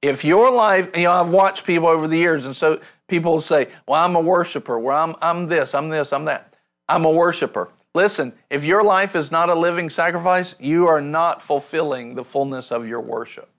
If 0.00 0.24
your 0.24 0.54
life, 0.54 0.96
you 0.96 1.04
know, 1.04 1.12
I've 1.12 1.30
watched 1.30 1.66
people 1.66 1.88
over 1.88 2.06
the 2.06 2.16
years, 2.16 2.46
and 2.46 2.54
so 2.54 2.80
people 3.08 3.40
say, 3.40 3.68
Well, 3.86 4.04
I'm 4.04 4.14
a 4.14 4.20
worshiper, 4.20 4.78
well, 4.78 5.02
I'm, 5.02 5.16
I'm 5.20 5.48
this, 5.48 5.74
I'm 5.74 5.88
this, 5.88 6.12
I'm 6.12 6.24
that. 6.26 6.54
I'm 6.88 7.04
a 7.04 7.10
worshiper. 7.10 7.70
Listen, 7.94 8.32
if 8.48 8.64
your 8.64 8.84
life 8.84 9.16
is 9.16 9.32
not 9.32 9.48
a 9.48 9.54
living 9.54 9.90
sacrifice, 9.90 10.54
you 10.60 10.86
are 10.86 11.00
not 11.00 11.42
fulfilling 11.42 12.14
the 12.14 12.24
fullness 12.24 12.70
of 12.70 12.86
your 12.86 13.00
worship. 13.00 13.50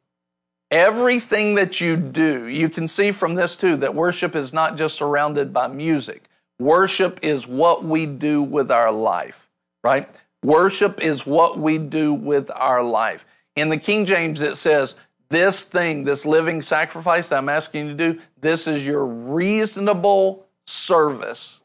Everything 0.72 1.56
that 1.56 1.82
you 1.82 1.98
do, 1.98 2.46
you 2.48 2.70
can 2.70 2.88
see 2.88 3.12
from 3.12 3.36
this 3.36 3.56
too 3.56 3.78
that 3.78 3.96
worship 3.96 4.36
is 4.36 4.54
not 4.54 4.78
just 4.78 4.96
surrounded 4.96 5.52
by 5.52 5.68
music. 5.68 6.30
Worship 6.60 7.20
is 7.24 7.48
what 7.48 7.84
we 7.84 8.06
do 8.06 8.44
with 8.44 8.70
our 8.70 8.92
life, 8.92 9.48
right? 9.84 10.06
Worship 10.44 11.02
is 11.02 11.26
what 11.26 11.58
we 11.58 11.78
do 11.78 12.14
with 12.14 12.52
our 12.54 12.84
life. 12.84 13.26
In 13.56 13.70
the 13.70 13.78
King 13.78 14.06
James, 14.06 14.42
it 14.42 14.58
says, 14.58 14.96
This 15.30 15.64
thing, 15.64 16.04
this 16.04 16.26
living 16.26 16.62
sacrifice 16.62 17.30
that 17.30 17.38
I'm 17.38 17.50
asking 17.50 17.88
you 17.88 17.98
to 17.98 18.14
do, 18.14 18.22
this 18.40 18.68
is 18.68 18.86
your 18.86 19.06
reasonable 19.06 20.46
service 20.68 21.64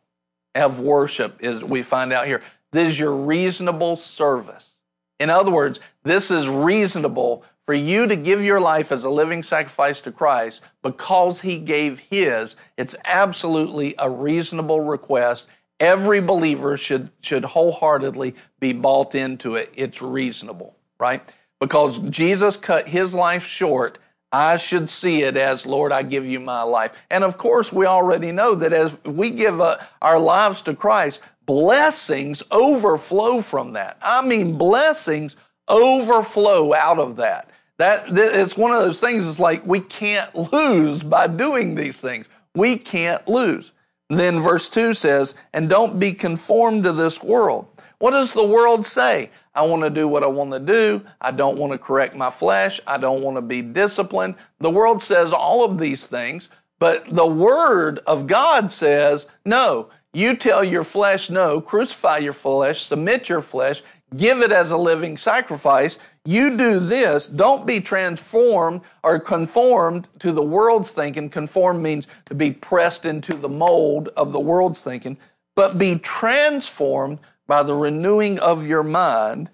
of 0.55 0.81
worship, 0.81 1.37
is 1.41 1.63
we 1.63 1.83
find 1.83 2.13
out 2.13 2.27
here. 2.27 2.43
This 2.73 2.89
is 2.89 2.99
your 2.99 3.15
reasonable 3.15 3.97
service. 3.97 4.77
In 5.21 5.31
other 5.31 5.51
words, 5.51 5.79
this 6.03 6.31
is 6.31 6.49
reasonable 6.49 7.45
for 7.65 7.75
you 7.75 8.07
to 8.07 8.17
give 8.17 8.45
your 8.45 8.61
life 8.61 8.93
as 8.93 9.05
a 9.05 9.11
living 9.11 9.43
sacrifice 9.43 10.01
to 10.03 10.13
Christ 10.13 10.63
because 10.83 11.41
he 11.41 11.59
gave 11.59 11.99
his, 11.99 12.57
it's 12.77 12.95
absolutely 13.05 13.95
a 13.99 14.09
reasonable 14.11 14.81
request. 14.81 15.49
Every 15.81 16.21
believer 16.21 16.77
should, 16.77 17.11
should 17.21 17.45
wholeheartedly 17.45 18.35
be 18.61 18.73
bought 18.73 19.15
into 19.15 19.55
it. 19.55 19.73
It's 19.75 20.03
reasonable, 20.03 20.77
right? 21.01 21.23
Because 21.59 21.99
Jesus 22.11 22.57
cut 22.57 22.89
his 22.89 23.15
life 23.15 23.47
short, 23.47 23.99
I 24.31 24.57
should 24.57 24.91
see 24.91 25.23
it 25.23 25.37
as, 25.37 25.65
Lord, 25.65 25.93
I 25.93 26.03
give 26.03 26.27
you 26.27 26.41
my 26.41 26.63
life. 26.63 27.01
And 27.11 27.25
of 27.25 27.39
course, 27.39 27.73
we 27.73 27.87
already 27.87 28.33
know 28.33 28.55
that 28.57 28.73
as 28.73 28.99
we 29.05 29.31
give 29.31 29.61
uh, 29.61 29.79
our 30.03 30.19
lives 30.19 30.61
to 30.63 30.75
Christ, 30.75 31.23
blessings 31.47 32.43
overflow 32.51 33.41
from 33.41 33.73
that. 33.75 33.97
I 34.03 34.27
mean, 34.27 34.59
blessings 34.59 35.37
overflow 35.69 36.75
out 36.75 36.99
of 36.99 37.17
that. 37.17 37.49
That, 37.79 38.05
it's 38.09 38.57
one 38.57 38.73
of 38.73 38.83
those 38.83 39.01
things. 39.01 39.29
It's 39.29 39.41
like 39.41 39.67
we 39.67 39.81
can't 39.81 40.35
lose 40.35 41.03
by 41.03 41.27
doing 41.27 41.75
these 41.75 42.01
things. 42.01 42.29
We 42.55 42.77
can't 42.77 43.27
lose. 43.27 43.73
Then 44.11 44.39
verse 44.39 44.69
two 44.69 44.95
says, 44.95 45.35
"And 45.53 45.69
don't 45.69 45.99
be 45.99 46.13
conformed 46.13 46.85
to 46.85 46.93
this 46.93 47.23
world." 47.23 47.67
What 47.99 48.13
does 48.13 48.33
the 48.33 48.47
world 48.47 48.85
say? 48.87 49.31
I 49.55 49.63
want 49.63 49.83
to 49.83 49.91
do 49.91 50.07
what 50.07 50.23
I 50.23 50.27
want 50.27 50.53
to 50.53 50.61
do. 50.61 51.03
I 51.21 51.31
don't 51.31 51.59
want 51.59 51.73
to 51.73 51.79
correct 51.79 52.15
my 52.15 52.31
flesh. 52.31 52.81
I 52.87 52.99
don't 52.99 53.23
want 53.23 53.37
to 53.37 53.43
be 53.43 53.63
disciplined. 53.63 54.35
The 54.59 54.71
world 54.71 55.01
says 55.01 55.33
all 55.33 55.65
of 55.65 55.79
these 55.79 56.07
things, 56.07 56.51
but 56.79 57.07
the 57.09 57.27
word 57.27 58.01
of 58.07 58.27
God 58.27 58.71
says, 58.71 59.27
no, 59.45 59.89
you 60.15 60.37
tell 60.37 60.63
your 60.63 60.85
flesh 60.85 61.29
no, 61.29 61.61
crucify 61.61 62.19
your 62.19 62.33
flesh, 62.33 62.83
submit 62.83 63.29
your 63.29 63.43
flesh, 63.43 63.83
give 64.17 64.41
it 64.41 64.53
as 64.53 64.71
a 64.71 64.77
living 64.77 65.17
sacrifice. 65.17 65.99
You 66.25 66.57
do 66.57 66.79
this. 66.79 67.27
Don't 67.27 67.67
be 67.67 67.81
transformed 67.81 68.83
or 69.03 69.19
conformed 69.19 70.09
to 70.21 70.33
the 70.33 70.43
world's 70.43 70.93
thinking. 70.93 71.31
Conform 71.31 71.83
means 71.83 72.07
to 72.27 72.35
be 72.35 72.53
pressed 72.53 73.05
into 73.05 73.35
the 73.35 73.49
mold 73.49 74.09
of 74.17 74.33
the 74.33 74.41
world's 74.41 74.85
thinking, 74.85 75.19
but 75.57 75.79
be 75.79 75.99
transformed 75.99 77.19
by 77.47 77.63
the 77.63 77.75
renewing 77.75 78.39
of 78.41 78.67
your 78.67 78.83
mind 78.83 79.51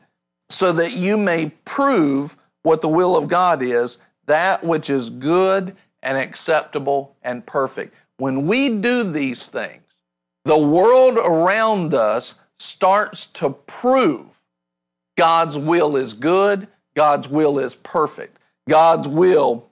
so 0.49 0.73
that 0.73 0.93
you 0.93 1.17
may 1.17 1.53
prove 1.65 2.37
what 2.63 2.83
the 2.83 2.89
will 2.89 3.17
of 3.17 3.29
God 3.29 3.63
is, 3.63 3.99
that 4.27 4.63
which 4.63 4.91
is 4.91 5.11
good 5.11 5.75
and 6.03 6.19
acceptable 6.19 7.17
and 7.23 7.45
perfect. 7.47 7.95
When 8.19 8.47
we 8.47 8.69
do 8.69 9.03
these 9.05 9.49
things, 9.49 9.80
the 10.45 10.59
world 10.59 11.19
around 11.19 11.95
us 11.95 12.35
starts 12.59 13.27
to 13.27 13.51
prove 13.51 14.43
God's 15.17 15.59
will 15.59 15.97
is 15.97 16.15
good, 16.15 16.69
God's 16.95 17.29
will 17.29 17.59
is 17.59 17.75
perfect, 17.77 18.39
God's 18.69 19.09
will 19.09 19.71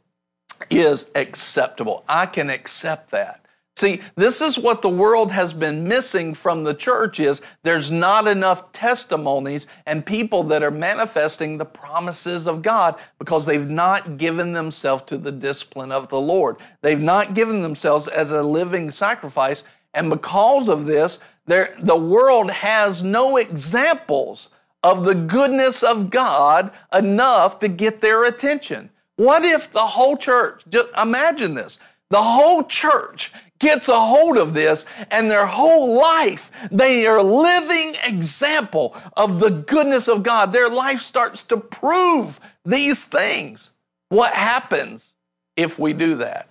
is 0.70 1.10
acceptable. 1.14 2.04
I 2.08 2.26
can 2.26 2.50
accept 2.50 3.10
that. 3.12 3.44
See, 3.78 4.00
this 4.16 4.42
is 4.42 4.58
what 4.58 4.82
the 4.82 4.88
world 4.88 5.30
has 5.30 5.52
been 5.52 5.86
missing 5.86 6.34
from 6.34 6.64
the 6.64 6.74
church 6.74 7.20
is 7.20 7.40
there's 7.62 7.92
not 7.92 8.26
enough 8.26 8.72
testimonies 8.72 9.68
and 9.86 10.04
people 10.04 10.42
that 10.44 10.64
are 10.64 10.72
manifesting 10.72 11.58
the 11.58 11.64
promises 11.64 12.48
of 12.48 12.60
God 12.60 12.98
because 13.20 13.46
they've 13.46 13.68
not 13.68 14.18
given 14.18 14.52
themselves 14.52 15.04
to 15.04 15.16
the 15.16 15.30
discipline 15.30 15.92
of 15.92 16.08
the 16.08 16.18
Lord. 16.18 16.56
They've 16.82 17.00
not 17.00 17.34
given 17.34 17.62
themselves 17.62 18.08
as 18.08 18.32
a 18.32 18.42
living 18.42 18.90
sacrifice 18.90 19.62
And 19.94 20.10
because 20.10 20.68
of 20.68 20.86
this, 20.86 21.18
there, 21.46 21.74
the 21.80 21.96
world 21.96 22.50
has 22.50 23.02
no 23.02 23.36
examples 23.36 24.50
of 24.82 25.04
the 25.04 25.14
goodness 25.14 25.82
of 25.82 26.10
God 26.10 26.70
enough 26.94 27.58
to 27.60 27.68
get 27.68 28.00
their 28.00 28.24
attention. 28.24 28.90
What 29.16 29.44
if 29.44 29.72
the 29.72 29.80
whole 29.80 30.16
church, 30.16 30.64
just 30.68 30.88
imagine 30.96 31.54
this, 31.54 31.78
the 32.10 32.22
whole 32.22 32.62
church 32.62 33.32
gets 33.58 33.88
a 33.88 33.98
hold 33.98 34.38
of 34.38 34.54
this 34.54 34.86
and 35.10 35.30
their 35.30 35.46
whole 35.46 35.98
life, 35.98 36.68
they 36.70 37.06
are 37.06 37.22
living 37.22 37.96
example 38.04 38.96
of 39.16 39.40
the 39.40 39.50
goodness 39.50 40.08
of 40.08 40.22
God. 40.22 40.52
Their 40.52 40.70
life 40.70 41.00
starts 41.00 41.42
to 41.44 41.56
prove 41.56 42.38
these 42.64 43.04
things. 43.04 43.72
What 44.10 44.32
happens 44.32 45.12
if 45.56 45.78
we 45.78 45.92
do 45.92 46.16
that? 46.16 46.48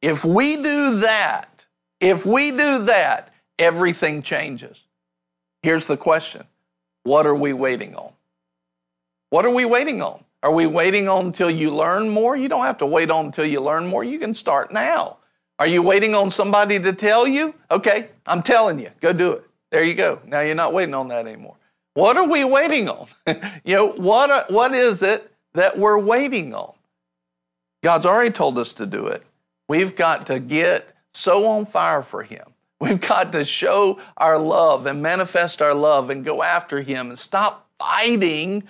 If 0.00 0.24
we 0.24 0.56
do 0.56 0.96
that, 1.00 1.55
if 2.00 2.26
we 2.26 2.50
do 2.50 2.84
that, 2.84 3.32
everything 3.58 4.22
changes. 4.22 4.84
Here's 5.62 5.86
the 5.86 5.96
question 5.96 6.44
What 7.02 7.26
are 7.26 7.36
we 7.36 7.52
waiting 7.52 7.94
on? 7.94 8.12
What 9.30 9.44
are 9.44 9.54
we 9.54 9.64
waiting 9.64 10.02
on? 10.02 10.24
Are 10.42 10.52
we 10.52 10.66
waiting 10.66 11.08
on 11.08 11.26
until 11.26 11.50
you 11.50 11.74
learn 11.74 12.08
more? 12.08 12.36
You 12.36 12.48
don't 12.48 12.64
have 12.64 12.78
to 12.78 12.86
wait 12.86 13.10
on 13.10 13.26
until 13.26 13.46
you 13.46 13.60
learn 13.60 13.86
more. 13.86 14.04
You 14.04 14.18
can 14.18 14.34
start 14.34 14.72
now. 14.72 15.16
Are 15.58 15.66
you 15.66 15.82
waiting 15.82 16.14
on 16.14 16.30
somebody 16.30 16.78
to 16.78 16.92
tell 16.92 17.26
you? 17.26 17.54
Okay, 17.70 18.08
I'm 18.26 18.42
telling 18.42 18.78
you, 18.78 18.90
go 19.00 19.12
do 19.12 19.32
it. 19.32 19.44
There 19.70 19.82
you 19.82 19.94
go. 19.94 20.20
Now 20.26 20.40
you're 20.40 20.54
not 20.54 20.72
waiting 20.72 20.94
on 20.94 21.08
that 21.08 21.26
anymore. 21.26 21.56
What 21.94 22.16
are 22.16 22.28
we 22.28 22.44
waiting 22.44 22.88
on? 22.88 23.08
you 23.64 23.74
know, 23.74 23.88
what, 23.88 24.30
are, 24.30 24.44
what 24.48 24.74
is 24.74 25.02
it 25.02 25.32
that 25.54 25.78
we're 25.78 25.98
waiting 25.98 26.54
on? 26.54 26.74
God's 27.82 28.06
already 28.06 28.30
told 28.30 28.58
us 28.58 28.72
to 28.74 28.86
do 28.86 29.06
it. 29.06 29.22
We've 29.68 29.96
got 29.96 30.26
to 30.26 30.38
get 30.38 30.95
so 31.16 31.46
on 31.46 31.64
fire 31.64 32.02
for 32.02 32.22
Him. 32.22 32.44
We've 32.80 33.00
got 33.00 33.32
to 33.32 33.44
show 33.44 34.00
our 34.16 34.38
love 34.38 34.86
and 34.86 35.02
manifest 35.02 35.62
our 35.62 35.74
love 35.74 36.10
and 36.10 36.24
go 36.24 36.42
after 36.42 36.80
Him 36.82 37.08
and 37.08 37.18
stop 37.18 37.68
fighting 37.78 38.64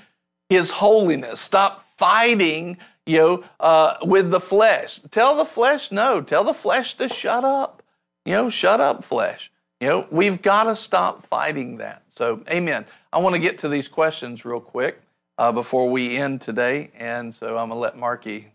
His 0.49 0.71
holiness. 0.71 1.41
Stop 1.41 1.85
fighting 1.97 2.79
you 3.07 3.19
know, 3.19 3.45
uh, 3.61 3.97
with 4.03 4.31
the 4.31 4.41
flesh. 4.41 4.99
Tell 5.11 5.37
the 5.37 5.45
flesh 5.45 5.93
no. 5.93 6.21
Tell 6.21 6.45
the 6.45 6.55
flesh 6.55 6.95
to 6.95 7.09
shut 7.09 7.45
up. 7.45 7.83
You 8.25 8.35
know, 8.35 8.51
shut 8.51 8.81
up, 8.81 9.05
flesh. 9.05 9.53
You 9.81 9.89
know, 9.89 10.07
we've 10.11 10.43
got 10.43 10.65
to 10.65 10.75
stop 10.75 11.25
fighting 11.27 11.77
that. 11.79 12.03
So, 12.11 12.43
amen. 12.51 12.87
I 13.13 13.19
want 13.19 13.35
to 13.35 13.41
get 13.41 13.59
to 13.59 13.69
these 13.69 13.89
questions 13.89 14.45
real 14.45 14.61
quick 14.61 15.01
uh, 15.39 15.53
before 15.53 15.89
we 15.89 16.17
end 16.17 16.41
today. 16.41 16.91
And 16.99 17.33
so 17.33 17.57
I'm 17.59 17.69
going 17.69 17.71
to 17.71 17.75
let 17.77 17.97
Marky 17.97 18.49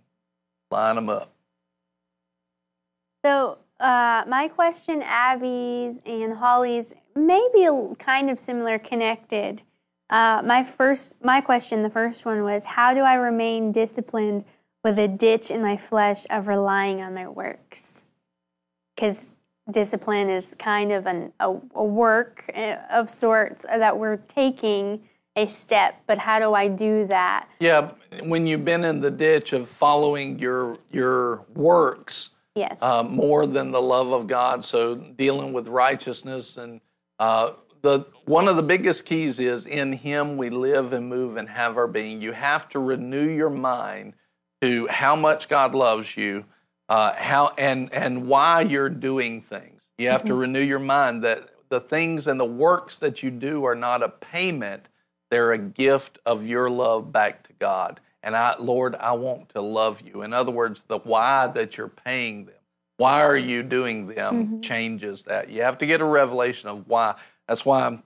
line 0.70 0.96
them 0.96 1.10
up. 1.10 1.32
So, 3.24 3.60
uh, 3.82 4.24
my 4.28 4.48
question, 4.48 5.02
Abby's 5.02 6.00
and 6.06 6.38
Holly's, 6.38 6.94
may 7.16 7.48
be 7.54 7.68
kind 8.00 8.30
of 8.30 8.40
similar, 8.40 8.80
connected. 8.80 9.64
Uh, 10.10 10.42
my 10.46 10.64
first, 10.64 11.14
my 11.24 11.42
question, 11.42 11.84
the 11.84 11.90
first 11.90 12.26
one 12.26 12.44
was, 12.44 12.66
how 12.66 12.94
do 12.94 13.02
I 13.02 13.16
remain 13.16 13.72
disciplined 13.72 14.46
with 14.84 15.00
a 15.00 15.08
ditch 15.08 15.50
in 15.50 15.62
my 15.62 15.78
flesh 15.78 16.26
of 16.30 16.48
relying 16.48 17.02
on 17.02 17.14
my 17.14 17.28
works? 17.28 18.06
Because 18.96 19.30
discipline 19.70 20.30
is 20.30 20.56
kind 20.60 20.92
of 20.92 21.06
an, 21.06 21.34
a, 21.40 21.56
a 21.76 21.84
work 21.84 22.50
uh, 22.54 22.78
of 22.90 23.10
sorts 23.10 23.64
that 23.64 23.98
we're 23.98 24.18
taking 24.18 25.02
a 25.36 25.48
step, 25.48 26.02
but 26.08 26.18
how 26.18 26.40
do 26.40 26.54
I 26.54 26.68
do 26.68 27.06
that? 27.08 27.48
Yeah, 27.60 27.92
when 28.24 28.46
you've 28.48 28.66
been 28.66 28.84
in 28.84 29.00
the 29.00 29.12
ditch 29.12 29.54
of 29.54 29.70
following 29.70 30.40
your 30.40 30.78
your 30.92 31.46
works, 31.54 32.32
yes, 32.56 32.78
uh, 32.82 33.04
more 33.08 33.46
than 33.46 33.72
the 33.72 33.82
love 33.82 34.12
of 34.12 34.28
God, 34.28 34.64
so 34.64 34.96
dealing 34.96 35.54
with 35.54 35.68
righteousness 35.68 36.58
and 36.58 36.82
uh, 37.20 37.52
the 37.82 38.06
one 38.26 38.48
of 38.48 38.56
the 38.56 38.64
biggest 38.64 39.06
keys 39.06 39.40
is 39.40 39.66
in 39.66 39.94
him 39.94 40.38
we 40.38 40.50
live 40.50 40.94
and 40.94 41.08
move 41.08 41.38
and 41.38 41.50
have 41.50 41.78
our 41.78 41.88
being. 41.88 42.22
You 42.22 42.32
have 42.32 42.70
to 42.70 42.80
renew 42.80 43.28
your 43.28 43.50
mind 43.50 44.14
to 44.62 44.88
how 44.88 45.16
much 45.16 45.50
god 45.50 45.74
loves 45.74 46.16
you 46.16 46.46
uh, 46.92 47.14
how 47.18 47.54
and 47.58 47.92
and 47.94 48.28
why 48.28 48.60
you're 48.62 48.90
doing 48.90 49.42
things. 49.42 49.82
You 49.98 50.10
have 50.10 50.22
mm-hmm. 50.22 50.28
to 50.28 50.36
renew 50.36 50.60
your 50.60 50.80
mind 50.80 51.24
that 51.24 51.50
the 51.70 51.80
things 51.80 52.28
and 52.28 52.38
the 52.38 52.46
works 52.46 52.98
that 52.98 53.24
you 53.24 53.32
do 53.32 53.64
are 53.64 53.76
not 53.76 54.04
a 54.04 54.10
payment. 54.10 54.90
They're 55.30 55.54
a 55.54 55.58
gift 55.58 56.20
of 56.26 56.46
your 56.46 56.70
love 56.70 57.14
back 57.14 57.48
to 57.48 57.54
god 57.54 58.02
and 58.24 58.36
i 58.36 58.56
lord 58.60 58.96
i 58.96 59.12
want 59.12 59.50
to 59.50 59.62
love 59.62 60.02
you 60.06 60.22
in 60.22 60.34
other 60.34 60.52
words 60.52 60.84
the 60.88 61.00
why 61.00 61.48
that 61.48 61.78
you're 61.78 61.88
paying 61.88 62.46
them 62.46 62.56
why 62.98 63.22
are 63.22 63.38
you 63.38 63.64
doing 63.64 64.08
them 64.08 64.46
mm-hmm. 64.46 64.60
changes 64.62 65.26
that 65.26 65.50
you 65.50 65.62
have 65.62 65.78
to 65.78 65.86
get 65.86 66.02
a 66.02 66.06
revelation 66.06 66.70
of 66.70 66.88
why 66.88 67.16
that's 67.48 67.66
why 67.66 68.02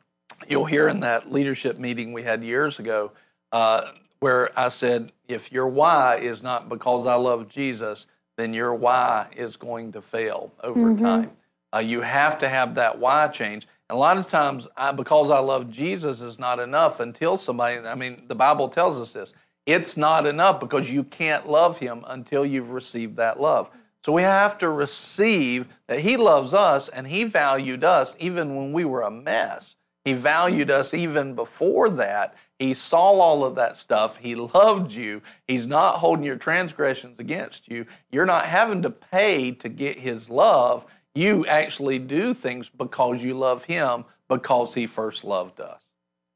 you'll 0.48 0.66
hear 0.66 0.88
in 0.88 1.02
that 1.02 1.32
leadership 1.32 1.78
meeting 1.78 2.14
we 2.14 2.24
had 2.24 2.44
years 2.44 2.80
ago 2.80 3.12
uh, 3.52 3.92
where 4.20 4.58
I 4.60 4.70
said, 4.70 5.12
if 5.28 5.52
your 5.52 5.68
why 5.68 6.18
is 6.18 6.44
not 6.44 6.70
because 6.70 7.06
I 7.06 7.16
love 7.16 7.48
Jesus, 7.48 8.08
then 8.38 8.54
your 8.54 8.74
why 8.74 9.28
is 9.36 9.56
going 9.56 9.92
to 9.94 10.02
fail 10.02 10.54
over 10.64 10.80
mm-hmm. 10.80 11.06
time. 11.06 11.32
Uh, 11.74 11.80
you 11.80 12.02
have 12.02 12.40
to 12.40 12.50
have 12.50 12.76
that 12.76 13.00
why 13.00 13.28
change. 13.28 13.68
And 13.90 13.98
a 13.98 14.00
lot 14.00 14.18
of 14.18 14.28
times, 14.28 14.68
I, 14.76 14.92
because 14.92 15.30
I 15.30 15.40
love 15.40 15.70
Jesus 15.70 16.22
is 16.22 16.40
not 16.40 16.60
enough 16.60 17.00
until 17.00 17.38
somebody, 17.38 17.78
I 17.86 17.96
mean, 17.96 18.24
the 18.28 18.36
Bible 18.36 18.68
tells 18.68 19.00
us 19.00 19.14
this. 19.14 19.34
It's 19.66 19.98
not 19.98 20.28
enough 20.28 20.60
because 20.60 20.92
you 20.92 21.04
can't 21.04 21.50
love 21.50 21.80
him 21.80 22.04
until 22.08 22.46
you've 22.46 22.70
received 22.70 23.18
that 23.18 23.40
love. 23.40 23.70
So 24.06 24.12
we 24.12 24.22
have 24.22 24.60
to 24.60 24.70
receive 24.70 25.66
that 25.88 26.02
He 26.02 26.16
loves 26.16 26.54
us 26.54 26.90
and 26.90 27.08
He 27.08 27.24
valued 27.24 27.84
us 27.84 28.16
even 28.20 28.56
when 28.56 28.72
we 28.72 28.86
were 28.86 29.02
a 29.02 29.10
mess. 29.10 29.78
He 30.04 30.14
valued 30.14 30.70
us 30.70 30.94
even 30.94 31.34
before 31.34 31.90
that. 31.90 32.36
He 32.60 32.76
saw 32.76 33.14
all 33.14 33.44
of 33.44 33.56
that 33.56 33.78
stuff. 33.78 34.18
He 34.18 34.36
loved 34.36 34.92
you. 34.92 35.24
He's 35.48 35.66
not 35.66 35.96
holding 35.96 36.24
your 36.24 36.36
transgressions 36.36 37.20
against 37.20 37.68
you. 37.68 37.88
You're 38.12 38.28
not 38.28 38.46
having 38.46 38.84
to 38.84 38.92
pay 38.92 39.50
to 39.54 39.70
get 39.70 39.98
His 39.98 40.30
love. 40.30 40.86
You 41.16 41.48
actually 41.48 41.98
do 41.98 42.36
things 42.36 42.70
because 42.70 43.24
you 43.24 43.34
love 43.34 43.64
Him 43.64 44.06
because 44.30 44.76
He 44.76 44.86
first 44.86 45.24
loved 45.24 45.60
us. 45.60 45.82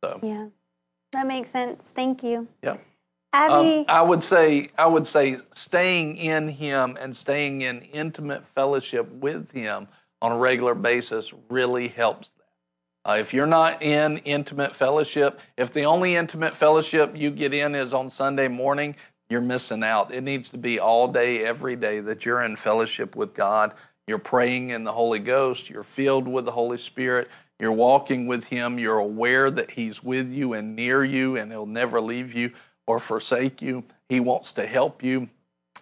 So 0.03 0.19
yeah, 0.23 0.47
that 1.11 1.27
makes 1.27 1.51
sense. 1.51 1.91
Thank 1.93 2.23
you. 2.23 2.47
Yeah. 2.63 2.77
Abby, 3.31 3.79
um, 3.79 3.85
I 3.87 4.01
would 4.01 4.23
say 4.23 4.69
I 4.77 4.87
would 4.87 5.05
say 5.05 5.37
staying 5.51 6.17
in 6.17 6.49
Him 6.49 6.97
and 6.99 7.15
staying 7.15 7.61
in 7.61 7.81
intimate 7.81 8.45
fellowship 8.45 9.11
with 9.11 9.51
Him 9.51 9.87
on 10.21 10.31
a 10.31 10.37
regular 10.37 10.73
basis 10.75 11.33
really 11.49 11.87
helps 11.87 12.31
that. 12.31 12.39
Uh, 13.05 13.15
if 13.15 13.33
you're 13.33 13.47
not 13.47 13.81
in 13.81 14.17
intimate 14.19 14.75
fellowship, 14.75 15.39
if 15.57 15.71
the 15.71 15.83
only 15.83 16.15
intimate 16.15 16.57
fellowship 16.57 17.15
you 17.15 17.31
get 17.31 17.53
in 17.53 17.75
is 17.75 17.93
on 17.93 18.09
Sunday 18.09 18.47
morning, 18.47 18.95
you're 19.29 19.41
missing 19.41 19.83
out. 19.83 20.13
It 20.13 20.21
needs 20.21 20.49
to 20.49 20.57
be 20.57 20.79
all 20.79 21.07
day, 21.07 21.43
every 21.43 21.75
day 21.75 21.99
that 22.01 22.25
you're 22.25 22.41
in 22.41 22.55
fellowship 22.55 23.15
with 23.15 23.33
God. 23.33 23.73
You're 24.07 24.19
praying 24.19 24.71
in 24.71 24.83
the 24.83 24.91
Holy 24.91 25.19
Ghost. 25.19 25.69
You're 25.69 25.83
filled 25.83 26.27
with 26.27 26.45
the 26.45 26.51
Holy 26.51 26.79
Spirit. 26.79 27.29
You're 27.59 27.73
walking 27.73 28.27
with 28.27 28.47
Him. 28.47 28.79
You're 28.79 28.97
aware 28.97 29.51
that 29.51 29.71
He's 29.71 30.03
with 30.03 30.31
you 30.31 30.53
and 30.53 30.75
near 30.75 31.03
you, 31.03 31.37
and 31.37 31.51
He'll 31.51 31.67
never 31.67 32.01
leave 32.01 32.33
you 32.33 32.51
or 32.89 32.99
forsake 32.99 33.61
you. 33.61 33.83
He 34.09 34.19
wants 34.19 34.51
to 34.53 34.65
help 34.65 35.03
you. 35.03 35.29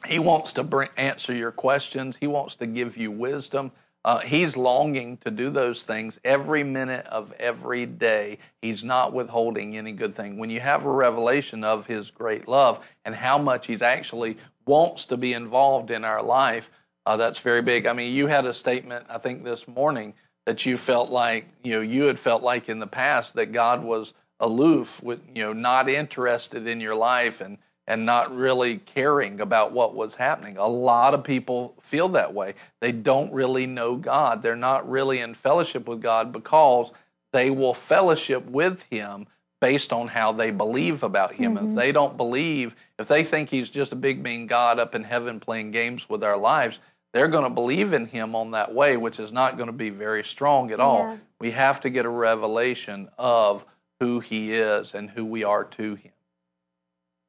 He 0.06 0.20
wants 0.20 0.52
to 0.54 0.64
bring, 0.66 0.90
answer 0.98 1.34
your 1.34 1.54
questions. 1.54 2.18
He 2.18 2.28
wants 2.28 2.56
to 2.56 2.68
give 2.68 2.98
you 2.98 3.12
wisdom. 3.12 3.72
Uh, 4.04 4.20
he's 4.20 4.58
longing 4.58 5.16
to 5.20 5.32
do 5.32 5.50
those 5.50 5.86
things 5.86 6.20
every 6.26 6.66
minute 6.66 7.08
of 7.08 7.32
every 7.40 7.86
day. 7.86 8.40
He's 8.62 8.84
not 8.84 9.14
withholding 9.14 9.78
any 9.78 9.94
good 9.94 10.16
thing. 10.16 10.38
When 10.38 10.50
you 10.50 10.60
have 10.60 10.84
a 10.84 10.92
revelation 10.92 11.64
of 11.64 11.88
His 11.88 12.12
great 12.12 12.46
love 12.46 12.86
and 13.06 13.16
how 13.16 13.38
much 13.38 13.68
He's 13.68 13.82
actually 13.82 14.36
wants 14.66 15.06
to 15.06 15.16
be 15.16 15.32
involved 15.32 15.92
in 15.92 16.04
our 16.04 16.22
life, 16.22 16.70
uh, 17.06 17.16
that's 17.16 17.40
very 17.40 17.62
big. 17.62 17.86
I 17.86 17.94
mean, 17.94 18.14
you 18.14 18.28
had 18.28 18.46
a 18.46 18.54
statement, 18.54 19.06
I 19.10 19.18
think, 19.18 19.46
this 19.46 19.66
morning 19.66 20.14
that 20.46 20.66
you 20.66 20.78
felt 20.78 21.10
like, 21.10 21.48
you 21.64 21.76
know, 21.76 21.82
you 21.82 22.04
had 22.04 22.20
felt 22.20 22.44
like 22.44 22.68
in 22.68 22.80
the 22.80 22.88
past 22.88 23.36
that 23.36 23.54
God 23.54 23.82
was 23.82 24.14
aloof, 24.40 25.02
with 25.02 25.22
you 25.34 25.44
know, 25.44 25.54
not 25.54 25.90
interested 25.90 26.68
in 26.68 26.80
your 26.80 26.96
life 26.96 27.42
and 27.42 27.58
and 27.88 28.06
not 28.06 28.36
really 28.36 28.78
caring 28.78 29.40
about 29.40 29.72
what 29.72 29.96
was 29.96 30.16
happening. 30.16 30.58
A 30.58 30.68
lot 30.68 31.14
of 31.14 31.24
people 31.24 31.74
feel 31.82 32.10
that 32.10 32.34
way. 32.34 32.54
They 32.82 32.92
don't 32.92 33.32
really 33.32 33.66
know 33.66 33.96
God. 33.96 34.44
They're 34.44 34.58
not 34.58 34.88
really 34.90 35.22
in 35.22 35.34
fellowship 35.34 35.88
with 35.88 36.02
God 36.02 36.34
because 36.34 36.92
they 37.32 37.50
will 37.50 37.74
fellowship 37.74 38.46
with 38.46 38.84
Him 38.92 39.28
based 39.62 39.94
on 39.94 40.10
how 40.10 40.34
they 40.34 40.52
believe 40.52 41.02
about 41.02 41.34
Him. 41.34 41.56
Mm-hmm. 41.56 41.70
If 41.70 41.76
they 41.76 41.92
don't 41.94 42.18
believe, 42.18 42.76
if 43.00 43.08
they 43.08 43.24
think 43.24 43.50
He's 43.50 43.70
just 43.70 43.94
a 43.94 43.96
big 43.96 44.22
mean 44.22 44.48
God 44.48 44.80
up 44.80 44.94
in 44.94 45.06
heaven 45.06 45.40
playing 45.40 45.72
games 45.72 46.10
with 46.10 46.24
our 46.24 46.38
lives, 46.38 46.80
they're 47.14 47.30
going 47.30 47.46
to 47.46 47.50
believe 47.50 47.94
in 47.94 48.08
Him 48.08 48.36
on 48.36 48.52
that 48.52 48.74
way, 48.74 48.98
which 48.98 49.18
is 49.18 49.32
not 49.32 49.56
going 49.56 49.68
to 49.68 49.74
be 49.74 49.90
very 49.90 50.26
strong 50.26 50.72
at 50.72 50.82
all. 50.82 51.00
Yeah. 51.00 51.18
We 51.40 51.52
have 51.52 51.80
to 51.82 51.90
get 51.90 52.06
a 52.06 52.10
revelation 52.10 53.10
of 53.18 53.66
who 54.00 54.20
He 54.20 54.54
is 54.54 54.94
and 54.94 55.12
who 55.12 55.26
we 55.26 55.44
are 55.44 55.64
to 55.64 55.96
Him. 55.96 56.12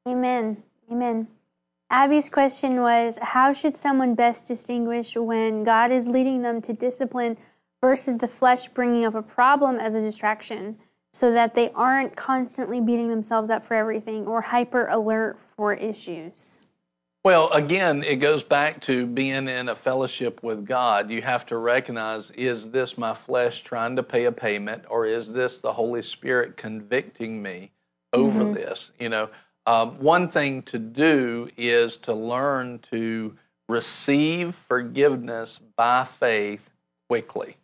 Amen. 0.07 0.63
Amen. 0.91 1.27
Abby's 1.89 2.29
question 2.29 2.81
was 2.81 3.17
How 3.21 3.53
should 3.53 3.75
someone 3.75 4.15
best 4.15 4.47
distinguish 4.47 5.15
when 5.15 5.63
God 5.63 5.91
is 5.91 6.07
leading 6.07 6.41
them 6.41 6.61
to 6.61 6.73
discipline 6.73 7.37
versus 7.81 8.17
the 8.17 8.27
flesh 8.27 8.67
bringing 8.67 9.05
up 9.05 9.15
a 9.15 9.21
problem 9.21 9.77
as 9.77 9.95
a 9.95 10.01
distraction 10.01 10.77
so 11.11 11.31
that 11.31 11.55
they 11.55 11.71
aren't 11.71 12.15
constantly 12.15 12.79
beating 12.79 13.07
themselves 13.07 13.49
up 13.49 13.65
for 13.65 13.73
everything 13.73 14.27
or 14.27 14.41
hyper 14.41 14.87
alert 14.87 15.39
for 15.39 15.73
issues? 15.73 16.61
Well, 17.25 17.51
again, 17.51 18.03
it 18.05 18.17
goes 18.17 18.43
back 18.43 18.79
to 18.81 19.05
being 19.05 19.49
in 19.49 19.67
a 19.67 19.75
fellowship 19.75 20.41
with 20.41 20.65
God. 20.65 21.11
You 21.11 21.21
have 21.21 21.45
to 21.47 21.57
recognize 21.57 22.31
is 22.31 22.71
this 22.71 22.97
my 22.97 23.13
flesh 23.13 23.61
trying 23.61 23.97
to 23.97 24.03
pay 24.03 24.23
a 24.23 24.31
payment, 24.31 24.85
or 24.89 25.05
is 25.05 25.33
this 25.33 25.59
the 25.59 25.73
Holy 25.73 26.01
Spirit 26.01 26.55
convicting 26.55 27.43
me 27.43 27.71
over 28.13 28.45
mm-hmm. 28.45 28.53
this? 28.53 28.91
You 28.99 29.09
know, 29.09 29.29
um, 29.65 29.99
one 29.99 30.29
thing 30.29 30.61
to 30.63 30.79
do 30.79 31.49
is 31.57 31.97
to 31.97 32.13
learn 32.13 32.79
to 32.83 33.35
receive 33.67 34.55
forgiveness 34.55 35.59
by 35.75 36.05
faith 36.05 36.69
quickly. 37.09 37.57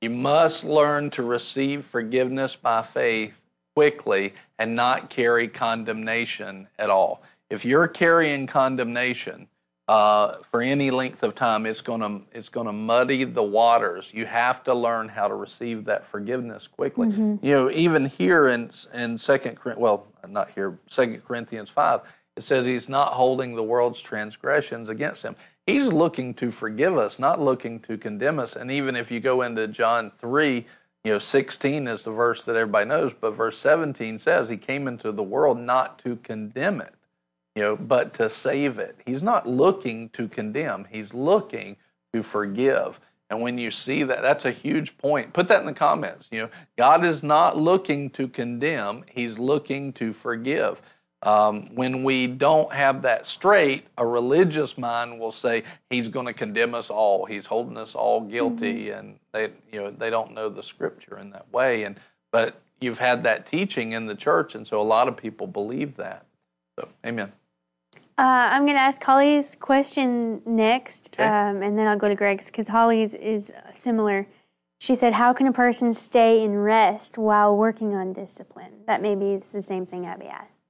You 0.00 0.10
must 0.10 0.64
learn 0.64 1.10
to 1.10 1.22
receive 1.22 1.84
forgiveness 1.84 2.56
by 2.56 2.82
faith 2.82 3.40
quickly 3.76 4.34
and 4.58 4.74
not 4.74 5.08
carry 5.08 5.46
condemnation 5.46 6.66
at 6.80 6.90
all 6.90 7.22
if 7.52 7.66
you're 7.66 7.86
carrying 7.86 8.46
condemnation 8.46 9.46
uh, 9.86 10.36
for 10.42 10.62
any 10.62 10.90
length 10.90 11.22
of 11.22 11.34
time, 11.34 11.66
it's 11.66 11.82
going 11.82 12.00
to 12.00 12.24
it's 12.36 12.48
going 12.48 12.66
to 12.66 12.72
muddy 12.72 13.24
the 13.24 13.42
waters. 13.42 14.10
You 14.14 14.24
have 14.24 14.64
to 14.64 14.74
learn 14.74 15.08
how 15.08 15.28
to 15.28 15.34
receive 15.34 15.84
that 15.84 16.06
forgiveness 16.06 16.66
quickly. 16.66 17.08
Mm-hmm. 17.08 17.44
You 17.44 17.54
know, 17.54 17.70
even 17.70 18.06
here 18.06 18.48
in 18.48 18.70
in 18.94 19.18
Second 19.18 19.58
well, 19.76 20.06
not 20.28 20.50
here, 20.50 20.78
Second 20.86 21.24
Corinthians 21.24 21.68
five, 21.68 22.00
it 22.36 22.42
says 22.42 22.64
he's 22.64 22.88
not 22.88 23.12
holding 23.12 23.54
the 23.54 23.62
world's 23.62 24.00
transgressions 24.00 24.88
against 24.88 25.22
him. 25.22 25.36
He's 25.66 25.88
looking 25.88 26.32
to 26.34 26.50
forgive 26.50 26.96
us, 26.96 27.18
not 27.18 27.38
looking 27.38 27.80
to 27.80 27.98
condemn 27.98 28.38
us. 28.38 28.56
And 28.56 28.70
even 28.70 28.96
if 28.96 29.10
you 29.10 29.20
go 29.20 29.42
into 29.42 29.68
John 29.68 30.10
three. 30.18 30.66
You 31.04 31.14
know, 31.14 31.18
16 31.18 31.88
is 31.88 32.04
the 32.04 32.12
verse 32.12 32.44
that 32.44 32.54
everybody 32.54 32.88
knows, 32.88 33.12
but 33.12 33.32
verse 33.32 33.58
17 33.58 34.20
says 34.20 34.48
he 34.48 34.56
came 34.56 34.86
into 34.86 35.10
the 35.10 35.24
world 35.24 35.58
not 35.58 35.98
to 36.04 36.14
condemn 36.14 36.80
it, 36.80 36.94
you 37.54 37.62
know, 37.62 37.76
but 37.76 38.14
to 38.14 38.28
save 38.28 38.78
it. 38.78 39.00
He's 39.04 39.22
not 39.22 39.48
looking 39.48 40.08
to 40.10 40.28
condemn, 40.28 40.86
he's 40.90 41.14
looking 41.14 41.76
to 42.12 42.22
forgive. 42.22 43.00
And 43.30 43.40
when 43.40 43.56
you 43.56 43.70
see 43.70 44.02
that, 44.02 44.20
that's 44.20 44.44
a 44.44 44.50
huge 44.50 44.98
point. 44.98 45.32
Put 45.32 45.48
that 45.48 45.60
in 45.60 45.66
the 45.66 45.72
comments. 45.72 46.28
You 46.30 46.42
know, 46.42 46.48
God 46.76 47.02
is 47.02 47.22
not 47.22 47.56
looking 47.56 48.10
to 48.10 48.28
condemn, 48.28 49.04
he's 49.10 49.38
looking 49.38 49.92
to 49.94 50.12
forgive. 50.12 50.80
Um, 51.22 51.74
when 51.76 52.02
we 52.02 52.26
don't 52.26 52.72
have 52.72 53.02
that 53.02 53.28
straight, 53.28 53.86
a 53.96 54.04
religious 54.04 54.76
mind 54.76 55.20
will 55.20 55.30
say 55.30 55.62
he's 55.88 56.08
going 56.08 56.26
to 56.26 56.32
condemn 56.32 56.74
us 56.74 56.90
all. 56.90 57.26
He's 57.26 57.46
holding 57.46 57.76
us 57.76 57.94
all 57.94 58.22
guilty, 58.22 58.86
mm-hmm. 58.86 58.98
and 58.98 59.18
they, 59.32 59.44
you 59.72 59.80
know, 59.80 59.90
they 59.90 60.10
don't 60.10 60.34
know 60.34 60.48
the 60.48 60.64
scripture 60.64 61.16
in 61.18 61.30
that 61.30 61.50
way. 61.52 61.84
And 61.84 61.98
but 62.32 62.60
you've 62.80 62.98
had 62.98 63.22
that 63.24 63.46
teaching 63.46 63.92
in 63.92 64.06
the 64.06 64.16
church, 64.16 64.54
and 64.54 64.66
so 64.66 64.80
a 64.80 64.82
lot 64.82 65.06
of 65.06 65.16
people 65.16 65.46
believe 65.46 65.96
that. 65.96 66.26
So, 66.78 66.88
amen. 67.06 67.32
Uh, 68.18 68.50
I'm 68.52 68.62
going 68.62 68.74
to 68.74 68.80
ask 68.80 69.02
Holly's 69.02 69.56
question 69.56 70.42
next, 70.44 71.14
okay. 71.14 71.24
um, 71.24 71.62
and 71.62 71.78
then 71.78 71.86
I'll 71.86 71.96
go 71.96 72.08
to 72.08 72.14
Greg's 72.14 72.46
because 72.46 72.68
Holly's 72.68 73.14
is 73.14 73.52
similar. 73.72 74.26
She 74.80 74.94
said, 74.94 75.14
How 75.14 75.32
can 75.32 75.46
a 75.46 75.52
person 75.52 75.94
stay 75.94 76.44
in 76.44 76.56
rest 76.56 77.16
while 77.16 77.56
working 77.56 77.94
on 77.94 78.12
discipline? 78.12 78.72
That 78.86 79.00
maybe 79.00 79.32
it's 79.32 79.52
the 79.52 79.62
same 79.62 79.86
thing 79.86 80.06
Abby 80.06 80.26
asked. 80.26 80.62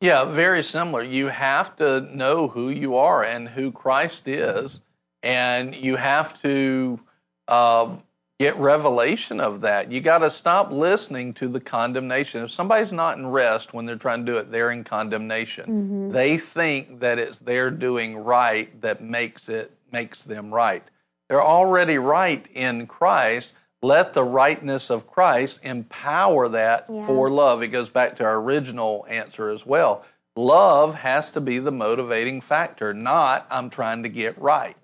Yeah, 0.00 0.24
very 0.26 0.62
similar. 0.62 1.02
You 1.02 1.28
have 1.28 1.74
to 1.76 2.02
know 2.14 2.48
who 2.48 2.68
you 2.68 2.96
are 2.96 3.24
and 3.24 3.48
who 3.48 3.72
Christ 3.72 4.28
is, 4.28 4.82
and 5.22 5.74
you 5.74 5.96
have 5.96 6.38
to 6.42 7.00
uh, 7.48 7.96
get 8.44 8.56
revelation 8.58 9.40
of 9.40 9.62
that. 9.62 9.90
You 9.90 10.02
got 10.02 10.18
to 10.18 10.30
stop 10.30 10.70
listening 10.70 11.32
to 11.34 11.48
the 11.48 11.60
condemnation. 11.60 12.44
If 12.44 12.50
somebody's 12.50 12.92
not 12.92 13.16
in 13.16 13.26
rest 13.26 13.72
when 13.72 13.86
they're 13.86 13.96
trying 13.96 14.26
to 14.26 14.32
do 14.32 14.38
it, 14.38 14.50
they're 14.50 14.70
in 14.70 14.84
condemnation. 14.84 15.64
Mm-hmm. 15.64 16.10
They 16.10 16.36
think 16.36 17.00
that 17.00 17.18
it's 17.18 17.38
their 17.38 17.70
doing 17.70 18.18
right 18.18 18.78
that 18.82 19.00
makes 19.02 19.48
it 19.48 19.72
makes 19.90 20.20
them 20.20 20.52
right. 20.52 20.82
They're 21.28 21.42
already 21.42 21.96
right 21.96 22.46
in 22.52 22.86
Christ. 22.86 23.54
Let 23.80 24.12
the 24.12 24.24
rightness 24.24 24.90
of 24.90 25.06
Christ 25.06 25.64
empower 25.64 26.48
that 26.50 26.84
yeah. 26.90 27.02
for 27.02 27.30
love. 27.30 27.62
It 27.62 27.68
goes 27.68 27.88
back 27.88 28.14
to 28.16 28.24
our 28.24 28.40
original 28.40 29.06
answer 29.08 29.48
as 29.48 29.64
well. 29.64 30.04
Love 30.36 30.96
has 30.96 31.30
to 31.30 31.40
be 31.40 31.58
the 31.58 31.72
motivating 31.72 32.42
factor, 32.42 32.92
not 32.92 33.46
I'm 33.50 33.70
trying 33.70 34.02
to 34.02 34.10
get 34.10 34.38
right. 34.38 34.76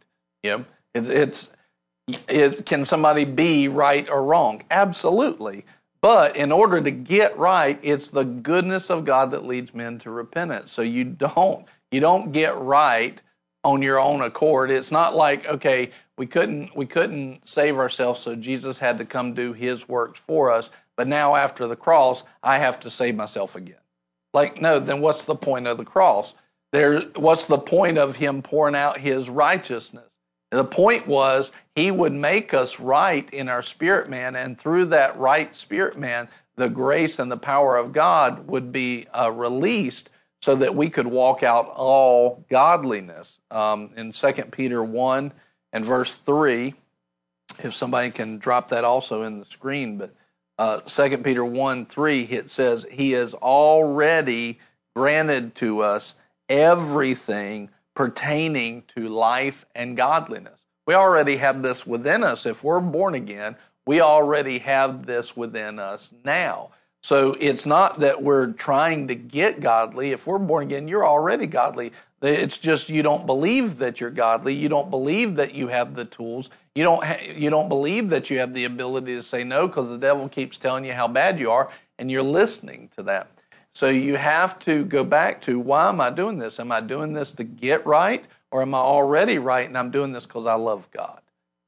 You 0.43 0.51
know, 0.51 0.65
it's, 0.95 1.09
it's 1.09 1.51
it, 2.29 2.67
can 2.67 2.85
somebody 2.85 3.25
be 3.25 3.69
right 3.69 4.09
or 4.09 4.25
wrong? 4.25 4.63
Absolutely. 4.71 5.65
But 6.01 6.37
in 6.37 6.51
order 6.51 6.81
to 6.81 6.91
get 6.91 7.37
right, 7.37 7.79
it's 7.83 8.09
the 8.09 8.25
goodness 8.25 8.91
of 8.91 9.05
God 9.05 9.33
that 9.33 9.45
leads 9.45 9.75
men 9.75 9.99
to 10.01 10.11
repentance. 10.11 10.73
So 10.73 10.83
you 10.83 11.05
don't 11.05 11.67
you 11.91 12.01
don't 12.01 12.33
get 12.33 12.57
right 12.57 13.21
on 13.65 13.83
your 13.83 14.01
own 14.01 14.23
accord. 14.23 14.71
It's 14.71 14.93
not 14.93 15.15
like 15.15 15.47
okay, 15.47 15.91
we 16.17 16.27
couldn't 16.27 16.75
we 16.75 16.87
couldn't 16.87 17.47
save 17.47 17.77
ourselves, 17.77 18.21
so 18.21 18.35
Jesus 18.35 18.79
had 18.79 18.99
to 18.99 19.05
come 19.05 19.35
do 19.35 19.53
His 19.53 19.89
works 19.89 20.19
for 20.19 20.51
us. 20.51 20.71
But 20.97 21.09
now 21.09 21.37
after 21.37 21.67
the 21.67 21.77
cross, 21.77 22.25
I 22.43 22.59
have 22.59 22.81
to 22.81 22.91
save 22.91 23.15
myself 23.15 23.55
again. 23.55 23.77
Like 24.33 24.61
no, 24.61 24.79
then 24.79 25.03
what's 25.03 25.27
the 25.27 25.35
point 25.35 25.67
of 25.67 25.77
the 25.77 25.85
cross? 25.85 26.35
There, 26.73 27.01
what's 27.17 27.47
the 27.47 27.59
point 27.59 27.99
of 27.99 28.17
Him 28.17 28.43
pouring 28.43 28.77
out 28.77 28.99
His 28.99 29.29
righteousness? 29.29 30.11
The 30.51 30.65
point 30.65 31.07
was 31.07 31.53
he 31.81 31.91
would 31.91 32.13
make 32.13 32.53
us 32.53 32.79
right 32.79 33.29
in 33.33 33.49
our 33.49 33.63
spirit 33.63 34.11
man, 34.11 34.37
and 34.37 34.59
through 34.59 34.87
that 34.87 35.17
right 35.17 35.55
spirit 35.57 35.97
man, 35.97 36.29
the 36.57 36.69
grace 36.69 37.19
and 37.19 37.33
the 37.33 37.39
power 37.39 37.77
of 37.77 37.93
God 37.93 38.47
would 38.47 38.71
be 38.71 39.07
uh, 39.19 39.33
released 39.33 40.11
so 40.43 40.55
that 40.57 40.75
we 40.75 40.91
could 40.91 41.07
walk 41.07 41.43
out 41.43 41.73
all 41.75 42.45
godliness. 42.51 43.39
Um, 43.51 43.91
in 43.97 44.13
2 44.13 44.33
Peter 44.53 44.85
1 44.85 45.33
and 45.73 45.85
verse 45.85 46.17
3, 46.17 46.75
if 47.61 47.73
somebody 47.73 48.11
can 48.11 48.39
drop 48.39 48.69
that 48.69 48.85
also 48.85 49.23
in 49.23 49.39
the 49.39 49.45
screen, 49.47 49.97
but 49.97 50.13
uh, 50.59 50.81
2 50.81 51.19
Peter 51.19 51.45
1 51.45 51.87
3, 51.87 52.21
it 52.21 52.51
says, 52.51 52.87
He 52.91 53.13
has 53.13 53.33
already 53.33 54.59
granted 54.95 55.55
to 55.57 55.81
us 55.81 56.15
everything 56.49 57.71
pertaining 57.95 58.83
to 58.89 59.09
life 59.09 59.65
and 59.75 59.97
godliness. 59.97 60.60
We 60.87 60.95
already 60.95 61.37
have 61.37 61.63
this 61.63 61.87
within 61.87 62.23
us. 62.23 62.47
If 62.47 62.65
we're 62.65 62.81
born 62.81 63.15
again, 63.15 63.57
we 63.87 64.01
already 64.01 64.59
have 64.59 65.07
this 65.07 65.37
within 65.37 65.79
us 65.79 66.13
now. 66.25 66.71
So 67.03 67.35
it's 67.41 67.67
not 67.67 68.01
that 68.01 68.23
we're 68.23 68.53
trying 68.53 69.09
to 69.09 69.15
get 69.15 69.61
godly. 69.61 70.11
If 70.11 70.27
we're 70.27 70.39
born 70.39 70.65
again, 70.65 70.87
you're 70.87 71.07
already 71.07 71.47
godly. 71.47 71.93
It's 72.23 72.59
just 72.59 72.91
you 72.91 73.03
don't 73.03 73.25
believe 73.25 73.79
that 73.79 74.01
you're 74.01 74.11
godly. 74.11 74.55
You 74.55 74.69
don't 74.69 74.91
believe 74.91 75.37
that 75.37 75.55
you 75.55 75.69
have 75.69 75.97
the 75.97 76.05
tools. 76.05 76.51
You 76.75 76.85
don't 76.85 77.03
ha- 77.03 77.33
you 77.35 77.49
don't 77.49 77.71
believe 77.71 78.11
that 78.11 78.29
you 78.29 78.39
have 78.41 78.53
the 78.53 78.67
ability 78.67 79.15
to 79.15 79.23
say 79.23 79.43
no 79.45 79.67
because 79.67 79.89
the 79.89 79.99
devil 79.99 80.29
keeps 80.29 80.59
telling 80.59 80.85
you 80.85 80.93
how 80.93 81.09
bad 81.09 81.39
you 81.39 81.51
are 81.51 81.71
and 81.99 82.11
you're 82.11 82.23
listening 82.23 82.89
to 82.97 83.03
that. 83.05 83.29
So 83.73 83.89
you 83.89 84.17
have 84.17 84.59
to 84.61 84.85
go 84.85 85.03
back 85.03 85.41
to 85.43 85.59
why 85.59 85.89
am 85.89 86.01
I 86.01 86.11
doing 86.11 86.39
this? 86.39 86.61
Am 86.61 86.71
I 86.71 86.81
doing 86.83 87.15
this 87.15 87.33
to 87.33 87.45
get 87.45 87.87
right 87.87 88.25
or 88.51 88.63
am 88.63 88.75
I 88.75 88.79
already 88.79 89.39
right 89.39 89.67
and 89.67 89.77
I'm 89.77 89.91
doing 89.91 90.13
this 90.13 90.27
because 90.27 90.47
I 90.47 90.55
love 90.55 90.91
God? 90.91 91.21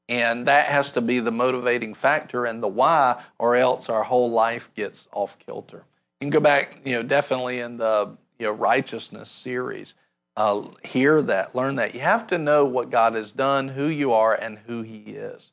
And 0.09 0.47
that 0.47 0.67
has 0.67 0.93
to 0.93 1.01
be 1.01 1.21
the 1.21 1.31
motivating 1.31 1.95
factor 1.95 2.45
and 2.45 2.63
the 2.63 2.69
why, 2.69 3.23
or 3.39 3.57
else 3.57 3.89
our 3.89 4.03
whole 4.03 4.31
life 4.31 4.73
gets 4.75 5.09
off 5.13 5.39
kilter. 5.39 5.85
You 6.21 6.27
can 6.27 6.31
go 6.31 6.41
back, 6.41 6.81
you 6.85 6.95
know, 6.95 7.03
definitely 7.03 7.61
in 7.61 7.79
the 7.79 8.17
you 8.39 8.47
know, 8.47 8.53
righteousness 8.53 9.31
series, 9.31 9.95
uh, 10.37 10.63
hear 10.85 11.23
that, 11.23 11.55
learn 11.55 11.77
that. 11.77 11.95
You 11.95 12.01
have 12.01 12.27
to 12.29 12.39
know 12.39 12.65
what 12.65 12.91
God 12.91 13.15
has 13.15 13.31
done, 13.33 13.69
who 13.69 13.87
you 13.87 14.13
are, 14.13 14.35
and 14.35 14.59
who 14.67 14.83
He 14.83 14.99
is. 14.99 15.53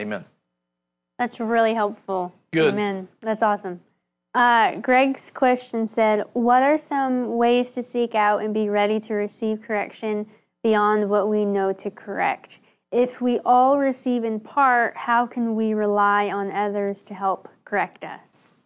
Amen. 0.00 0.24
That's 1.18 1.40
really 1.40 1.74
helpful. 1.74 2.32
Good. 2.52 2.74
Amen. 2.74 3.08
That's 3.20 3.42
awesome. 3.42 3.80
Uh, 4.34 4.76
Greg's 4.76 5.30
question 5.30 5.86
said, 5.88 6.24
What 6.32 6.62
are 6.62 6.78
some 6.78 7.36
ways 7.36 7.72
to 7.74 7.82
seek 7.82 8.14
out 8.14 8.42
and 8.42 8.54
be 8.54 8.68
ready 8.68 9.00
to 9.00 9.14
receive 9.14 9.62
correction 9.62 10.26
beyond 10.64 11.08
what 11.08 11.28
we 11.28 11.44
know 11.44 11.72
to 11.74 11.90
correct? 11.90 12.58
If 12.90 13.20
we 13.20 13.38
all 13.44 13.78
receive 13.78 14.24
in 14.24 14.40
part, 14.40 14.96
how 14.96 15.26
can 15.26 15.54
we 15.54 15.74
rely 15.74 16.28
on 16.28 16.50
others 16.50 17.02
to 17.04 17.14
help 17.14 17.48
correct 17.64 18.04
us? 18.04 18.56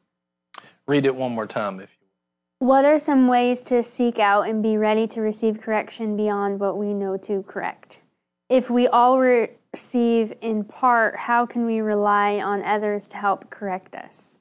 Read 0.87 1.05
it 1.05 1.15
one 1.15 1.33
more 1.33 1.47
time, 1.47 1.81
if 1.81 1.91
you 2.01 2.67
What 2.67 2.87
are 2.87 2.99
some 2.99 3.29
ways 3.29 3.61
to 3.63 3.83
seek 3.83 4.19
out 4.19 4.49
and 4.49 4.63
be 4.63 4.79
ready 4.79 5.07
to 5.09 5.21
receive 5.21 5.61
correction 5.61 6.17
beyond 6.17 6.61
what 6.61 6.79
we 6.79 6.95
know 6.95 7.19
to 7.19 7.43
correct? 7.43 8.01
If 8.49 8.71
we 8.71 8.89
all 8.89 9.19
re- 9.19 9.51
receive 9.75 10.33
in 10.41 10.65
part, 10.65 11.17
how 11.17 11.45
can 11.45 11.67
we 11.67 11.81
rely 11.81 12.39
on 12.39 12.63
others 12.63 13.07
to 13.09 13.19
help 13.19 13.51
correct 13.51 13.95
us? 13.95 14.38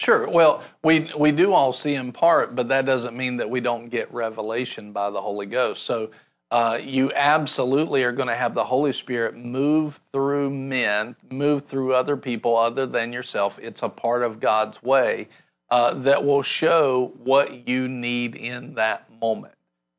Sure. 0.00 0.30
Well, 0.30 0.62
we 0.82 1.10
we 1.18 1.30
do 1.30 1.52
all 1.52 1.74
see 1.74 1.94
in 1.94 2.12
part, 2.12 2.56
but 2.56 2.68
that 2.68 2.86
doesn't 2.86 3.14
mean 3.14 3.36
that 3.36 3.50
we 3.50 3.60
don't 3.60 3.90
get 3.90 4.10
revelation 4.14 4.92
by 4.92 5.10
the 5.10 5.20
Holy 5.20 5.44
Ghost. 5.44 5.82
So 5.82 6.10
uh, 6.50 6.78
you 6.82 7.12
absolutely 7.14 8.02
are 8.04 8.12
going 8.12 8.28
to 8.28 8.34
have 8.34 8.54
the 8.54 8.64
Holy 8.64 8.94
Spirit 8.94 9.36
move 9.36 10.00
through 10.10 10.48
men, 10.50 11.16
move 11.30 11.66
through 11.66 11.94
other 11.94 12.16
people 12.16 12.56
other 12.56 12.86
than 12.86 13.12
yourself. 13.12 13.58
It's 13.60 13.82
a 13.82 13.90
part 13.90 14.22
of 14.22 14.40
God's 14.40 14.82
way 14.82 15.28
uh, 15.68 15.92
that 15.92 16.24
will 16.24 16.42
show 16.42 17.12
what 17.18 17.68
you 17.68 17.86
need 17.86 18.34
in 18.36 18.76
that 18.76 19.06
moment. 19.20 19.54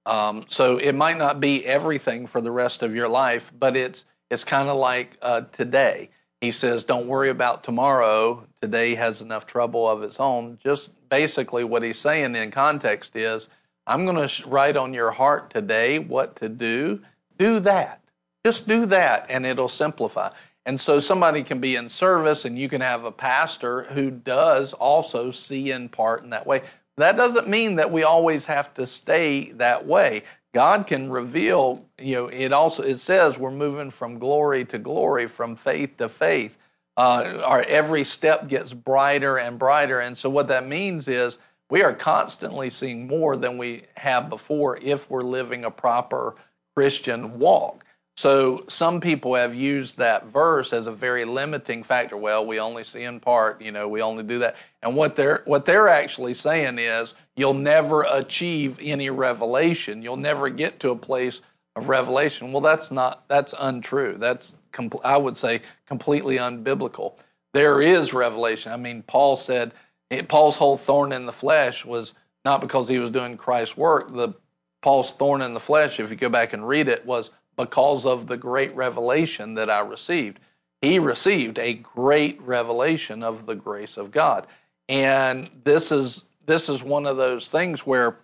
Um, 0.07 0.45
so 0.47 0.77
it 0.77 0.95
might 0.95 1.19
not 1.19 1.39
be 1.39 1.63
everything 1.63 2.25
for 2.25 2.41
the 2.41 2.51
rest 2.51 2.81
of 2.81 2.95
your 2.95 3.07
life, 3.07 3.51
but 3.57 3.77
it's 3.77 4.05
it's 4.31 4.43
kind 4.43 4.67
of 4.67 4.77
like 4.77 5.15
uh, 5.21 5.41
today. 5.51 6.09
He 6.41 6.51
says, 6.51 6.83
"Don't 6.83 7.07
worry 7.07 7.29
about 7.29 7.63
tomorrow. 7.63 8.47
Today 8.61 8.95
has 8.95 9.21
enough 9.21 9.45
trouble 9.45 9.87
of 9.87 10.03
its 10.03 10.19
own." 10.19 10.57
Just 10.57 10.89
basically, 11.07 11.63
what 11.63 11.83
he's 11.83 11.99
saying 11.99 12.35
in 12.35 12.51
context 12.51 13.15
is 13.15 13.47
I'm 13.87 14.05
going 14.05 14.27
to 14.27 14.47
write 14.47 14.75
on 14.75 14.93
your 14.93 15.11
heart 15.11 15.49
today 15.49 15.99
what 15.99 16.35
to 16.37 16.49
do. 16.49 17.01
Do 17.37 17.59
that. 17.61 18.01
Just 18.45 18.67
do 18.67 18.85
that, 18.87 19.25
and 19.29 19.45
it'll 19.45 19.69
simplify. 19.69 20.31
And 20.65 20.79
so 20.79 20.99
somebody 20.99 21.43
can 21.43 21.59
be 21.59 21.75
in 21.75 21.89
service, 21.89 22.45
and 22.45 22.57
you 22.57 22.69
can 22.69 22.81
have 22.81 23.03
a 23.03 23.11
pastor 23.11 23.83
who 23.83 24.11
does 24.11 24.73
also 24.73 25.31
see 25.31 25.71
in 25.71 25.89
part 25.89 26.23
in 26.23 26.29
that 26.31 26.45
way. 26.45 26.61
That 26.97 27.17
doesn't 27.17 27.47
mean 27.47 27.77
that 27.77 27.91
we 27.91 28.03
always 28.03 28.45
have 28.45 28.73
to 28.75 28.85
stay 28.85 29.51
that 29.53 29.87
way. 29.87 30.23
God 30.53 30.85
can 30.85 31.09
reveal, 31.09 31.85
you 32.01 32.15
know, 32.15 32.27
it 32.27 32.51
also 32.51 32.83
it 32.83 32.97
says 32.97 33.37
we're 33.37 33.51
moving 33.51 33.91
from 33.91 34.19
glory 34.19 34.65
to 34.65 34.77
glory, 34.77 35.27
from 35.27 35.55
faith 35.55 35.97
to 35.97 36.09
faith. 36.09 36.57
Uh, 36.97 37.41
our 37.45 37.63
every 37.67 38.03
step 38.03 38.47
gets 38.47 38.73
brighter 38.73 39.37
and 39.37 39.57
brighter, 39.57 39.99
and 39.99 40.17
so 40.17 40.29
what 40.29 40.47
that 40.49 40.67
means 40.67 41.07
is 41.07 41.37
we 41.69 41.83
are 41.83 41.93
constantly 41.93 42.69
seeing 42.69 43.07
more 43.07 43.37
than 43.37 43.57
we 43.57 43.83
have 43.95 44.29
before 44.29 44.77
if 44.81 45.09
we're 45.09 45.21
living 45.21 45.63
a 45.63 45.71
proper 45.71 46.35
Christian 46.75 47.39
walk. 47.39 47.85
So 48.17 48.65
some 48.67 48.99
people 48.99 49.35
have 49.35 49.55
used 49.55 49.97
that 49.97 50.27
verse 50.27 50.73
as 50.73 50.85
a 50.85 50.91
very 50.91 51.25
limiting 51.25 51.83
factor. 51.83 52.17
Well, 52.17 52.45
we 52.45 52.59
only 52.59 52.83
see 52.83 53.03
in 53.03 53.19
part, 53.19 53.61
you 53.61 53.71
know, 53.71 53.87
we 53.87 54.01
only 54.01 54.23
do 54.23 54.39
that. 54.39 54.57
And 54.83 54.95
what 54.95 55.15
they're 55.15 55.41
what 55.45 55.65
they're 55.65 55.87
actually 55.87 56.33
saying 56.33 56.77
is 56.77 57.13
you'll 57.35 57.53
never 57.53 58.03
achieve 58.03 58.77
any 58.81 59.09
revelation. 59.09 60.03
You'll 60.03 60.17
never 60.17 60.49
get 60.49 60.79
to 60.81 60.91
a 60.91 60.95
place 60.95 61.41
of 61.75 61.89
revelation. 61.89 62.51
Well, 62.51 62.61
that's 62.61 62.91
not 62.91 63.27
that's 63.27 63.53
untrue. 63.59 64.15
That's 64.17 64.55
I 65.03 65.17
would 65.17 65.37
say 65.37 65.61
completely 65.85 66.37
unbiblical. 66.37 67.15
There 67.53 67.81
is 67.81 68.13
revelation. 68.13 68.71
I 68.71 68.77
mean, 68.77 69.03
Paul 69.03 69.37
said 69.37 69.73
Paul's 70.27 70.57
whole 70.57 70.77
thorn 70.77 71.11
in 71.11 71.25
the 71.25 71.33
flesh 71.33 71.85
was 71.85 72.13
not 72.43 72.61
because 72.61 72.87
he 72.87 72.99
was 72.99 73.11
doing 73.11 73.37
Christ's 73.37 73.77
work. 73.77 74.13
The 74.13 74.33
Paul's 74.81 75.13
thorn 75.13 75.41
in 75.41 75.53
the 75.53 75.59
flesh, 75.59 75.99
if 75.99 76.09
you 76.09 76.15
go 76.15 76.29
back 76.29 76.53
and 76.53 76.67
read 76.67 76.87
it, 76.87 77.05
was 77.05 77.29
because 77.55 78.05
of 78.05 78.27
the 78.27 78.37
great 78.37 78.75
revelation 78.75 79.53
that 79.55 79.69
I 79.69 79.81
received. 79.81 80.39
He 80.81 80.97
received 80.97 81.59
a 81.59 81.75
great 81.75 82.41
revelation 82.41 83.21
of 83.21 83.45
the 83.45 83.55
grace 83.55 83.97
of 83.97 84.11
God. 84.11 84.47
And 84.89 85.49
this 85.63 85.91
is 85.91 86.25
this 86.45 86.67
is 86.67 86.83
one 86.83 87.05
of 87.05 87.17
those 87.17 87.49
things 87.49 87.85
where 87.85 88.17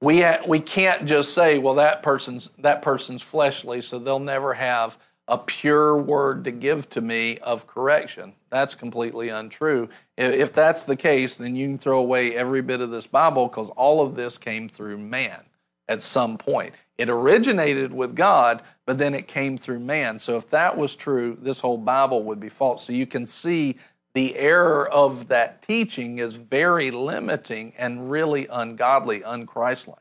we 0.00 0.20
ha- 0.20 0.42
we 0.46 0.60
can't 0.60 1.06
just 1.06 1.32
say, 1.34 1.58
well, 1.58 1.74
that 1.74 2.02
person's 2.02 2.48
that 2.58 2.82
person's 2.82 3.22
fleshly, 3.22 3.80
so 3.80 3.98
they'll 3.98 4.18
never 4.18 4.54
have 4.54 4.98
a 5.28 5.38
pure 5.38 5.96
word 5.96 6.44
to 6.44 6.50
give 6.52 6.88
to 6.90 7.00
me 7.00 7.38
of 7.38 7.66
correction. 7.66 8.32
That's 8.50 8.74
completely 8.74 9.28
untrue. 9.28 9.88
If 10.16 10.52
that's 10.52 10.84
the 10.84 10.96
case, 10.96 11.36
then 11.36 11.56
you 11.56 11.68
can 11.68 11.78
throw 11.78 11.98
away 11.98 12.34
every 12.34 12.62
bit 12.62 12.80
of 12.80 12.90
this 12.90 13.08
Bible 13.08 13.48
because 13.48 13.70
all 13.70 14.06
of 14.06 14.14
this 14.14 14.38
came 14.38 14.68
through 14.68 14.98
man 14.98 15.44
at 15.88 16.02
some 16.02 16.38
point. 16.38 16.74
It 16.96 17.08
originated 17.08 17.92
with 17.92 18.14
God, 18.14 18.62
but 18.86 18.98
then 18.98 19.14
it 19.14 19.26
came 19.26 19.58
through 19.58 19.80
man. 19.80 20.18
So 20.18 20.36
if 20.36 20.48
that 20.50 20.76
was 20.76 20.94
true, 20.96 21.34
this 21.34 21.60
whole 21.60 21.78
Bible 21.78 22.22
would 22.24 22.40
be 22.40 22.48
false. 22.48 22.86
So 22.86 22.92
you 22.92 23.06
can 23.06 23.26
see 23.26 23.76
the 24.16 24.34
error 24.38 24.88
of 24.88 25.28
that 25.28 25.60
teaching 25.60 26.20
is 26.20 26.36
very 26.36 26.90
limiting 26.90 27.74
and 27.76 28.10
really 28.10 28.46
ungodly, 28.50 29.20
unchristlike. 29.20 29.98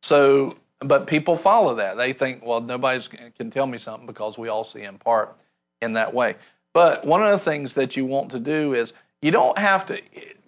So 0.00 0.56
but 0.78 1.08
people 1.08 1.36
follow 1.36 1.74
that. 1.74 1.96
They 1.96 2.12
think, 2.12 2.46
well, 2.46 2.60
nobody 2.60 3.02
can 3.36 3.50
tell 3.50 3.66
me 3.66 3.78
something 3.78 4.06
because 4.06 4.38
we 4.38 4.46
all 4.46 4.62
see 4.62 4.84
in 4.84 4.96
part 4.96 5.36
in 5.82 5.94
that 5.94 6.14
way. 6.14 6.36
But 6.72 7.04
one 7.04 7.20
of 7.20 7.32
the 7.32 7.38
things 7.40 7.74
that 7.74 7.96
you 7.96 8.06
want 8.06 8.30
to 8.30 8.38
do 8.38 8.74
is 8.74 8.92
you 9.22 9.32
don't 9.32 9.58
have 9.58 9.84
to 9.86 10.00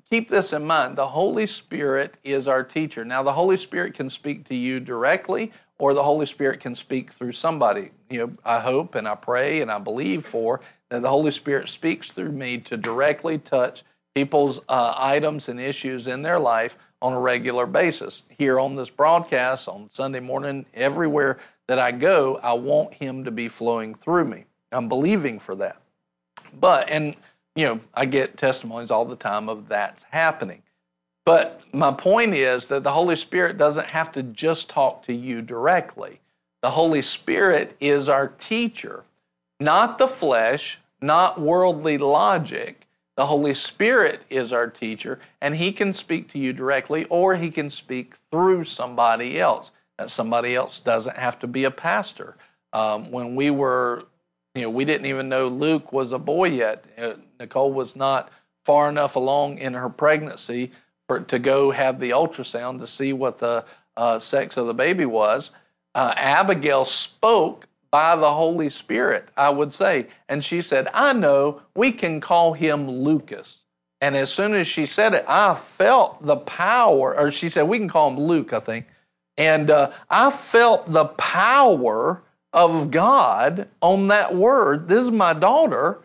keep 0.08 0.30
this 0.30 0.52
in 0.52 0.64
mind. 0.64 0.94
The 0.94 1.08
Holy 1.08 1.46
Spirit 1.46 2.16
is 2.22 2.46
our 2.46 2.62
teacher. 2.62 3.04
Now, 3.04 3.24
the 3.24 3.32
Holy 3.32 3.56
Spirit 3.56 3.94
can 3.94 4.08
speak 4.08 4.44
to 4.44 4.54
you 4.54 4.78
directly, 4.78 5.50
or 5.80 5.94
the 5.94 6.04
Holy 6.04 6.26
Spirit 6.26 6.60
can 6.60 6.76
speak 6.76 7.10
through 7.10 7.32
somebody. 7.32 7.90
You 8.10 8.26
know, 8.26 8.32
I 8.44 8.58
hope 8.58 8.96
and 8.96 9.06
I 9.06 9.14
pray 9.14 9.60
and 9.60 9.70
I 9.70 9.78
believe 9.78 10.24
for 10.24 10.60
that 10.88 11.02
the 11.02 11.08
Holy 11.08 11.30
Spirit 11.30 11.68
speaks 11.68 12.10
through 12.10 12.32
me 12.32 12.58
to 12.58 12.76
directly 12.76 13.38
touch 13.38 13.84
people's 14.14 14.60
uh, 14.68 14.94
items 14.96 15.48
and 15.48 15.60
issues 15.60 16.08
in 16.08 16.22
their 16.22 16.40
life 16.40 16.76
on 17.00 17.12
a 17.12 17.20
regular 17.20 17.66
basis. 17.66 18.24
Here 18.36 18.58
on 18.58 18.74
this 18.74 18.90
broadcast, 18.90 19.68
on 19.68 19.88
Sunday 19.90 20.20
morning, 20.20 20.66
everywhere 20.74 21.38
that 21.68 21.78
I 21.78 21.92
go, 21.92 22.38
I 22.42 22.52
want 22.54 22.94
Him 22.94 23.24
to 23.24 23.30
be 23.30 23.48
flowing 23.48 23.94
through 23.94 24.24
me. 24.24 24.46
I'm 24.72 24.88
believing 24.88 25.38
for 25.38 25.54
that. 25.56 25.80
But, 26.58 26.90
and, 26.90 27.14
you 27.54 27.64
know, 27.64 27.80
I 27.94 28.06
get 28.06 28.36
testimonies 28.36 28.90
all 28.90 29.04
the 29.04 29.16
time 29.16 29.48
of 29.48 29.68
that's 29.68 30.02
happening. 30.10 30.62
But 31.24 31.62
my 31.72 31.92
point 31.92 32.34
is 32.34 32.68
that 32.68 32.82
the 32.82 32.92
Holy 32.92 33.14
Spirit 33.14 33.56
doesn't 33.56 33.86
have 33.86 34.10
to 34.12 34.22
just 34.22 34.68
talk 34.68 35.04
to 35.04 35.14
you 35.14 35.42
directly. 35.42 36.20
The 36.62 36.70
Holy 36.70 37.02
Spirit 37.02 37.76
is 37.80 38.08
our 38.08 38.28
teacher, 38.28 39.04
not 39.58 39.98
the 39.98 40.08
flesh, 40.08 40.78
not 41.00 41.40
worldly 41.40 41.96
logic, 41.96 42.86
the 43.20 43.26
Holy 43.26 43.52
Spirit 43.52 44.22
is 44.30 44.50
our 44.50 44.66
teacher, 44.66 45.20
and 45.42 45.56
He 45.56 45.72
can 45.72 45.92
speak 45.92 46.28
to 46.28 46.38
you 46.38 46.54
directly 46.54 47.04
or 47.10 47.36
He 47.36 47.50
can 47.50 47.68
speak 47.68 48.14
through 48.30 48.64
somebody 48.64 49.38
else. 49.38 49.72
That 49.98 50.08
somebody 50.08 50.56
else 50.56 50.80
doesn't 50.80 51.18
have 51.18 51.38
to 51.40 51.46
be 51.46 51.64
a 51.64 51.70
pastor. 51.70 52.36
Um, 52.72 53.10
when 53.10 53.34
we 53.34 53.50
were, 53.50 54.06
you 54.54 54.62
know, 54.62 54.70
we 54.70 54.86
didn't 54.86 55.04
even 55.04 55.28
know 55.28 55.48
Luke 55.48 55.92
was 55.92 56.12
a 56.12 56.18
boy 56.18 56.46
yet. 56.46 56.86
Uh, 56.96 57.16
Nicole 57.38 57.74
was 57.74 57.94
not 57.94 58.30
far 58.64 58.88
enough 58.88 59.16
along 59.16 59.58
in 59.58 59.74
her 59.74 59.90
pregnancy 59.90 60.72
for, 61.06 61.20
to 61.20 61.38
go 61.38 61.72
have 61.72 62.00
the 62.00 62.12
ultrasound 62.12 62.80
to 62.80 62.86
see 62.86 63.12
what 63.12 63.36
the 63.36 63.66
uh, 63.98 64.18
sex 64.18 64.56
of 64.56 64.66
the 64.66 64.72
baby 64.72 65.04
was. 65.04 65.50
Uh, 65.94 66.14
Abigail 66.16 66.84
spoke 66.84 67.66
by 67.90 68.14
the 68.14 68.30
Holy 68.30 68.68
Spirit, 68.70 69.28
I 69.36 69.50
would 69.50 69.72
say. 69.72 70.06
And 70.28 70.44
she 70.44 70.62
said, 70.62 70.88
I 70.94 71.12
know 71.12 71.62
we 71.74 71.92
can 71.92 72.20
call 72.20 72.52
him 72.52 72.88
Lucas. 72.88 73.64
And 74.00 74.16
as 74.16 74.32
soon 74.32 74.54
as 74.54 74.66
she 74.66 74.86
said 74.86 75.12
it, 75.12 75.24
I 75.28 75.54
felt 75.54 76.22
the 76.24 76.36
power, 76.36 77.18
or 77.18 77.30
she 77.30 77.48
said, 77.48 77.64
we 77.64 77.78
can 77.78 77.88
call 77.88 78.10
him 78.10 78.20
Luke, 78.20 78.52
I 78.52 78.60
think. 78.60 78.86
And 79.36 79.70
uh, 79.70 79.90
I 80.08 80.30
felt 80.30 80.90
the 80.90 81.06
power 81.06 82.22
of 82.52 82.90
God 82.90 83.68
on 83.80 84.08
that 84.08 84.34
word. 84.34 84.88
This 84.88 85.00
is 85.00 85.10
my 85.10 85.32
daughter. 85.32 86.00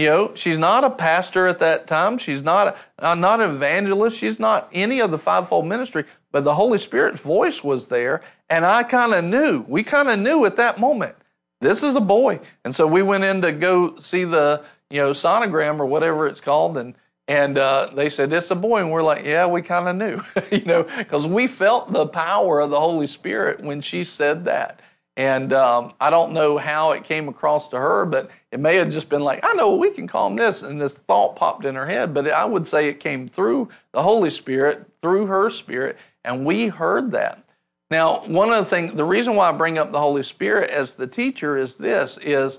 You 0.00 0.06
know, 0.06 0.32
she's 0.34 0.56
not 0.56 0.82
a 0.82 0.88
pastor 0.88 1.46
at 1.46 1.58
that 1.58 1.86
time. 1.86 2.16
She's 2.16 2.42
not 2.42 2.74
a, 2.98 3.14
not 3.14 3.40
an 3.40 3.50
evangelist. 3.50 4.18
She's 4.18 4.40
not 4.40 4.70
any 4.72 5.00
of 5.00 5.10
the 5.10 5.18
fivefold 5.18 5.66
ministry. 5.66 6.06
But 6.32 6.44
the 6.44 6.54
Holy 6.54 6.78
Spirit's 6.78 7.22
voice 7.22 7.62
was 7.62 7.88
there, 7.88 8.22
and 8.48 8.64
I 8.64 8.82
kind 8.82 9.12
of 9.12 9.24
knew. 9.24 9.62
We 9.68 9.82
kind 9.82 10.08
of 10.08 10.18
knew 10.18 10.46
at 10.46 10.56
that 10.56 10.80
moment 10.80 11.16
this 11.60 11.82
is 11.82 11.96
a 11.96 12.00
boy. 12.00 12.40
And 12.64 12.74
so 12.74 12.86
we 12.86 13.02
went 13.02 13.24
in 13.24 13.42
to 13.42 13.52
go 13.52 13.98
see 13.98 14.24
the, 14.24 14.64
you 14.88 15.02
know, 15.02 15.10
sonogram 15.10 15.78
or 15.80 15.84
whatever 15.84 16.26
it's 16.26 16.40
called. 16.40 16.78
And, 16.78 16.94
and 17.28 17.58
uh, 17.58 17.90
they 17.92 18.08
said, 18.08 18.32
it's 18.32 18.50
a 18.50 18.56
boy. 18.56 18.78
And 18.78 18.90
we're 18.90 19.02
like, 19.02 19.26
yeah, 19.26 19.44
we 19.44 19.60
kind 19.60 19.86
of 19.86 19.96
knew, 19.96 20.22
you 20.56 20.64
know, 20.64 20.84
because 20.96 21.26
we 21.26 21.46
felt 21.46 21.92
the 21.92 22.06
power 22.06 22.60
of 22.60 22.70
the 22.70 22.80
Holy 22.80 23.06
Spirit 23.06 23.60
when 23.60 23.82
she 23.82 24.04
said 24.04 24.46
that. 24.46 24.80
And 25.16 25.52
um, 25.52 25.92
I 26.00 26.08
don't 26.08 26.32
know 26.32 26.56
how 26.56 26.92
it 26.92 27.04
came 27.04 27.28
across 27.28 27.68
to 27.68 27.78
her, 27.78 28.06
but 28.06 28.30
it 28.52 28.60
may 28.60 28.76
have 28.76 28.90
just 28.90 29.08
been 29.08 29.22
like, 29.22 29.44
I 29.44 29.52
know 29.54 29.76
we 29.76 29.90
can 29.90 30.06
call 30.06 30.28
him 30.28 30.36
this. 30.36 30.62
And 30.62 30.80
this 30.80 30.96
thought 30.96 31.36
popped 31.36 31.64
in 31.64 31.74
her 31.74 31.86
head. 31.86 32.14
But 32.14 32.30
I 32.30 32.44
would 32.44 32.66
say 32.66 32.88
it 32.88 33.00
came 33.00 33.28
through 33.28 33.68
the 33.92 34.02
Holy 34.02 34.30
Spirit, 34.30 34.86
through 35.02 35.26
her 35.26 35.50
spirit. 35.50 35.98
And 36.24 36.46
we 36.46 36.68
heard 36.68 37.12
that. 37.12 37.44
Now, 37.90 38.24
one 38.26 38.50
of 38.52 38.58
the 38.58 38.70
things, 38.70 38.94
the 38.94 39.04
reason 39.04 39.34
why 39.34 39.48
I 39.48 39.52
bring 39.52 39.76
up 39.76 39.90
the 39.90 39.98
Holy 39.98 40.22
Spirit 40.22 40.70
as 40.70 40.94
the 40.94 41.08
teacher 41.08 41.56
is 41.56 41.76
this, 41.76 42.18
is 42.18 42.58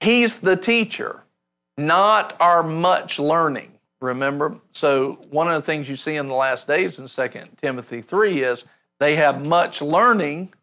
He's 0.00 0.38
the 0.38 0.56
teacher, 0.56 1.24
not 1.76 2.36
our 2.40 2.62
much 2.62 3.18
learning. 3.18 3.72
Remember? 4.00 4.58
So 4.72 5.18
one 5.30 5.48
of 5.48 5.54
the 5.54 5.62
things 5.62 5.88
you 5.88 5.96
see 5.96 6.16
in 6.16 6.28
the 6.28 6.34
last 6.34 6.66
days 6.66 6.98
in 6.98 7.06
2 7.06 7.40
Timothy 7.60 8.00
3 8.00 8.42
is 8.42 8.64
they 8.98 9.16
have 9.16 9.46
much 9.46 9.82
learning, 9.82 10.54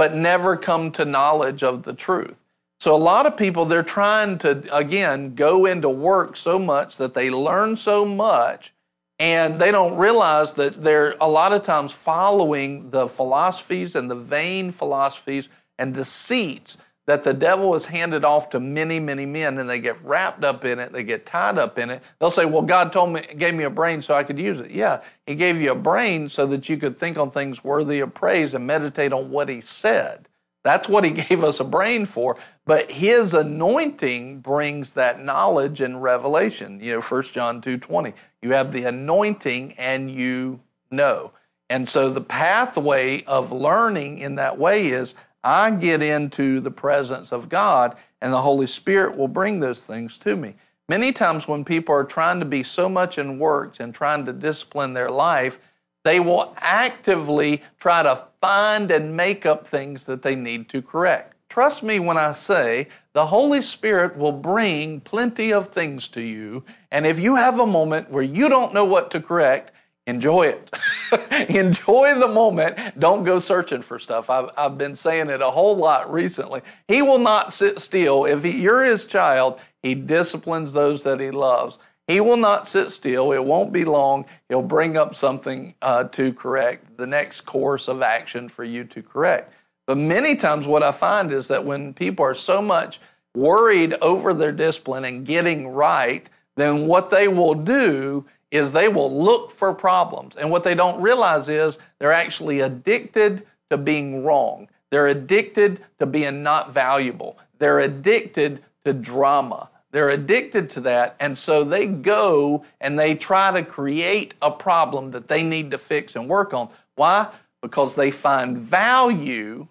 but 0.00 0.14
never 0.14 0.56
come 0.56 0.90
to 0.90 1.04
knowledge 1.04 1.62
of 1.62 1.82
the 1.82 1.92
truth. 1.92 2.42
So 2.78 2.96
a 2.96 3.04
lot 3.12 3.26
of 3.26 3.36
people, 3.36 3.66
they're 3.66 3.82
trying 3.82 4.38
to, 4.38 4.64
again, 4.74 5.34
go 5.34 5.66
into 5.66 5.90
work 5.90 6.38
so 6.38 6.58
much 6.58 6.96
that 6.96 7.12
they 7.12 7.28
learn 7.30 7.76
so 7.76 8.06
much 8.06 8.72
And 9.20 9.60
they 9.60 9.70
don't 9.70 9.98
realize 9.98 10.54
that 10.54 10.82
they're 10.82 11.14
a 11.20 11.28
lot 11.28 11.52
of 11.52 11.62
times 11.62 11.92
following 11.92 12.88
the 12.88 13.06
philosophies 13.06 13.94
and 13.94 14.10
the 14.10 14.16
vain 14.16 14.72
philosophies 14.72 15.50
and 15.78 15.92
deceits 15.92 16.78
that 17.10 17.24
the 17.24 17.34
devil 17.34 17.74
is 17.74 17.86
handed 17.86 18.24
off 18.24 18.50
to 18.50 18.60
many, 18.60 19.00
many 19.00 19.26
men, 19.26 19.58
and 19.58 19.68
they 19.68 19.80
get 19.80 20.00
wrapped 20.04 20.44
up 20.44 20.64
in 20.64 20.78
it, 20.78 20.92
they 20.92 21.02
get 21.02 21.26
tied 21.26 21.58
up 21.58 21.76
in 21.76 21.90
it. 21.90 22.04
They'll 22.20 22.30
say, 22.30 22.44
Well, 22.44 22.62
God 22.62 22.92
told 22.92 23.12
me, 23.12 23.22
gave 23.36 23.52
me 23.52 23.64
a 23.64 23.70
brain 23.70 24.00
so 24.00 24.14
I 24.14 24.22
could 24.22 24.38
use 24.38 24.60
it. 24.60 24.70
Yeah, 24.70 25.02
He 25.26 25.34
gave 25.34 25.60
you 25.60 25.72
a 25.72 25.74
brain 25.74 26.28
so 26.28 26.46
that 26.46 26.68
you 26.68 26.76
could 26.76 27.00
think 27.00 27.18
on 27.18 27.32
things 27.32 27.64
worthy 27.64 27.98
of 27.98 28.14
praise 28.14 28.54
and 28.54 28.64
meditate 28.64 29.12
on 29.12 29.32
what 29.32 29.48
He 29.48 29.60
said. 29.60 30.28
That's 30.62 30.88
what 30.88 31.02
He 31.02 31.10
gave 31.28 31.42
us 31.42 31.58
a 31.58 31.64
brain 31.64 32.06
for. 32.06 32.36
But 32.64 32.88
His 32.92 33.34
anointing 33.34 34.38
brings 34.38 34.92
that 34.92 35.20
knowledge 35.20 35.80
and 35.80 36.00
revelation. 36.00 36.78
You 36.80 36.94
know, 36.94 37.00
1 37.00 37.22
John 37.24 37.60
2 37.60 37.76
20. 37.76 38.14
You 38.40 38.52
have 38.52 38.72
the 38.72 38.84
anointing 38.84 39.72
and 39.78 40.12
you 40.12 40.60
know. 40.92 41.32
And 41.68 41.88
so 41.88 42.08
the 42.10 42.20
pathway 42.20 43.24
of 43.24 43.50
learning 43.50 44.18
in 44.18 44.36
that 44.36 44.58
way 44.58 44.86
is 44.86 45.16
I 45.42 45.70
get 45.70 46.02
into 46.02 46.60
the 46.60 46.70
presence 46.70 47.32
of 47.32 47.48
God, 47.48 47.96
and 48.20 48.32
the 48.32 48.42
Holy 48.42 48.66
Spirit 48.66 49.16
will 49.16 49.28
bring 49.28 49.60
those 49.60 49.84
things 49.84 50.18
to 50.18 50.36
me. 50.36 50.54
Many 50.88 51.12
times, 51.12 51.46
when 51.46 51.64
people 51.64 51.94
are 51.94 52.04
trying 52.04 52.40
to 52.40 52.44
be 52.44 52.62
so 52.62 52.88
much 52.88 53.16
in 53.16 53.38
works 53.38 53.80
and 53.80 53.94
trying 53.94 54.24
to 54.26 54.32
discipline 54.32 54.92
their 54.92 55.08
life, 55.08 55.58
they 56.04 56.18
will 56.18 56.54
actively 56.58 57.62
try 57.78 58.02
to 58.02 58.24
find 58.40 58.90
and 58.90 59.16
make 59.16 59.46
up 59.46 59.66
things 59.66 60.06
that 60.06 60.22
they 60.22 60.34
need 60.34 60.68
to 60.70 60.82
correct. 60.82 61.36
Trust 61.48 61.82
me 61.82 61.98
when 61.98 62.16
I 62.16 62.32
say 62.32 62.88
the 63.12 63.26
Holy 63.26 63.60
Spirit 63.60 64.16
will 64.16 64.32
bring 64.32 65.00
plenty 65.00 65.52
of 65.52 65.68
things 65.68 66.06
to 66.08 66.22
you. 66.22 66.64
And 66.92 67.06
if 67.06 67.18
you 67.18 67.36
have 67.36 67.58
a 67.58 67.66
moment 67.66 68.10
where 68.10 68.22
you 68.22 68.48
don't 68.48 68.72
know 68.72 68.84
what 68.84 69.10
to 69.10 69.20
correct, 69.20 69.72
enjoy 70.10 70.48
it. 70.48 70.70
enjoy 71.48 72.18
the 72.18 72.28
moment. 72.28 72.98
Don't 72.98 73.24
go 73.24 73.38
searching 73.38 73.80
for 73.80 73.98
stuff. 73.98 74.28
I've, 74.28 74.50
I've 74.56 74.76
been 74.76 74.94
saying 74.94 75.30
it 75.30 75.40
a 75.40 75.50
whole 75.50 75.76
lot 75.76 76.12
recently. 76.12 76.60
He 76.88 77.00
will 77.00 77.18
not 77.18 77.52
sit 77.52 77.80
still. 77.80 78.26
If 78.26 78.44
he, 78.44 78.60
you're 78.62 78.84
his 78.84 79.06
child, 79.06 79.58
he 79.82 79.94
disciplines 79.94 80.72
those 80.72 81.02
that 81.04 81.20
he 81.20 81.30
loves. 81.30 81.78
He 82.06 82.20
will 82.20 82.36
not 82.36 82.66
sit 82.66 82.90
still. 82.90 83.32
It 83.32 83.44
won't 83.44 83.72
be 83.72 83.84
long. 83.84 84.26
He'll 84.48 84.62
bring 84.62 84.96
up 84.96 85.14
something 85.14 85.74
uh, 85.80 86.04
to 86.04 86.32
correct, 86.32 86.96
the 86.96 87.06
next 87.06 87.42
course 87.42 87.86
of 87.86 88.02
action 88.02 88.48
for 88.48 88.64
you 88.64 88.84
to 88.84 89.02
correct. 89.02 89.54
But 89.86 89.96
many 89.96 90.34
times, 90.34 90.66
what 90.66 90.82
I 90.82 90.92
find 90.92 91.32
is 91.32 91.48
that 91.48 91.64
when 91.64 91.94
people 91.94 92.24
are 92.24 92.34
so 92.34 92.60
much 92.60 93.00
worried 93.34 93.94
over 94.02 94.34
their 94.34 94.52
discipline 94.52 95.04
and 95.04 95.24
getting 95.24 95.68
right, 95.68 96.28
then 96.56 96.86
what 96.86 97.10
they 97.10 97.28
will 97.28 97.54
do 97.54 98.24
is 98.50 98.72
they 98.72 98.88
will 98.88 99.22
look 99.22 99.50
for 99.50 99.72
problems. 99.72 100.36
And 100.36 100.50
what 100.50 100.64
they 100.64 100.74
don't 100.74 101.00
realize 101.00 101.48
is 101.48 101.78
they're 101.98 102.12
actually 102.12 102.60
addicted 102.60 103.46
to 103.70 103.78
being 103.78 104.24
wrong. 104.24 104.68
They're 104.90 105.06
addicted 105.06 105.80
to 105.98 106.06
being 106.06 106.42
not 106.42 106.72
valuable. 106.72 107.38
They're 107.58 107.78
addicted 107.78 108.62
to 108.84 108.92
drama. 108.92 109.68
They're 109.92 110.10
addicted 110.10 110.70
to 110.70 110.80
that. 110.82 111.16
And 111.20 111.36
so 111.36 111.64
they 111.64 111.86
go 111.86 112.64
and 112.80 112.98
they 112.98 113.14
try 113.14 113.52
to 113.52 113.64
create 113.64 114.34
a 114.42 114.50
problem 114.50 115.12
that 115.12 115.28
they 115.28 115.42
need 115.42 115.70
to 115.72 115.78
fix 115.78 116.16
and 116.16 116.28
work 116.28 116.54
on. 116.54 116.68
Why? 116.96 117.28
Because 117.60 117.94
they 117.94 118.10
find 118.10 118.58
value 118.58 119.68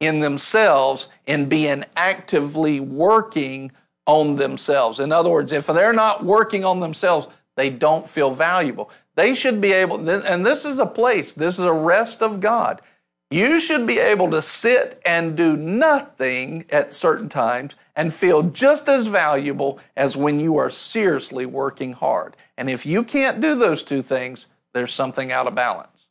in 0.00 0.20
themselves 0.20 1.08
in 1.26 1.48
being 1.48 1.84
actively 1.96 2.80
working 2.80 3.72
on 4.06 4.36
themselves. 4.36 4.98
In 4.98 5.12
other 5.12 5.30
words, 5.30 5.52
if 5.52 5.66
they're 5.66 5.92
not 5.92 6.24
working 6.24 6.64
on 6.64 6.80
themselves, 6.80 7.28
they 7.56 7.70
don't 7.70 8.08
feel 8.08 8.32
valuable. 8.32 8.90
They 9.14 9.34
should 9.34 9.60
be 9.60 9.72
able, 9.72 10.08
and 10.08 10.44
this 10.44 10.64
is 10.64 10.78
a 10.78 10.86
place, 10.86 11.34
this 11.34 11.58
is 11.58 11.64
a 11.64 11.72
rest 11.72 12.22
of 12.22 12.40
God. 12.40 12.80
You 13.30 13.58
should 13.58 13.86
be 13.86 13.98
able 13.98 14.30
to 14.30 14.42
sit 14.42 15.00
and 15.06 15.36
do 15.36 15.56
nothing 15.56 16.66
at 16.70 16.92
certain 16.92 17.30
times 17.30 17.76
and 17.96 18.12
feel 18.12 18.42
just 18.42 18.88
as 18.90 19.06
valuable 19.06 19.80
as 19.96 20.18
when 20.18 20.38
you 20.38 20.58
are 20.58 20.68
seriously 20.68 21.46
working 21.46 21.94
hard. 21.94 22.36
And 22.58 22.68
if 22.68 22.84
you 22.84 23.02
can't 23.02 23.40
do 23.40 23.54
those 23.54 23.82
two 23.82 24.02
things, 24.02 24.48
there's 24.74 24.92
something 24.92 25.32
out 25.32 25.46
of 25.46 25.54
balance. 25.54 26.08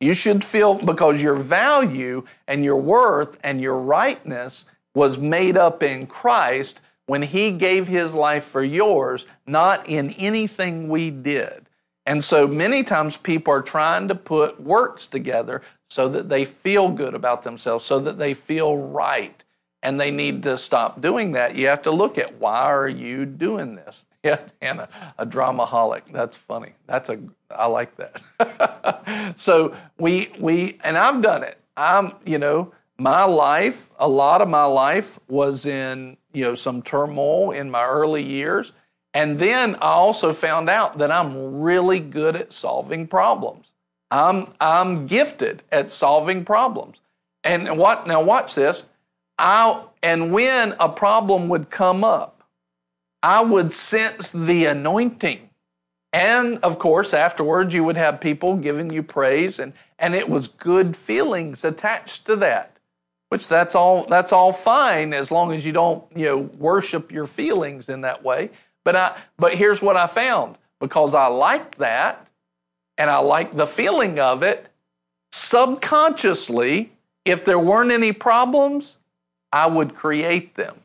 You 0.00 0.14
should 0.14 0.42
feel 0.42 0.74
because 0.84 1.22
your 1.22 1.36
value 1.36 2.24
and 2.48 2.64
your 2.64 2.78
worth 2.78 3.38
and 3.44 3.60
your 3.60 3.78
rightness 3.78 4.64
was 4.94 5.18
made 5.18 5.56
up 5.56 5.82
in 5.82 6.06
Christ 6.06 6.80
when 7.06 7.22
He 7.22 7.52
gave 7.52 7.86
His 7.88 8.14
life 8.14 8.44
for 8.44 8.62
yours, 8.62 9.26
not 9.46 9.88
in 9.88 10.10
anything 10.18 10.88
we 10.88 11.10
did. 11.10 11.68
And 12.04 12.22
so 12.22 12.48
many 12.48 12.82
times 12.82 13.16
people 13.16 13.54
are 13.54 13.62
trying 13.62 14.08
to 14.08 14.14
put 14.14 14.60
works 14.60 15.06
together 15.06 15.62
so 15.88 16.08
that 16.08 16.28
they 16.28 16.44
feel 16.44 16.88
good 16.88 17.14
about 17.14 17.42
themselves, 17.42 17.84
so 17.84 17.98
that 18.00 18.18
they 18.18 18.34
feel 18.34 18.76
right. 18.76 19.44
And 19.84 20.00
they 20.00 20.10
need 20.10 20.42
to 20.44 20.56
stop 20.56 21.00
doing 21.00 21.32
that. 21.32 21.56
You 21.56 21.66
have 21.68 21.82
to 21.82 21.90
look 21.90 22.16
at 22.16 22.38
why 22.38 22.62
are 22.62 22.88
you 22.88 23.26
doing 23.26 23.74
this? 23.76 24.04
Yeah, 24.24 24.38
and 24.60 24.78
a, 24.78 24.88
a 25.18 25.26
dramaholic. 25.26 26.02
That's 26.12 26.36
funny. 26.36 26.74
That's 26.86 27.08
a 27.08 27.18
I 27.50 27.66
like 27.66 27.96
that. 27.96 29.32
so 29.36 29.74
we 29.98 30.30
we 30.38 30.78
and 30.84 30.96
I've 30.96 31.20
done 31.22 31.42
it. 31.42 31.58
I'm 31.76 32.12
you 32.24 32.38
know 32.38 32.72
my 33.02 33.24
life. 33.24 33.90
A 33.98 34.08
lot 34.08 34.40
of 34.40 34.48
my 34.48 34.64
life 34.64 35.18
was 35.28 35.66
in 35.66 36.16
you 36.32 36.44
know, 36.44 36.54
some 36.54 36.82
turmoil 36.82 37.50
in 37.50 37.70
my 37.70 37.84
early 37.84 38.22
years. 38.22 38.72
And 39.14 39.38
then 39.38 39.74
I 39.76 39.90
also 39.90 40.32
found 40.32 40.70
out 40.70 40.98
that 40.98 41.10
I'm 41.10 41.60
really 41.60 42.00
good 42.00 42.34
at 42.36 42.52
solving 42.52 43.06
problems. 43.06 43.72
I'm, 44.10 44.46
I'm 44.60 45.06
gifted 45.06 45.62
at 45.70 45.90
solving 45.90 46.44
problems. 46.44 46.98
And 47.44 47.78
what, 47.78 48.06
now 48.06 48.22
watch 48.22 48.54
this. 48.54 48.84
I, 49.38 49.82
and 50.02 50.32
when 50.32 50.74
a 50.78 50.88
problem 50.88 51.48
would 51.48 51.70
come 51.70 52.04
up, 52.04 52.44
I 53.22 53.42
would 53.42 53.72
sense 53.72 54.30
the 54.30 54.66
anointing. 54.66 55.50
And 56.12 56.58
of 56.62 56.78
course, 56.78 57.14
afterwards, 57.14 57.74
you 57.74 57.84
would 57.84 57.96
have 57.96 58.20
people 58.20 58.56
giving 58.56 58.92
you 58.92 59.02
praise, 59.02 59.58
and, 59.58 59.72
and 59.98 60.14
it 60.14 60.28
was 60.28 60.46
good 60.46 60.94
feelings 60.94 61.64
attached 61.64 62.26
to 62.26 62.36
that 62.36 62.71
which 63.32 63.48
that's 63.48 63.74
all 63.74 64.04
that's 64.04 64.30
all 64.30 64.52
fine 64.52 65.14
as 65.14 65.30
long 65.30 65.54
as 65.54 65.64
you 65.64 65.72
don't 65.72 66.04
you 66.14 66.26
know 66.26 66.38
worship 66.58 67.10
your 67.10 67.26
feelings 67.26 67.88
in 67.88 68.02
that 68.02 68.22
way. 68.22 68.50
But 68.84 68.94
i 68.94 69.18
but 69.38 69.54
here's 69.54 69.80
what 69.80 69.96
i 69.96 70.06
found. 70.06 70.58
Because 70.80 71.14
i 71.14 71.28
like 71.28 71.76
that 71.76 72.28
and 72.98 73.08
i 73.08 73.16
like 73.16 73.56
the 73.56 73.66
feeling 73.66 74.20
of 74.20 74.42
it 74.42 74.68
subconsciously 75.30 76.92
if 77.24 77.42
there 77.42 77.58
weren't 77.58 77.90
any 77.90 78.12
problems 78.12 78.98
i 79.50 79.66
would 79.66 79.94
create 79.94 80.54
them. 80.56 80.76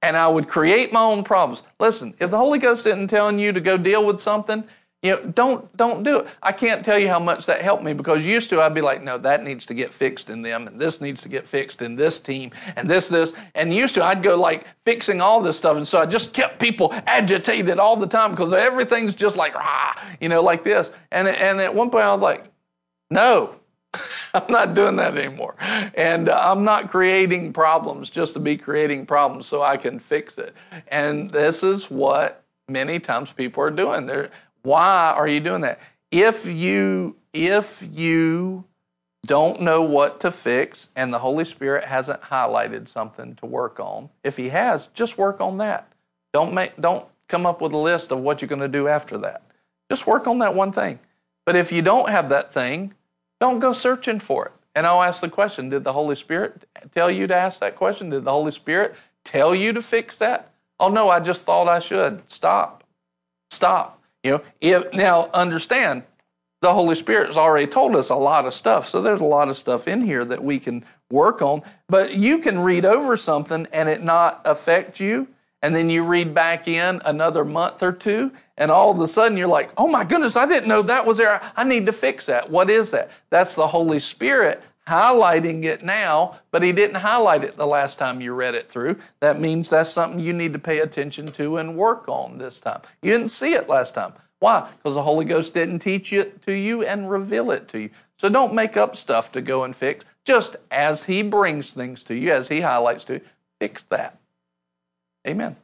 And 0.00 0.16
i 0.16 0.26
would 0.26 0.48
create 0.48 0.90
my 0.90 1.02
own 1.02 1.22
problems. 1.22 1.64
Listen 1.78 2.14
if 2.18 2.30
the 2.30 2.38
holy 2.38 2.58
ghost 2.58 2.86
isn't 2.86 3.08
telling 3.08 3.38
you 3.38 3.52
to 3.52 3.60
go 3.60 3.76
deal 3.76 4.06
with 4.06 4.20
something 4.20 4.64
you 5.02 5.10
know, 5.10 5.24
don't 5.26 5.76
don't 5.76 6.04
do 6.04 6.20
it. 6.20 6.28
I 6.42 6.52
can't 6.52 6.84
tell 6.84 6.98
you 6.98 7.08
how 7.08 7.18
much 7.18 7.46
that 7.46 7.60
helped 7.60 7.82
me 7.82 7.92
because 7.92 8.24
used 8.24 8.50
to 8.50 8.62
I'd 8.62 8.74
be 8.74 8.80
like, 8.80 9.02
no, 9.02 9.18
that 9.18 9.42
needs 9.42 9.66
to 9.66 9.74
get 9.74 9.92
fixed 9.92 10.30
in 10.30 10.42
them, 10.42 10.68
and 10.68 10.80
this 10.80 11.00
needs 11.00 11.22
to 11.22 11.28
get 11.28 11.46
fixed 11.46 11.82
in 11.82 11.96
this 11.96 12.20
team, 12.20 12.52
and 12.76 12.88
this 12.88 13.08
this. 13.08 13.32
And 13.56 13.74
used 13.74 13.94
to 13.96 14.04
I'd 14.04 14.22
go 14.22 14.40
like 14.40 14.64
fixing 14.84 15.20
all 15.20 15.42
this 15.42 15.56
stuff, 15.56 15.76
and 15.76 15.86
so 15.86 15.98
I 16.00 16.06
just 16.06 16.34
kept 16.34 16.60
people 16.60 16.92
agitated 17.06 17.78
all 17.78 17.96
the 17.96 18.06
time 18.06 18.30
because 18.30 18.52
everything's 18.52 19.16
just 19.16 19.36
like 19.36 19.56
ah, 19.56 20.00
you 20.20 20.28
know, 20.28 20.42
like 20.42 20.62
this. 20.62 20.92
And 21.10 21.26
and 21.26 21.60
at 21.60 21.74
one 21.74 21.90
point 21.90 22.04
I 22.04 22.12
was 22.12 22.22
like, 22.22 22.44
no, 23.10 23.56
I'm 24.34 24.50
not 24.50 24.74
doing 24.74 24.96
that 24.96 25.16
anymore. 25.16 25.56
And 25.94 26.28
uh, 26.28 26.40
I'm 26.42 26.64
not 26.64 26.88
creating 26.88 27.52
problems 27.52 28.08
just 28.08 28.34
to 28.34 28.40
be 28.40 28.56
creating 28.56 29.06
problems 29.06 29.46
so 29.46 29.62
I 29.62 29.76
can 29.76 29.98
fix 29.98 30.38
it. 30.38 30.54
And 30.88 31.30
this 31.30 31.62
is 31.62 31.90
what 31.90 32.44
many 32.68 32.98
times 33.00 33.32
people 33.32 33.62
are 33.64 33.70
doing. 33.70 34.06
They're 34.06 34.30
why 34.62 35.12
are 35.16 35.28
you 35.28 35.40
doing 35.40 35.62
that? 35.62 35.80
If 36.10 36.46
you 36.46 37.16
if 37.32 37.86
you 37.90 38.64
don't 39.26 39.60
know 39.60 39.82
what 39.82 40.20
to 40.20 40.30
fix 40.30 40.90
and 40.96 41.12
the 41.12 41.18
Holy 41.18 41.44
Spirit 41.44 41.84
hasn't 41.84 42.20
highlighted 42.22 42.88
something 42.88 43.34
to 43.36 43.46
work 43.46 43.78
on, 43.80 44.10
if 44.24 44.36
he 44.36 44.48
has, 44.48 44.88
just 44.88 45.16
work 45.16 45.40
on 45.40 45.58
that. 45.58 45.92
Don't 46.32 46.54
make 46.54 46.76
don't 46.76 47.06
come 47.28 47.46
up 47.46 47.60
with 47.60 47.72
a 47.72 47.78
list 47.78 48.12
of 48.12 48.18
what 48.20 48.42
you're 48.42 48.48
going 48.48 48.60
to 48.60 48.68
do 48.68 48.88
after 48.88 49.16
that. 49.18 49.42
Just 49.90 50.06
work 50.06 50.26
on 50.26 50.38
that 50.40 50.54
one 50.54 50.72
thing. 50.72 50.98
But 51.44 51.56
if 51.56 51.72
you 51.72 51.82
don't 51.82 52.08
have 52.08 52.28
that 52.28 52.52
thing, 52.52 52.94
don't 53.40 53.58
go 53.58 53.72
searching 53.72 54.20
for 54.20 54.46
it. 54.46 54.52
And 54.74 54.86
I'll 54.86 55.02
ask 55.02 55.20
the 55.20 55.28
question 55.28 55.68
Did 55.68 55.84
the 55.84 55.92
Holy 55.92 56.16
Spirit 56.16 56.64
tell 56.92 57.10
you 57.10 57.26
to 57.26 57.34
ask 57.34 57.60
that 57.60 57.76
question? 57.76 58.10
Did 58.10 58.24
the 58.24 58.30
Holy 58.30 58.52
Spirit 58.52 58.94
tell 59.24 59.54
you 59.54 59.72
to 59.72 59.82
fix 59.82 60.18
that? 60.18 60.52
Oh, 60.78 60.88
no, 60.88 61.10
I 61.10 61.20
just 61.20 61.44
thought 61.44 61.68
I 61.68 61.78
should. 61.78 62.28
Stop. 62.30 62.84
Stop. 63.50 64.01
You 64.22 64.30
know, 64.32 64.42
if, 64.60 64.92
now 64.94 65.30
understand, 65.34 66.04
the 66.60 66.72
Holy 66.72 66.94
Spirit 66.94 67.26
has 67.26 67.36
already 67.36 67.66
told 67.66 67.96
us 67.96 68.08
a 68.08 68.14
lot 68.14 68.46
of 68.46 68.54
stuff. 68.54 68.86
So 68.86 69.02
there's 69.02 69.20
a 69.20 69.24
lot 69.24 69.48
of 69.48 69.56
stuff 69.56 69.88
in 69.88 70.00
here 70.00 70.24
that 70.24 70.44
we 70.44 70.60
can 70.60 70.84
work 71.10 71.42
on. 71.42 71.62
But 71.88 72.14
you 72.14 72.38
can 72.38 72.60
read 72.60 72.84
over 72.84 73.16
something 73.16 73.66
and 73.72 73.88
it 73.88 74.02
not 74.04 74.42
affect 74.44 75.00
you. 75.00 75.26
and 75.62 75.76
then 75.76 75.88
you 75.88 76.04
read 76.04 76.34
back 76.34 76.66
in 76.66 77.00
another 77.04 77.44
month 77.44 77.82
or 77.82 77.92
two, 77.92 78.32
and 78.58 78.70
all 78.70 78.90
of 78.90 79.00
a 79.00 79.06
sudden 79.06 79.38
you're 79.38 79.46
like, 79.46 79.70
oh 79.78 79.88
my 79.88 80.04
goodness, 80.04 80.36
I 80.36 80.44
didn't 80.46 80.68
know 80.68 80.82
that 80.82 81.06
was 81.06 81.18
there. 81.18 81.40
I 81.56 81.64
need 81.64 81.86
to 81.86 81.92
fix 81.92 82.26
that. 82.26 82.50
What 82.50 82.68
is 82.68 82.90
that? 82.90 83.10
That's 83.30 83.54
the 83.54 83.66
Holy 83.68 84.00
Spirit 84.00 84.62
highlighting 84.86 85.64
it 85.64 85.82
now, 85.82 86.40
but 86.50 86.62
He 86.62 86.72
didn't 86.72 86.96
highlight 86.96 87.44
it 87.44 87.56
the 87.56 87.66
last 87.66 87.98
time 87.98 88.20
you 88.20 88.34
read 88.34 88.54
it 88.54 88.70
through. 88.70 88.96
That 89.20 89.40
means 89.40 89.70
that's 89.70 89.90
something 89.90 90.20
you 90.20 90.32
need 90.32 90.52
to 90.52 90.58
pay 90.58 90.80
attention 90.80 91.26
to 91.32 91.56
and 91.56 91.76
work 91.76 92.08
on 92.08 92.38
this 92.38 92.60
time. 92.60 92.80
You 93.02 93.12
didn't 93.12 93.30
see 93.30 93.52
it 93.54 93.68
last 93.68 93.94
time. 93.94 94.14
Why? 94.38 94.68
Because 94.76 94.96
the 94.96 95.02
Holy 95.02 95.24
Ghost 95.24 95.54
didn't 95.54 95.78
teach 95.78 96.12
it 96.12 96.42
to 96.42 96.52
you 96.52 96.84
and 96.84 97.08
reveal 97.08 97.52
it 97.52 97.68
to 97.68 97.80
you. 97.80 97.90
So 98.18 98.28
don't 98.28 98.54
make 98.54 98.76
up 98.76 98.96
stuff 98.96 99.30
to 99.32 99.40
go 99.40 99.62
and 99.62 99.74
fix. 99.74 100.04
Just 100.24 100.56
as 100.70 101.04
He 101.04 101.22
brings 101.22 101.72
things 101.72 102.02
to 102.04 102.14
you, 102.14 102.32
as 102.32 102.48
He 102.48 102.60
highlights 102.60 103.04
to 103.04 103.14
you, 103.14 103.20
fix 103.60 103.84
that. 103.84 104.18
Amen. 105.26 105.56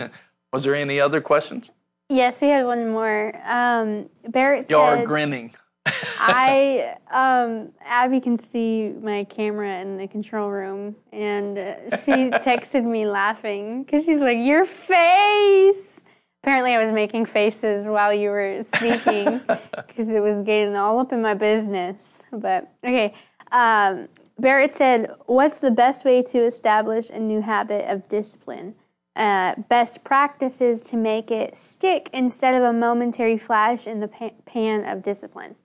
Was 0.52 0.64
there 0.64 0.74
any 0.74 0.98
other 1.00 1.20
questions? 1.20 1.70
Yes, 2.08 2.40
we 2.40 2.48
had 2.48 2.64
one 2.64 2.90
more. 2.90 3.32
Um, 3.44 4.08
Barrett 4.28 4.70
Y'all 4.70 4.94
said, 4.94 5.02
are 5.02 5.06
grinning. 5.06 5.54
I 6.18 6.96
um, 7.10 7.72
Abby 7.84 8.20
can 8.20 8.38
see 8.38 8.92
my 9.00 9.24
camera 9.24 9.80
in 9.80 9.96
the 9.96 10.08
control 10.08 10.50
room, 10.50 10.96
and 11.12 11.56
she 12.04 12.30
texted 12.30 12.84
me 12.84 13.06
laughing 13.06 13.84
because 13.84 14.04
she's 14.04 14.20
like, 14.20 14.38
"Your 14.38 14.64
face." 14.64 16.04
Apparently, 16.42 16.74
I 16.74 16.82
was 16.82 16.92
making 16.92 17.26
faces 17.26 17.86
while 17.86 18.12
you 18.12 18.30
were 18.30 18.64
speaking 18.74 19.40
because 19.86 20.08
it 20.08 20.20
was 20.20 20.42
getting 20.42 20.76
all 20.76 20.98
up 20.98 21.12
in 21.12 21.22
my 21.22 21.34
business. 21.34 22.24
But 22.32 22.72
okay, 22.84 23.14
um, 23.52 24.08
Barrett 24.38 24.74
said, 24.74 25.14
"What's 25.26 25.60
the 25.60 25.70
best 25.70 26.04
way 26.04 26.22
to 26.22 26.38
establish 26.38 27.10
a 27.10 27.20
new 27.20 27.42
habit 27.42 27.90
of 27.90 28.08
discipline?" 28.08 28.74
Uh, 29.14 29.54
best 29.70 30.04
practices 30.04 30.82
to 30.82 30.94
make 30.94 31.30
it 31.30 31.56
stick 31.56 32.10
instead 32.12 32.54
of 32.54 32.62
a 32.62 32.72
momentary 32.72 33.38
flash 33.38 33.86
in 33.86 34.00
the 34.00 34.08
pan 34.44 34.84
of 34.84 35.02
discipline. 35.02 35.56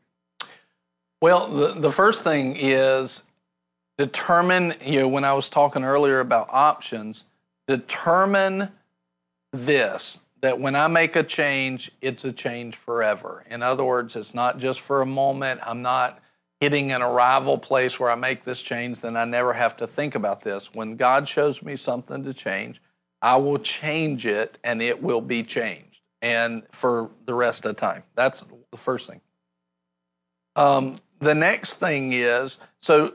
Well, 1.21 1.47
the, 1.47 1.79
the 1.79 1.91
first 1.91 2.23
thing 2.23 2.55
is 2.57 3.23
determine, 3.97 4.73
you 4.83 5.01
know, 5.01 5.07
when 5.07 5.23
I 5.23 5.33
was 5.33 5.49
talking 5.49 5.83
earlier 5.83 6.19
about 6.19 6.47
options, 6.49 7.25
determine 7.67 8.69
this 9.53 10.19
that 10.41 10.59
when 10.59 10.75
I 10.75 10.87
make 10.87 11.15
a 11.15 11.21
change, 11.21 11.91
it's 12.01 12.25
a 12.25 12.31
change 12.31 12.75
forever. 12.75 13.45
In 13.49 13.61
other 13.61 13.83
words, 13.83 14.15
it's 14.15 14.33
not 14.33 14.57
just 14.57 14.81
for 14.81 15.01
a 15.01 15.05
moment. 15.05 15.61
I'm 15.63 15.83
not 15.83 16.19
hitting 16.59 16.91
an 16.91 17.03
arrival 17.03 17.59
place 17.59 17.99
where 17.99 18.09
I 18.09 18.15
make 18.15 18.43
this 18.43 18.61
change, 18.61 19.01
then 19.01 19.17
I 19.17 19.25
never 19.25 19.53
have 19.53 19.77
to 19.77 19.87
think 19.87 20.15
about 20.15 20.41
this. 20.41 20.73
When 20.73 20.95
God 20.95 21.27
shows 21.27 21.61
me 21.61 21.75
something 21.75 22.23
to 22.23 22.33
change, 22.33 22.81
I 23.21 23.35
will 23.35 23.59
change 23.59 24.25
it 24.25 24.57
and 24.63 24.81
it 24.81 25.01
will 25.01 25.21
be 25.21 25.43
changed 25.43 26.01
and 26.21 26.63
for 26.71 27.11
the 27.25 27.33
rest 27.33 27.65
of 27.65 27.77
time. 27.77 28.03
That's 28.15 28.43
the 28.71 28.77
first 28.77 29.09
thing. 29.09 29.21
Um, 30.55 30.99
the 31.21 31.35
next 31.35 31.75
thing 31.75 32.11
is 32.13 32.59
so 32.81 33.13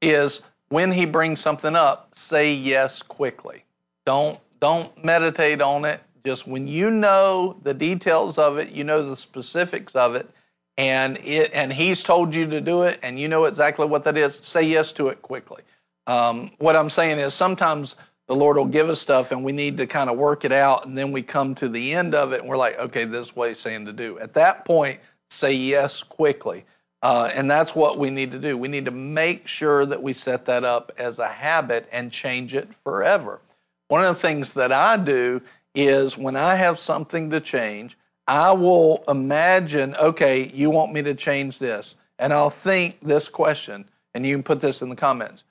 is 0.00 0.40
when 0.68 0.92
he 0.92 1.04
brings 1.04 1.40
something 1.40 1.76
up, 1.76 2.14
say 2.14 2.54
yes 2.54 3.02
quickly. 3.02 3.64
Don't 4.06 4.40
don't 4.60 5.04
meditate 5.04 5.60
on 5.60 5.84
it. 5.84 6.00
Just 6.24 6.46
when 6.46 6.68
you 6.68 6.90
know 6.90 7.58
the 7.62 7.74
details 7.74 8.38
of 8.38 8.56
it, 8.58 8.70
you 8.70 8.84
know 8.84 9.08
the 9.08 9.16
specifics 9.16 9.94
of 9.94 10.14
it, 10.14 10.30
and 10.78 11.18
it 11.20 11.50
and 11.52 11.72
he's 11.72 12.02
told 12.02 12.34
you 12.34 12.46
to 12.46 12.60
do 12.60 12.82
it, 12.82 12.98
and 13.02 13.18
you 13.18 13.28
know 13.28 13.44
exactly 13.44 13.86
what 13.86 14.04
that 14.04 14.16
is. 14.16 14.36
Say 14.36 14.62
yes 14.62 14.92
to 14.92 15.08
it 15.08 15.20
quickly. 15.20 15.62
Um, 16.06 16.52
what 16.58 16.76
I'm 16.76 16.90
saying 16.90 17.18
is 17.18 17.34
sometimes 17.34 17.96
the 18.28 18.34
Lord 18.34 18.56
will 18.56 18.66
give 18.66 18.88
us 18.88 19.00
stuff, 19.00 19.32
and 19.32 19.44
we 19.44 19.52
need 19.52 19.78
to 19.78 19.86
kind 19.86 20.08
of 20.08 20.16
work 20.16 20.44
it 20.44 20.52
out, 20.52 20.86
and 20.86 20.96
then 20.96 21.12
we 21.12 21.22
come 21.22 21.54
to 21.56 21.68
the 21.68 21.92
end 21.92 22.14
of 22.14 22.32
it, 22.32 22.40
and 22.40 22.48
we're 22.48 22.56
like, 22.56 22.78
okay, 22.78 23.04
this 23.04 23.32
He's 23.32 23.58
saying 23.58 23.86
to 23.86 23.92
do. 23.92 24.18
At 24.20 24.34
that 24.34 24.64
point, 24.64 25.00
say 25.30 25.52
yes 25.52 26.02
quickly. 26.02 26.64
Uh, 27.02 27.30
and 27.34 27.50
that's 27.50 27.74
what 27.74 27.98
we 27.98 28.10
need 28.10 28.30
to 28.30 28.38
do. 28.38 28.56
We 28.56 28.68
need 28.68 28.84
to 28.84 28.92
make 28.92 29.48
sure 29.48 29.84
that 29.84 30.02
we 30.02 30.12
set 30.12 30.46
that 30.46 30.62
up 30.62 30.92
as 30.96 31.18
a 31.18 31.28
habit 31.28 31.88
and 31.90 32.12
change 32.12 32.54
it 32.54 32.74
forever. 32.74 33.40
One 33.88 34.04
of 34.04 34.14
the 34.14 34.20
things 34.20 34.52
that 34.52 34.70
I 34.70 34.96
do 34.96 35.42
is 35.74 36.16
when 36.16 36.36
I 36.36 36.54
have 36.54 36.78
something 36.78 37.30
to 37.30 37.40
change, 37.40 37.96
I 38.28 38.52
will 38.52 39.02
imagine, 39.08 39.96
okay, 39.96 40.48
you 40.54 40.70
want 40.70 40.92
me 40.92 41.02
to 41.02 41.14
change 41.14 41.58
this. 41.58 41.96
And 42.18 42.32
I'll 42.32 42.50
think 42.50 43.00
this 43.00 43.28
question, 43.28 43.86
and 44.14 44.24
you 44.24 44.36
can 44.36 44.44
put 44.44 44.60
this 44.60 44.80
in 44.80 44.88
the 44.88 44.96
comments. 44.96 45.42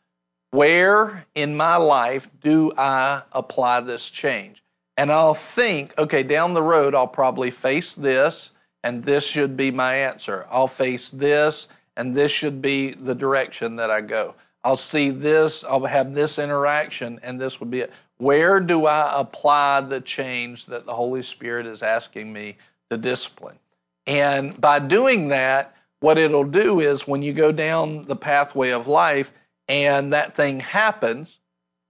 Where 0.51 1.25
in 1.35 1.57
my 1.57 1.75
life 1.75 2.29
do 2.41 2.71
I 2.77 3.23
apply 3.33 3.81
this 3.81 4.09
change? 4.09 4.63
And 4.95 5.11
I'll 5.11 5.33
think, 5.33 5.97
okay, 5.97 6.23
down 6.23 6.53
the 6.53 6.63
road, 6.63 6.95
I'll 6.95 7.07
probably 7.07 7.51
face 7.51 7.93
this 7.93 8.51
and 8.83 9.03
this 9.03 9.27
should 9.27 9.55
be 9.55 9.71
my 9.71 9.93
answer. 9.93 10.45
I'll 10.49 10.67
face 10.67 11.11
this, 11.11 11.67
and 11.95 12.15
this 12.15 12.31
should 12.31 12.61
be 12.61 12.91
the 12.91 13.15
direction 13.15 13.75
that 13.77 13.91
I 13.91 14.01
go. 14.01 14.35
I'll 14.63 14.77
see 14.77 15.09
this, 15.09 15.63
I'll 15.63 15.85
have 15.85 16.13
this 16.13 16.37
interaction, 16.37 17.19
and 17.23 17.39
this 17.39 17.59
would 17.59 17.71
be 17.71 17.81
it. 17.81 17.93
Where 18.17 18.59
do 18.59 18.85
I 18.85 19.11
apply 19.19 19.81
the 19.81 19.99
change 19.99 20.67
that 20.67 20.85
the 20.85 20.93
Holy 20.93 21.23
Spirit 21.23 21.65
is 21.65 21.81
asking 21.81 22.31
me 22.31 22.57
to 22.91 22.97
discipline? 22.97 23.57
And 24.05 24.59
by 24.59 24.79
doing 24.79 25.29
that, 25.29 25.75
what 25.99 26.17
it'll 26.17 26.43
do 26.43 26.79
is 26.79 27.07
when 27.07 27.23
you 27.23 27.33
go 27.33 27.51
down 27.51 28.05
the 28.05 28.15
pathway 28.15 28.71
of 28.71 28.87
life 28.87 29.31
and 29.67 30.13
that 30.13 30.33
thing 30.33 30.59
happens, 30.59 31.39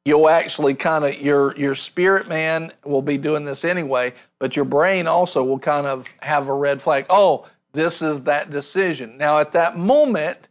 you'll 0.06 0.30
actually 0.30 0.74
kind 0.74 1.06
of 1.06 1.20
your 1.22 1.56
your 1.58 1.76
spirit 1.76 2.28
man 2.28 2.72
will 2.84 3.02
be 3.02 3.18
doing 3.18 3.46
this 3.46 3.64
anyway 3.64 4.14
but 4.40 4.56
your 4.56 4.66
brain 4.66 5.08
also 5.08 5.44
will 5.44 5.60
kind 5.60 5.86
of 5.86 6.08
have 6.22 6.48
a 6.48 6.54
red 6.54 6.82
flag 6.82 7.06
oh 7.10 7.46
this 7.74 8.02
is 8.02 8.24
that 8.24 8.50
decision. 8.50 9.18
Now 9.18 9.40
at 9.40 9.54
that 9.54 9.78
moment 9.78 10.50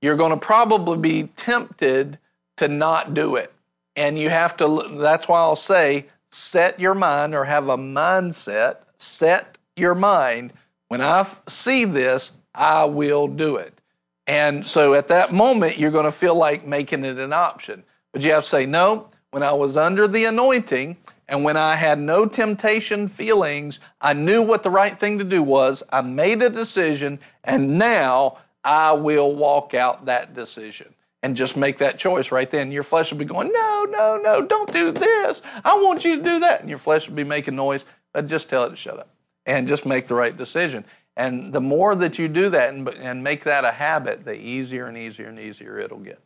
you're 0.00 0.16
going 0.16 0.38
to 0.38 0.46
probably 0.46 0.98
be 0.98 1.28
tempted 1.36 2.18
to 2.56 2.68
not 2.68 3.14
do 3.14 3.36
it. 3.36 3.52
And 3.96 4.18
you 4.18 4.30
have 4.30 4.56
to 4.56 4.82
that's 4.98 5.28
why 5.28 5.38
i'll 5.38 5.56
say 5.56 6.06
set 6.30 6.80
your 6.80 6.94
mind 6.94 7.34
or 7.34 7.44
have 7.44 7.68
a 7.68 7.76
mindset 7.76 8.78
set 8.98 9.56
your 9.76 9.94
mind 9.94 10.52
when 10.88 11.00
i 11.00 11.24
see 11.46 11.84
this 11.84 12.32
i 12.54 12.84
will 12.84 13.28
do 13.28 13.56
it. 13.56 13.80
And 14.26 14.64
so 14.64 14.94
at 14.94 15.08
that 15.08 15.32
moment 15.32 15.78
you're 15.78 15.90
going 15.90 16.06
to 16.06 16.12
feel 16.12 16.36
like 16.36 16.66
making 16.66 17.04
it 17.04 17.18
an 17.18 17.32
option 17.32 17.84
but 18.14 18.22
you 18.22 18.30
have 18.30 18.44
to 18.44 18.48
say, 18.48 18.64
no, 18.64 19.08
when 19.32 19.42
I 19.42 19.52
was 19.52 19.76
under 19.76 20.06
the 20.06 20.24
anointing 20.24 20.96
and 21.28 21.42
when 21.42 21.56
I 21.56 21.74
had 21.74 21.98
no 21.98 22.26
temptation 22.26 23.08
feelings, 23.08 23.80
I 24.00 24.12
knew 24.12 24.40
what 24.40 24.62
the 24.62 24.70
right 24.70 24.98
thing 24.98 25.18
to 25.18 25.24
do 25.24 25.42
was. 25.42 25.82
I 25.90 26.00
made 26.00 26.40
a 26.40 26.48
decision, 26.48 27.18
and 27.42 27.76
now 27.76 28.38
I 28.62 28.92
will 28.92 29.34
walk 29.34 29.74
out 29.74 30.06
that 30.06 30.32
decision 30.32 30.94
and 31.24 31.34
just 31.34 31.56
make 31.56 31.78
that 31.78 31.98
choice 31.98 32.30
right 32.30 32.48
then. 32.48 32.70
Your 32.70 32.84
flesh 32.84 33.10
will 33.10 33.18
be 33.18 33.24
going, 33.24 33.52
no, 33.52 33.84
no, 33.90 34.16
no, 34.22 34.42
don't 34.42 34.72
do 34.72 34.92
this. 34.92 35.42
I 35.64 35.74
want 35.74 36.04
you 36.04 36.16
to 36.16 36.22
do 36.22 36.38
that. 36.40 36.60
And 36.60 36.70
your 36.70 36.78
flesh 36.78 37.08
will 37.08 37.16
be 37.16 37.24
making 37.24 37.56
noise, 37.56 37.84
but 38.12 38.28
just 38.28 38.48
tell 38.48 38.64
it 38.64 38.70
to 38.70 38.76
shut 38.76 39.00
up 39.00 39.08
and 39.44 39.66
just 39.66 39.86
make 39.86 40.06
the 40.06 40.14
right 40.14 40.36
decision. 40.36 40.84
And 41.16 41.52
the 41.52 41.60
more 41.60 41.96
that 41.96 42.18
you 42.20 42.28
do 42.28 42.48
that 42.50 42.74
and, 42.74 42.88
and 42.88 43.24
make 43.24 43.42
that 43.42 43.64
a 43.64 43.72
habit, 43.72 44.24
the 44.24 44.40
easier 44.40 44.86
and 44.86 44.96
easier 44.96 45.26
and 45.26 45.40
easier 45.40 45.78
it'll 45.78 45.98
get. 45.98 46.20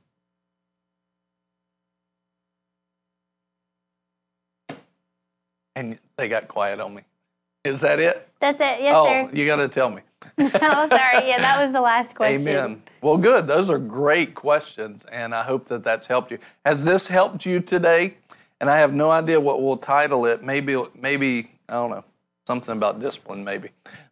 And 5.79 5.99
they 6.17 6.29
got 6.29 6.49
quiet 6.49 6.81
on 6.81 6.95
me. 6.95 7.03
Is 7.65 7.81
that 7.83 8.01
it? 8.01 8.29
That's 8.41 8.61
it. 8.61 8.83
Yes, 8.83 8.95
oh, 8.97 9.07
sir. 9.07 9.31
you 9.33 9.47
got 9.47 9.57
to 9.57 9.69
tell 9.69 9.91
me. 9.91 10.03
oh, 10.39 10.89
sorry. 10.89 11.29
Yeah, 11.29 11.39
that 11.39 11.63
was 11.63 11.73
the 11.73 11.81
last 11.81 12.15
question. 12.15 12.41
Amen. 12.41 12.83
Well, 13.03 13.17
good. 13.17 13.47
Those 13.47 13.71
are 13.71 13.79
great 13.79 14.35
questions, 14.35 15.05
and 15.07 15.35
I 15.35 15.43
hope 15.43 15.69
that 15.69 15.85
that's 15.85 16.07
helped 16.07 16.31
you. 16.31 16.39
Has 16.65 16.85
this 16.85 17.09
helped 17.09 17.47
you 17.47 17.61
today? 17.61 18.17
And 18.61 18.69
I 18.69 18.79
have 18.79 18.93
no 18.93 19.11
idea 19.11 19.41
what 19.41 19.63
we'll 19.63 19.77
title 19.77 20.27
it. 20.27 20.43
Maybe, 20.43 20.77
maybe 21.01 21.53
I 21.69 21.75
don't 21.75 21.91
know, 21.91 22.05
something 22.47 22.77
about 22.77 22.99
discipline, 22.99 23.45
maybe. 23.45 23.71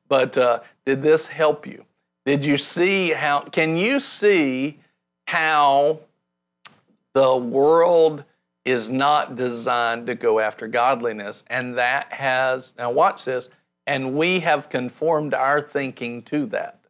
But 0.09 0.39
uh, 0.39 0.61
did 0.85 1.03
this 1.03 1.27
help 1.27 1.67
you? 1.67 1.85
Did 2.25 2.45
you 2.45 2.57
see 2.57 3.11
how? 3.11 3.41
Can 3.41 3.77
you 3.77 3.99
see 3.99 4.79
how 5.27 6.01
the 7.15 7.37
world? 7.37 8.25
Is 8.67 8.91
not 8.91 9.37
designed 9.37 10.09
to 10.09 10.15
go 10.17 10.41
after 10.41 10.67
godliness. 10.67 11.45
And 11.47 11.79
that 11.79 12.13
has, 12.13 12.75
now 12.77 12.91
watch 12.91 13.25
this, 13.25 13.49
and 13.87 14.15
we 14.15 14.41
have 14.41 14.69
conformed 14.69 15.33
our 15.33 15.61
thinking 15.61 16.23
to 16.25 16.47
that. 16.47 16.81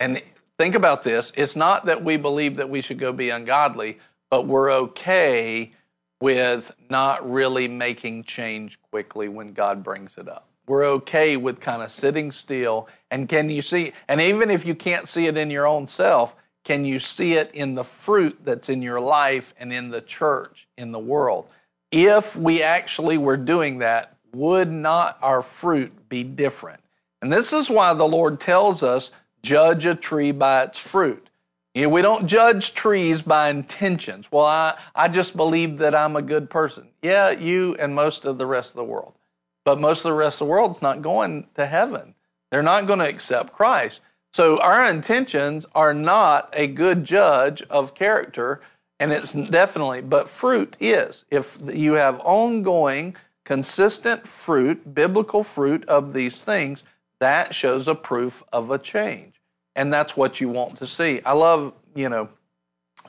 And 0.00 0.20
think 0.58 0.74
about 0.74 1.04
this 1.04 1.32
it's 1.36 1.54
not 1.54 1.86
that 1.86 2.02
we 2.02 2.16
believe 2.16 2.56
that 2.56 2.68
we 2.68 2.82
should 2.82 2.98
go 2.98 3.12
be 3.12 3.30
ungodly, 3.30 4.00
but 4.30 4.48
we're 4.48 4.72
okay 4.72 5.72
with 6.20 6.74
not 6.90 7.28
really 7.28 7.68
making 7.68 8.24
change 8.24 8.80
quickly 8.90 9.28
when 9.28 9.52
God 9.52 9.84
brings 9.84 10.16
it 10.16 10.28
up. 10.28 10.48
We're 10.66 10.86
okay 10.86 11.36
with 11.36 11.60
kind 11.60 11.82
of 11.82 11.90
sitting 11.92 12.32
still. 12.32 12.88
And 13.10 13.28
can 13.28 13.48
you 13.48 13.62
see, 13.62 13.92
and 14.08 14.20
even 14.20 14.50
if 14.50 14.66
you 14.66 14.74
can't 14.74 15.08
see 15.08 15.26
it 15.26 15.36
in 15.36 15.50
your 15.50 15.66
own 15.66 15.86
self, 15.86 16.34
can 16.64 16.84
you 16.84 16.98
see 16.98 17.34
it 17.34 17.50
in 17.54 17.74
the 17.74 17.84
fruit 17.84 18.38
that's 18.44 18.68
in 18.68 18.82
your 18.82 19.00
life 19.00 19.54
and 19.58 19.72
in 19.72 19.90
the 19.90 20.00
church, 20.00 20.68
in 20.76 20.92
the 20.92 20.98
world? 20.98 21.50
if 21.92 22.34
we 22.34 22.62
actually 22.62 23.18
were 23.18 23.36
doing 23.36 23.78
that, 23.78 24.16
would 24.32 24.72
not 24.72 25.18
our 25.20 25.42
fruit 25.42 26.08
be 26.08 26.24
different? 26.24 26.80
And 27.20 27.30
this 27.30 27.52
is 27.52 27.70
why 27.70 27.92
the 27.94 28.04
Lord 28.06 28.40
tells 28.40 28.82
us 28.82 29.10
judge 29.42 29.84
a 29.84 29.94
tree 29.94 30.32
by 30.32 30.64
its 30.64 30.78
fruit. 30.78 31.28
You 31.74 31.84
know, 31.84 31.88
we 31.90 32.02
don't 32.02 32.26
judge 32.26 32.74
trees 32.74 33.22
by 33.22 33.50
intentions. 33.50 34.32
Well, 34.32 34.46
I, 34.46 34.74
I 34.94 35.08
just 35.08 35.36
believe 35.36 35.78
that 35.78 35.94
I'm 35.94 36.16
a 36.16 36.22
good 36.22 36.50
person. 36.50 36.88
Yeah, 37.02 37.30
you 37.30 37.76
and 37.76 37.94
most 37.94 38.24
of 38.24 38.38
the 38.38 38.46
rest 38.46 38.70
of 38.70 38.76
the 38.76 38.84
world. 38.84 39.14
But 39.64 39.80
most 39.80 40.00
of 40.00 40.10
the 40.10 40.14
rest 40.14 40.40
of 40.40 40.46
the 40.46 40.50
world's 40.50 40.82
not 40.82 41.02
going 41.02 41.46
to 41.54 41.66
heaven. 41.66 42.14
They're 42.50 42.62
not 42.62 42.86
going 42.86 42.98
to 42.98 43.08
accept 43.08 43.52
Christ. 43.52 44.02
So 44.32 44.60
our 44.60 44.88
intentions 44.90 45.66
are 45.74 45.92
not 45.92 46.48
a 46.54 46.66
good 46.66 47.04
judge 47.04 47.62
of 47.62 47.94
character, 47.94 48.62
and 48.98 49.12
it's 49.12 49.32
definitely, 49.32 50.00
but 50.00 50.28
fruit 50.28 50.76
is. 50.80 51.24
If 51.30 51.58
you 51.74 51.94
have 51.94 52.18
ongoing, 52.20 53.14
consistent 53.44 54.26
fruit, 54.26 54.94
biblical 54.94 55.44
fruit 55.44 55.84
of 55.86 56.14
these 56.14 56.44
things, 56.44 56.82
that 57.18 57.54
shows 57.54 57.86
a 57.88 57.94
proof 57.94 58.42
of 58.52 58.70
a 58.70 58.78
change. 58.78 59.40
And 59.76 59.92
that's 59.92 60.16
what 60.16 60.40
you 60.40 60.48
want 60.48 60.76
to 60.78 60.86
see. 60.86 61.20
I 61.24 61.32
love, 61.32 61.74
you 61.94 62.08
know, 62.08 62.28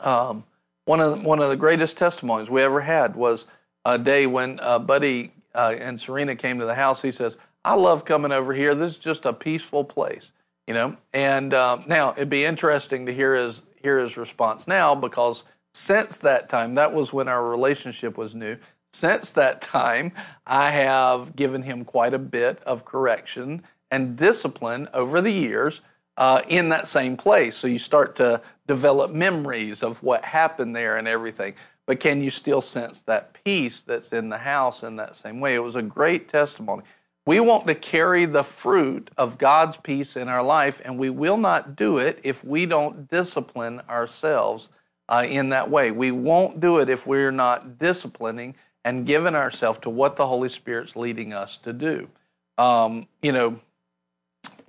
um, 0.03 0.43
one 0.85 0.99
of 0.99 1.21
the, 1.21 1.27
one 1.27 1.39
of 1.39 1.49
the 1.49 1.55
greatest 1.55 1.97
testimonies 1.97 2.49
we 2.49 2.61
ever 2.61 2.81
had 2.81 3.15
was 3.15 3.47
a 3.85 3.97
day 3.97 4.27
when 4.27 4.59
uh, 4.61 4.79
Buddy 4.79 5.31
uh, 5.55 5.75
and 5.79 5.99
Serena 5.99 6.35
came 6.35 6.59
to 6.59 6.65
the 6.65 6.75
house. 6.75 7.01
He 7.01 7.11
says, 7.11 7.37
"I 7.63 7.75
love 7.75 8.03
coming 8.03 8.31
over 8.31 8.53
here. 8.53 8.75
This 8.75 8.93
is 8.93 8.97
just 8.97 9.25
a 9.25 9.33
peaceful 9.33 9.83
place." 9.83 10.31
You 10.67 10.73
know. 10.73 10.97
And 11.13 11.53
um, 11.53 11.83
now 11.87 12.11
it'd 12.11 12.29
be 12.29 12.45
interesting 12.45 13.05
to 13.05 13.13
hear 13.13 13.35
his 13.35 13.63
hear 13.81 13.99
his 13.99 14.17
response 14.17 14.67
now 14.67 14.95
because 14.95 15.43
since 15.73 16.19
that 16.19 16.49
time, 16.49 16.75
that 16.75 16.93
was 16.93 17.11
when 17.11 17.27
our 17.27 17.45
relationship 17.45 18.17
was 18.17 18.35
new. 18.35 18.57
Since 18.93 19.33
that 19.33 19.61
time, 19.61 20.11
I 20.45 20.69
have 20.69 21.35
given 21.35 21.63
him 21.63 21.83
quite 21.83 22.13
a 22.13 22.19
bit 22.19 22.59
of 22.59 22.85
correction 22.85 23.63
and 23.89 24.15
discipline 24.15 24.87
over 24.93 25.19
the 25.19 25.31
years 25.31 25.81
uh, 26.15 26.41
in 26.47 26.69
that 26.69 26.87
same 26.87 27.17
place. 27.17 27.57
So 27.57 27.67
you 27.67 27.79
start 27.79 28.15
to 28.17 28.41
develop 28.67 29.11
memories 29.11 29.81
of 29.81 30.03
what 30.03 30.23
happened 30.23 30.75
there 30.75 30.95
and 30.95 31.07
everything. 31.07 31.55
But 31.87 31.99
can 31.99 32.21
you 32.21 32.29
still 32.29 32.61
sense 32.61 33.01
that 33.03 33.35
peace 33.43 33.81
that's 33.81 34.13
in 34.13 34.29
the 34.29 34.37
house 34.37 34.83
in 34.83 34.95
that 34.97 35.15
same 35.15 35.39
way? 35.39 35.55
It 35.55 35.63
was 35.63 35.75
a 35.75 35.81
great 35.81 36.27
testimony. 36.27 36.83
We 37.25 37.39
want 37.39 37.67
to 37.67 37.75
carry 37.75 38.25
the 38.25 38.43
fruit 38.43 39.09
of 39.17 39.37
God's 39.37 39.77
peace 39.77 40.17
in 40.17 40.27
our 40.27 40.43
life, 40.43 40.81
and 40.83 40.99
we 40.99 41.09
will 41.09 41.37
not 41.37 41.75
do 41.75 41.97
it 41.97 42.19
if 42.23 42.43
we 42.43 42.65
don't 42.65 43.09
discipline 43.09 43.81
ourselves 43.87 44.69
uh, 45.07 45.25
in 45.27 45.49
that 45.49 45.69
way. 45.69 45.91
We 45.91 46.11
won't 46.11 46.59
do 46.59 46.79
it 46.79 46.89
if 46.89 47.07
we're 47.07 47.31
not 47.31 47.79
disciplining 47.79 48.55
and 48.83 49.05
giving 49.05 49.35
ourselves 49.35 49.79
to 49.79 49.89
what 49.89 50.17
the 50.17 50.27
Holy 50.27 50.49
Spirit's 50.49 50.97
leading 50.97 51.33
us 51.33 51.57
to 51.59 51.71
do. 51.71 52.09
Um, 52.57 53.07
you 53.21 53.31
know, 53.31 53.57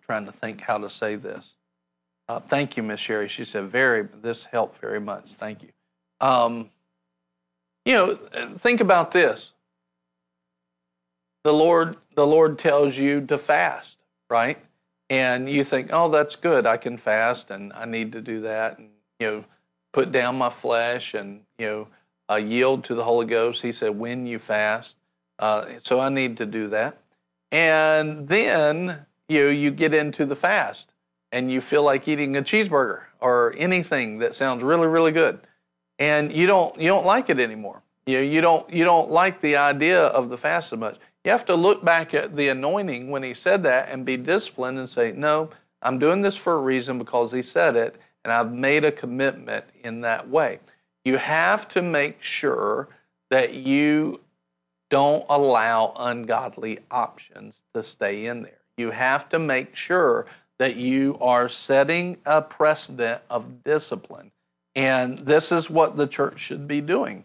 trying 0.02 0.26
to 0.26 0.32
think 0.32 0.61
how 0.61 0.78
to 0.78 0.88
say 0.88 1.16
this. 1.16 1.57
Uh, 2.28 2.38
thank 2.38 2.76
you, 2.76 2.82
Miss 2.82 3.00
Sherry. 3.00 3.28
She 3.28 3.44
said, 3.44 3.64
"Very, 3.64 4.02
this 4.02 4.44
helped 4.44 4.80
very 4.80 5.00
much. 5.00 5.32
Thank 5.32 5.62
you." 5.62 5.70
Um, 6.20 6.70
you 7.84 7.94
know, 7.94 8.14
think 8.14 8.80
about 8.80 9.11
this. 9.11 9.53
The 11.45 11.53
Lord 11.53 11.97
the 12.14 12.26
Lord 12.26 12.59
tells 12.59 12.97
you 12.99 13.20
to 13.26 13.38
fast, 13.38 13.99
right? 14.30 14.59
And 15.11 15.49
you 15.49 15.64
think, 15.64 15.90
oh, 15.92 16.09
that's 16.09 16.36
good. 16.36 16.66
I 16.66 16.76
can 16.76 16.97
fast 16.97 17.51
and 17.51 17.72
I 17.72 17.84
need 17.84 18.12
to 18.12 18.20
do 18.20 18.40
that. 18.42 18.78
And, 18.78 18.90
you 19.18 19.26
know, 19.26 19.45
put 19.92 20.11
down 20.12 20.38
my 20.38 20.51
flesh 20.51 21.14
and, 21.14 21.42
you 21.59 21.66
know, 21.66 21.88
uh, 22.30 22.36
yield 22.36 22.84
to 22.84 22.95
the 22.95 23.05
Holy 23.05 23.26
Ghost. 23.26 23.62
He 23.62 23.72
said, 23.72 23.99
when 23.99 24.26
you 24.26 24.38
fast. 24.38 24.97
Uh, 25.38 25.66
so 25.80 26.01
I 26.01 26.09
need 26.09 26.36
to 26.38 26.47
do 26.47 26.68
that. 26.68 26.99
And 27.53 28.28
then, 28.28 29.07
you 29.28 29.45
know, 29.45 29.51
you 29.51 29.70
get 29.70 29.92
into 29.92 30.24
the 30.24 30.36
fast 30.36 30.90
and 31.30 31.51
you 31.51 31.61
feel 31.61 31.82
like 31.82 32.09
eating 32.09 32.36
a 32.36 32.42
cheeseburger 32.42 33.03
or 33.20 33.55
anything 33.59 34.18
that 34.20 34.34
sounds 34.34 34.62
really, 34.62 34.86
really 34.86 35.12
good. 35.12 35.40
And 35.99 36.32
you 36.32 36.47
don't, 36.47 36.80
you 36.80 36.88
don't 36.88 37.07
like 37.07 37.28
it 37.28 37.38
anymore. 37.38 37.82
You 38.07 38.18
know, 38.18 38.22
you 38.22 38.40
don't, 38.40 38.70
you 38.72 38.84
don't 38.84 39.11
like 39.11 39.40
the 39.40 39.57
idea 39.57 40.01
of 40.01 40.28
the 40.30 40.38
fast 40.38 40.70
so 40.70 40.76
much. 40.76 40.97
You 41.25 41.31
have 41.31 41.47
to 41.47 41.55
look 41.55 41.85
back 41.85 42.12
at 42.12 42.37
the 42.37 42.49
anointing 42.49 43.11
when 43.11 43.22
he 43.22 43.33
said 43.33 43.62
that 43.62 43.89
and 43.89 44.05
be 44.05 44.18
disciplined 44.18 44.79
and 44.79 44.89
say, 44.89 45.12
No, 45.12 45.51
I'm 45.81 45.99
doing 45.99 46.22
this 46.22 46.37
for 46.37 46.53
a 46.55 46.61
reason 46.61 46.99
because 46.99 47.33
he 47.33 47.43
said 47.43 47.77
it, 47.77 47.97
and 48.25 48.33
I've 48.33 48.53
made 48.53 48.85
a 48.85 48.93
commitment 48.93 49.64
in 49.83 50.03
that 50.03 50.29
way. 50.29 50.61
You 51.05 51.16
have 51.16 51.66
to 51.68 51.83
make 51.83 52.22
sure 52.22 52.89
that 53.31 53.55
you 53.55 54.20
don't 54.91 55.25
allow 55.29 55.95
ungodly 55.99 56.79
options 56.91 57.62
to 57.75 57.83
stay 57.83 58.27
in 58.27 58.43
there. 58.43 58.61
You 58.77 58.91
have 58.91 59.29
to 59.31 59.39
make 59.39 59.75
sure 59.75 60.27
that 60.59 60.77
you 60.77 61.18
are 61.20 61.49
setting 61.49 62.18
a 62.25 62.43
precedent 62.43 63.22
of 63.29 63.64
discipline. 63.64 64.31
And 64.77 65.18
this 65.18 65.53
is 65.53 65.70
what 65.70 65.97
the 65.97 66.07
church 66.07 66.39
should 66.39 66.68
be 66.68 66.81
doing. 66.81 67.25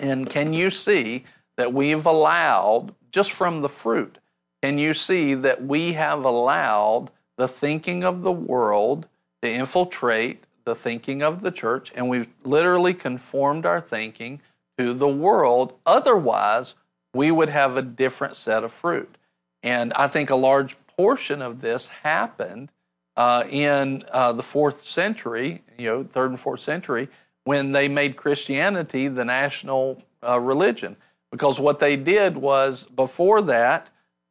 And 0.00 0.28
can 0.28 0.52
you 0.52 0.70
see 0.70 1.24
that 1.56 1.72
we've 1.72 2.06
allowed 2.06 2.94
just 3.10 3.32
from 3.32 3.62
the 3.62 3.68
fruit, 3.68 4.18
can 4.62 4.78
you 4.78 4.94
see 4.94 5.34
that 5.34 5.62
we 5.62 5.92
have 5.92 6.24
allowed 6.24 7.10
the 7.36 7.48
thinking 7.48 8.04
of 8.04 8.22
the 8.22 8.32
world 8.32 9.06
to 9.42 9.50
infiltrate 9.50 10.44
the 10.64 10.74
thinking 10.74 11.22
of 11.22 11.42
the 11.42 11.50
church, 11.50 11.90
and 11.94 12.08
we've 12.08 12.28
literally 12.44 12.94
conformed 12.94 13.64
our 13.64 13.80
thinking 13.80 14.40
to 14.76 14.92
the 14.92 15.08
world. 15.08 15.74
Otherwise, 15.86 16.74
we 17.14 17.30
would 17.30 17.48
have 17.48 17.76
a 17.76 17.82
different 17.82 18.36
set 18.36 18.62
of 18.62 18.72
fruit. 18.72 19.16
And 19.62 19.92
I 19.94 20.06
think 20.06 20.30
a 20.30 20.36
large 20.36 20.76
portion 20.86 21.42
of 21.42 21.60
this 21.60 21.88
happened 21.88 22.70
uh, 23.16 23.44
in 23.50 24.04
uh, 24.12 24.32
the 24.32 24.42
fourth 24.42 24.82
century, 24.82 25.62
you 25.78 25.86
know, 25.86 26.04
third 26.04 26.30
and 26.30 26.40
fourth 26.40 26.60
century, 26.60 27.08
when 27.44 27.72
they 27.72 27.88
made 27.88 28.16
Christianity 28.16 29.08
the 29.08 29.24
national 29.24 30.02
uh, 30.26 30.38
religion. 30.38 30.96
Because 31.30 31.60
what 31.60 31.78
they 31.78 31.96
did 31.96 32.36
was 32.36 32.86
before 32.86 33.42
that, 33.42 33.88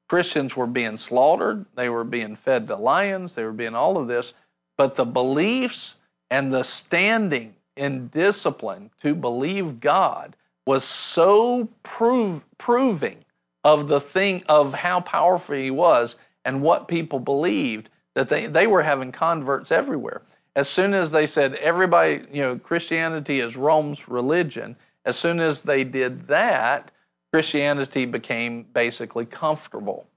Christians 0.08 0.58
were 0.58 0.68
being 0.68 0.98
slaughtered, 0.98 1.66
they 1.76 1.88
were 1.88 2.04
being 2.04 2.36
fed 2.36 2.68
to 2.68 2.76
lions, 2.76 3.36
they 3.36 3.44
were 3.44 3.54
being 3.54 3.76
all 3.76 3.98
of 3.98 4.08
this, 4.08 4.34
but 4.78 4.96
the 4.96 5.06
beliefs 5.06 5.98
and 6.32 6.54
the 6.54 6.64
standing 6.64 7.56
in 7.76 8.08
discipline 8.08 8.92
to 9.02 9.16
believe 9.16 9.80
God 9.80 10.36
was 10.66 10.84
so 10.84 11.70
prove, 11.84 12.44
proving 12.58 13.24
of 13.64 13.88
the 13.88 14.00
thing 14.00 14.44
of 14.50 14.74
how 14.74 15.00
powerful 15.02 15.56
he 15.56 15.72
was 15.72 16.16
and 16.44 16.62
what 16.62 16.88
people 16.88 17.20
believed 17.20 17.90
that 18.16 18.30
they, 18.30 18.48
they 18.48 18.68
were 18.68 18.84
having 18.84 19.12
converts 19.12 19.72
everywhere. 19.72 20.22
As 20.56 20.68
soon 20.68 20.94
as 20.94 21.12
they 21.12 21.28
said 21.28 21.56
everybody, 21.56 22.24
you 22.32 22.42
know, 22.42 22.58
Christianity 22.58 23.40
is 23.40 23.56
Rome's 23.56 24.08
religion, 24.10 24.76
as 25.06 25.18
soon 25.18 25.40
as 25.40 25.64
they 25.64 25.84
did 25.84 26.28
that, 26.28 26.92
Christianity 27.32 28.06
became 28.06 28.64
basically 28.64 29.26
comfortable. 29.26 30.08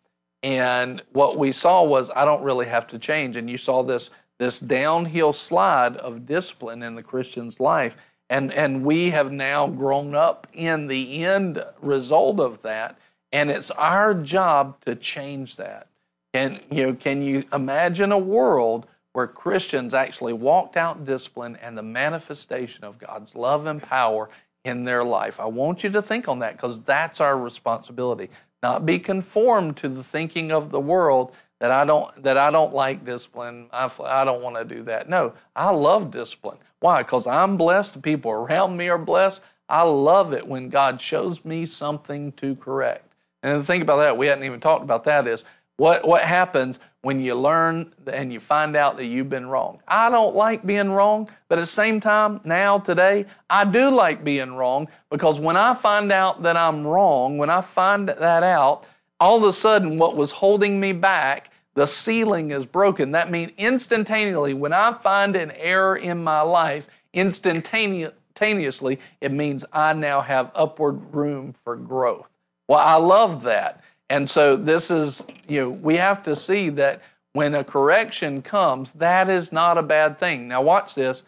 And 0.43 1.03
what 1.13 1.39
we 1.39 1.53
saw 1.53 1.83
was, 1.85 2.11
I 2.15 2.25
don't 2.25 2.43
really 2.43 2.67
have 2.67 2.87
to 2.89 2.99
change. 2.99 3.37
And 3.37 3.49
you 3.49 3.59
saw 3.59 3.83
this, 3.83 4.11
this 4.39 4.59
downhill 4.59 5.33
slide 5.33 5.97
of 5.97 6.27
discipline 6.27 6.83
in 6.83 6.97
the 6.97 7.03
Christian's 7.03 7.61
life. 7.61 7.97
And, 8.29 8.53
and 8.53 8.85
we 8.85 9.11
have 9.11 9.31
now 9.31 9.69
grown 9.69 10.15
up 10.15 10.47
in 10.53 10.89
the 10.89 11.25
end 11.25 11.63
result 11.81 12.41
of 12.41 12.63
that. 12.63 12.99
And 13.31 13.51
it's 13.51 13.71
our 13.73 14.15
job 14.15 14.81
to 14.85 14.95
change 14.95 15.57
that. 15.57 15.87
And 16.35 16.61
you 16.71 16.87
know, 16.87 16.95
can 16.95 17.23
you 17.23 17.45
imagine 17.53 18.11
a 18.11 18.19
world 18.19 18.87
where 19.13 19.27
Christians 19.27 19.93
actually 19.93 20.33
walked 20.33 20.77
out 20.77 21.05
discipline 21.05 21.59
and 21.61 21.77
the 21.77 21.83
manifestation 21.83 22.85
of 22.85 22.99
God's 22.99 23.37
love 23.37 23.67
and 23.67 23.83
power 23.83 24.31
in 24.65 24.85
their 24.85 25.05
life. 25.05 25.41
I 25.41 25.47
want 25.47 25.83
you 25.85 25.91
to 25.91 26.03
think 26.03 26.29
on 26.29 26.39
that 26.41 26.57
because 26.57 26.83
that's 26.83 27.21
our 27.21 27.37
responsibility. 27.37 28.31
Not 28.63 28.87
be 28.87 28.99
conformed 28.99 29.77
to 29.79 29.89
the 29.89 30.05
thinking 30.05 30.53
of 30.53 30.71
the 30.71 30.81
world 30.81 31.33
that 31.59 31.71
I 31.71 31.85
don't 31.85 32.23
that 32.23 32.37
I 32.37 32.51
don't 32.51 32.75
like 32.75 33.05
discipline. 33.05 33.69
I, 33.73 33.91
I 34.05 34.25
don't 34.25 34.43
want 34.43 34.57
to 34.57 34.65
do 34.65 34.83
that. 34.85 35.09
No, 35.09 35.35
I 35.55 35.71
love 35.71 36.11
discipline. 36.11 36.59
Why? 36.81 37.03
Because 37.03 37.27
I'm 37.27 37.57
blessed. 37.57 37.95
The 37.95 38.01
people 38.01 38.31
around 38.31 38.77
me 38.77 38.89
are 38.89 38.99
blessed. 38.99 39.41
I 39.69 39.83
love 39.83 40.33
it 40.33 40.47
when 40.47 40.69
God 40.69 41.01
shows 41.01 41.45
me 41.45 41.67
something 41.67 42.33
to 42.33 42.55
correct. 42.57 43.13
And 43.43 43.61
the 43.61 43.65
thing 43.65 43.83
about 43.83 43.99
that, 43.99 44.17
we 44.17 44.27
hadn't 44.27 44.45
even 44.45 44.61
talked 44.61 44.83
about 44.83 45.05
that, 45.05 45.27
is 45.27 45.45
what, 45.77 46.07
what 46.07 46.23
happens 46.23 46.79
when 47.01 47.21
you 47.21 47.35
learn 47.35 47.93
and 48.07 48.33
you 48.33 48.39
find 48.39 48.77
out 48.77 48.97
that 48.97 49.07
you've 49.07 49.31
been 49.31 49.49
wrong? 49.49 49.81
I 49.89 50.11
don't 50.11 50.37
like 50.37 50.65
being 50.65 50.91
wrong, 50.91 51.29
but 51.49 51.59
at 51.59 51.63
the 51.63 51.67
same 51.67 52.01
time, 52.01 52.41
now, 52.45 52.79
today, 52.79 53.27
I 53.49 53.65
do 53.65 53.91
like 53.91 54.23
being 54.25 54.55
wrong 54.55 54.89
because 55.11 55.41
when 55.41 55.57
I 55.57 55.75
find 55.75 56.13
out 56.13 56.43
that 56.43 56.57
I'm 56.57 56.87
wrong, 56.87 57.39
when 57.39 57.51
I 57.51 57.63
find 57.63 58.09
that 58.09 58.43
out, 58.43 58.85
all 59.19 59.39
of 59.39 59.45
a 59.45 59.53
sudden 59.53 59.99
what 59.99 60.17
was 60.17 60.33
holding 60.33 60.81
me 60.81 60.93
back, 60.93 61.51
the 61.75 61.87
ceiling 61.87 62.51
is 62.51 62.67
broken. 62.67 63.13
That 63.13 63.31
means 63.31 63.53
instantaneously, 63.57 64.55
when 64.55 64.73
I 64.73 64.93
find 64.93 65.37
an 65.37 65.53
error 65.53 65.97
in 65.97 66.23
my 66.23 66.43
life, 66.43 66.87
instantaneously, 67.15 68.99
it 69.21 69.33
means 69.33 69.65
I 69.73 69.95
now 69.95 70.21
have 70.21 70.51
upward 70.55 71.15
room 71.15 71.53
for 71.53 71.77
growth. 71.77 72.31
Well, 72.69 72.79
I 72.79 72.97
love 72.97 73.43
that. 73.45 73.82
And 74.13 74.29
so 74.29 74.57
this 74.57 74.91
is, 74.91 75.27
you 75.49 75.61
know, 75.61 75.71
we 75.71 75.97
have 75.97 76.23
to 76.25 76.37
see 76.37 76.69
that 76.69 77.01
when 77.33 77.55
a 77.55 77.65
correction 77.65 78.43
comes, 78.43 78.93
that 78.93 79.31
is 79.31 79.53
not 79.53 79.79
a 79.79 79.83
bad 79.83 80.19
thing. 80.19 80.49
Now, 80.49 80.61
watch 80.61 80.95
this. 80.95 81.23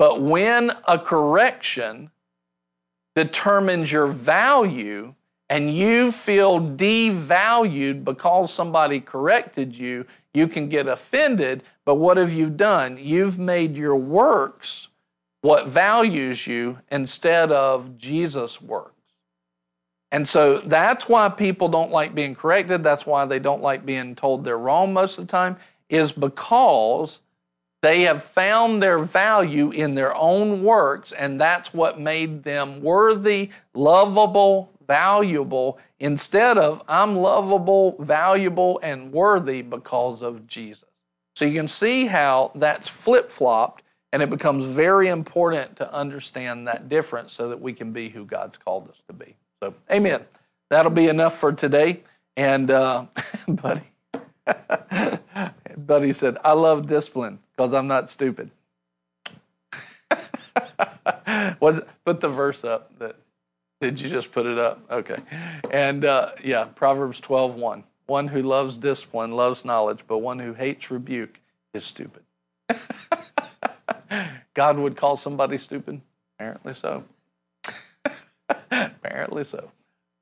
But 0.00 0.20
when 0.20 0.72
a 0.88 0.98
correction 0.98 2.10
determines 3.14 3.92
your 3.92 4.08
value 4.08 5.14
and 5.48 5.72
you 5.72 6.10
feel 6.10 6.60
devalued 6.60 8.02
because 8.02 8.52
somebody 8.52 8.98
corrected 8.98 9.78
you, 9.78 10.04
you 10.32 10.48
can 10.48 10.68
get 10.68 10.88
offended. 10.88 11.62
But 11.84 11.94
what 11.96 12.16
have 12.16 12.32
you 12.32 12.50
done? 12.50 12.96
You've 12.98 13.38
made 13.38 13.76
your 13.76 13.94
works 13.94 14.88
what 15.42 15.68
values 15.68 16.48
you 16.48 16.80
instead 16.90 17.52
of 17.52 17.96
Jesus' 17.96 18.60
works. 18.60 18.93
And 20.14 20.28
so 20.28 20.58
that's 20.58 21.08
why 21.08 21.28
people 21.28 21.66
don't 21.66 21.90
like 21.90 22.14
being 22.14 22.36
corrected. 22.36 22.84
That's 22.84 23.04
why 23.04 23.24
they 23.24 23.40
don't 23.40 23.62
like 23.62 23.84
being 23.84 24.14
told 24.14 24.44
they're 24.44 24.56
wrong 24.56 24.92
most 24.92 25.18
of 25.18 25.26
the 25.26 25.30
time, 25.32 25.56
is 25.88 26.12
because 26.12 27.20
they 27.82 28.02
have 28.02 28.22
found 28.22 28.80
their 28.80 29.00
value 29.00 29.72
in 29.72 29.96
their 29.96 30.14
own 30.14 30.62
works, 30.62 31.10
and 31.10 31.40
that's 31.40 31.74
what 31.74 31.98
made 31.98 32.44
them 32.44 32.80
worthy, 32.80 33.50
lovable, 33.74 34.70
valuable, 34.86 35.80
instead 35.98 36.58
of 36.58 36.84
I'm 36.86 37.16
lovable, 37.16 37.96
valuable, 37.98 38.78
and 38.84 39.12
worthy 39.12 39.62
because 39.62 40.22
of 40.22 40.46
Jesus. 40.46 40.88
So 41.34 41.44
you 41.44 41.58
can 41.58 41.66
see 41.66 42.06
how 42.06 42.52
that's 42.54 42.88
flip 42.88 43.32
flopped, 43.32 43.82
and 44.12 44.22
it 44.22 44.30
becomes 44.30 44.64
very 44.64 45.08
important 45.08 45.74
to 45.78 45.92
understand 45.92 46.68
that 46.68 46.88
difference 46.88 47.32
so 47.32 47.48
that 47.48 47.60
we 47.60 47.72
can 47.72 47.90
be 47.90 48.10
who 48.10 48.24
God's 48.24 48.58
called 48.58 48.88
us 48.88 49.02
to 49.08 49.12
be. 49.12 49.34
So, 49.62 49.74
amen. 49.90 50.24
That'll 50.70 50.90
be 50.90 51.08
enough 51.08 51.34
for 51.34 51.52
today. 51.52 52.02
And, 52.36 52.70
uh, 52.70 53.06
buddy, 53.48 53.90
buddy 55.76 56.12
said, 56.12 56.36
I 56.44 56.52
love 56.52 56.86
discipline 56.86 57.38
because 57.56 57.74
I'm 57.74 57.86
not 57.86 58.08
stupid. 58.08 58.50
Was 61.60 61.80
put 62.04 62.20
the 62.20 62.28
verse 62.28 62.64
up 62.64 62.98
that 62.98 63.16
did 63.80 64.00
you 64.00 64.08
just 64.08 64.32
put 64.32 64.46
it 64.46 64.58
up? 64.58 64.80
Okay. 64.90 65.16
And 65.70 66.04
uh, 66.04 66.30
yeah, 66.42 66.64
Proverbs 66.74 67.20
12, 67.20 67.56
1. 67.56 67.84
One 68.06 68.28
who 68.28 68.42
loves 68.42 68.78
discipline 68.78 69.32
loves 69.36 69.64
knowledge, 69.64 70.04
but 70.06 70.18
one 70.18 70.38
who 70.38 70.54
hates 70.54 70.90
rebuke 70.90 71.40
is 71.72 71.84
stupid. 71.84 72.22
God 74.54 74.78
would 74.78 74.96
call 74.96 75.16
somebody 75.16 75.58
stupid? 75.58 76.00
Apparently 76.38 76.74
so. 76.74 77.04
Apparently 78.70 79.44
so. 79.44 79.70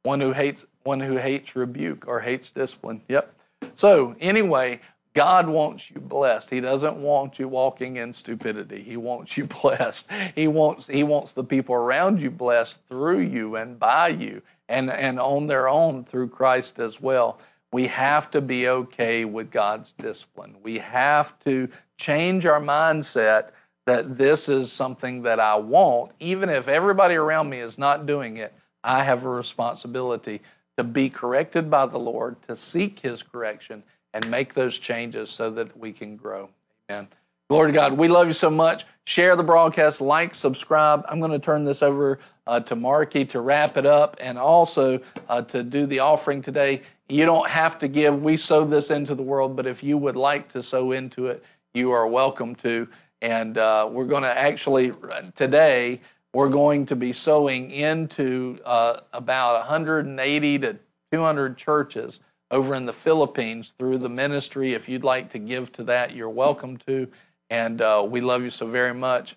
One 0.03 0.21
who 0.21 0.33
hates 0.33 0.67
one 0.83 1.01
who 1.01 1.17
hates 1.17 1.55
rebuke 1.55 2.07
or 2.09 2.21
hates 2.21 2.51
discipline. 2.51 3.03
Yep. 3.09 3.37
So 3.75 4.17
anyway, 4.21 4.81
God 5.15 5.49
wants 5.49 5.91
you 5.91 6.01
blessed. 6.01 6.51
He 6.51 6.61
doesn't 6.61 6.97
want 6.97 7.39
you 7.39 7.47
walking 7.47 7.97
in 7.97 8.13
stupidity. 8.13 8.83
He 8.83 8.97
wants 8.97 9.37
you 9.37 9.47
blessed. 9.63 10.11
He 10.35 10.49
wants 10.49 10.87
he 10.87 11.03
wants 11.03 11.35
the 11.35 11.45
people 11.45 11.75
around 11.75 12.21
you 12.21 12.31
blessed 12.31 12.81
through 12.89 13.21
you 13.21 13.57
and 13.57 13.79
by 13.79 14.09
you 14.09 14.43
and, 14.69 14.91
and 14.91 15.21
on 15.21 15.47
their 15.47 15.69
own 15.69 16.05
through 16.05 16.29
Christ 16.29 16.79
as 16.79 17.01
well. 17.01 17.39
We 17.73 17.87
have 17.87 18.31
to 18.33 18.41
be 18.41 18.69
okay 18.69 19.25
with 19.25 19.51
God's 19.51 19.93
discipline. 19.93 20.57
We 20.63 20.79
have 20.79 21.39
to 21.41 21.69
change 21.99 22.45
our 22.45 22.61
mindset 22.61 23.51
that 23.87 24.17
this 24.17 24.49
is 24.49 24.71
something 24.71 25.23
that 25.23 25.41
I 25.41 25.57
want, 25.57 26.13
even 26.21 26.49
if 26.49 26.69
everybody 26.69 27.15
around 27.15 27.51
me 27.51 27.59
is 27.59 27.79
not 27.79 28.07
doing 28.07 28.37
it. 28.37 28.53
I 28.85 29.05
have 29.05 29.25
a 29.25 29.31
responsibility 29.31 30.41
to 30.77 30.85
be 30.85 31.11
corrected 31.11 31.71
by 31.71 31.87
the 31.87 31.99
Lord, 31.99 32.43
to 32.43 32.57
seek 32.57 33.01
His 33.01 33.23
correction, 33.23 33.83
and 34.15 34.29
make 34.31 34.55
those 34.55 34.79
changes 34.79 35.31
so 35.31 35.51
that 35.51 35.77
we 35.77 35.93
can 35.93 36.17
grow. 36.17 36.51
Amen. 36.89 37.09
Glory 37.51 37.71
to 37.71 37.75
God. 37.75 37.99
We 37.99 38.09
love 38.09 38.29
you 38.29 38.33
so 38.33 38.51
much. 38.51 38.85
Share 39.07 39.37
the 39.37 39.43
broadcast, 39.43 40.01
like, 40.01 40.35
subscribe. 40.35 41.05
I'm 41.09 41.19
going 41.19 41.33
to 41.33 41.39
turn 41.39 41.65
this 41.65 41.83
over 41.83 42.19
uh, 42.47 42.61
to 42.61 42.77
Marky 42.77 43.25
to 43.27 43.41
wrap 43.41 43.77
it 43.77 43.85
up 43.85 44.17
and 44.21 44.39
also 44.39 45.01
uh, 45.29 45.43
to 45.43 45.63
do 45.63 45.87
the 45.87 45.99
offering 45.99 46.41
today. 46.41 46.83
You 47.09 47.27
don't 47.27 47.49
have 47.49 47.79
to 47.81 47.89
give. 47.89 48.23
We 48.23 48.37
sow 48.37 48.65
this 48.65 48.91
into 48.91 49.15
the 49.15 49.23
world, 49.23 49.55
but 49.55 49.67
if 49.67 49.83
you 49.83 49.99
would 49.99 50.17
like 50.17 50.49
to 50.51 50.63
sow 50.63 50.93
into 50.93 51.27
it, 51.27 51.45
you 51.75 51.91
are 51.91 52.07
welcome 52.07 52.55
to. 52.57 52.89
And 53.23 53.57
uh, 53.57 53.89
we're 53.91 54.07
going 54.07 54.25
to 54.25 54.39
actually, 54.39 54.93
today, 55.37 56.01
we're 56.35 56.51
going 56.51 56.87
to 56.87 56.97
be 56.97 57.13
sowing 57.13 57.71
into 57.71 58.59
uh, 58.65 58.97
about 59.13 59.61
180 59.61 60.59
to 60.59 60.79
200 61.13 61.57
churches 61.57 62.19
over 62.51 62.75
in 62.75 62.85
the 62.85 62.93
Philippines 62.93 63.75
through 63.79 63.99
the 63.99 64.09
ministry. 64.09 64.75
If 64.75 64.89
you'd 64.89 65.05
like 65.05 65.31
to 65.31 65.39
give 65.39 65.71
to 65.73 65.85
that, 65.85 66.17
you're 66.17 66.29
welcome 66.29 66.77
to. 66.79 67.07
And 67.49 67.81
uh, 67.81 68.05
we 68.07 68.21
love 68.21 68.43
you 68.43 68.51
so 68.51 68.67
very 68.67 68.95
much. 68.95 69.37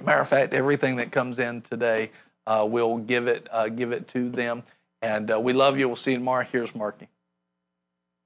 Matter 0.00 0.20
of 0.20 0.28
fact, 0.28 0.54
everything 0.54 0.96
that 0.96 1.10
comes 1.10 1.40
in 1.40 1.62
today, 1.62 2.12
uh, 2.46 2.64
we'll 2.68 2.98
give 2.98 3.26
it 3.26 3.48
uh, 3.50 3.68
give 3.68 3.90
it 3.90 4.06
to 4.08 4.28
them. 4.28 4.62
And 5.02 5.32
uh, 5.32 5.40
we 5.40 5.52
love 5.52 5.78
you. 5.78 5.88
We'll 5.88 5.96
see 5.96 6.12
you 6.12 6.18
tomorrow. 6.18 6.44
Here's 6.44 6.74
Marky. 6.74 7.08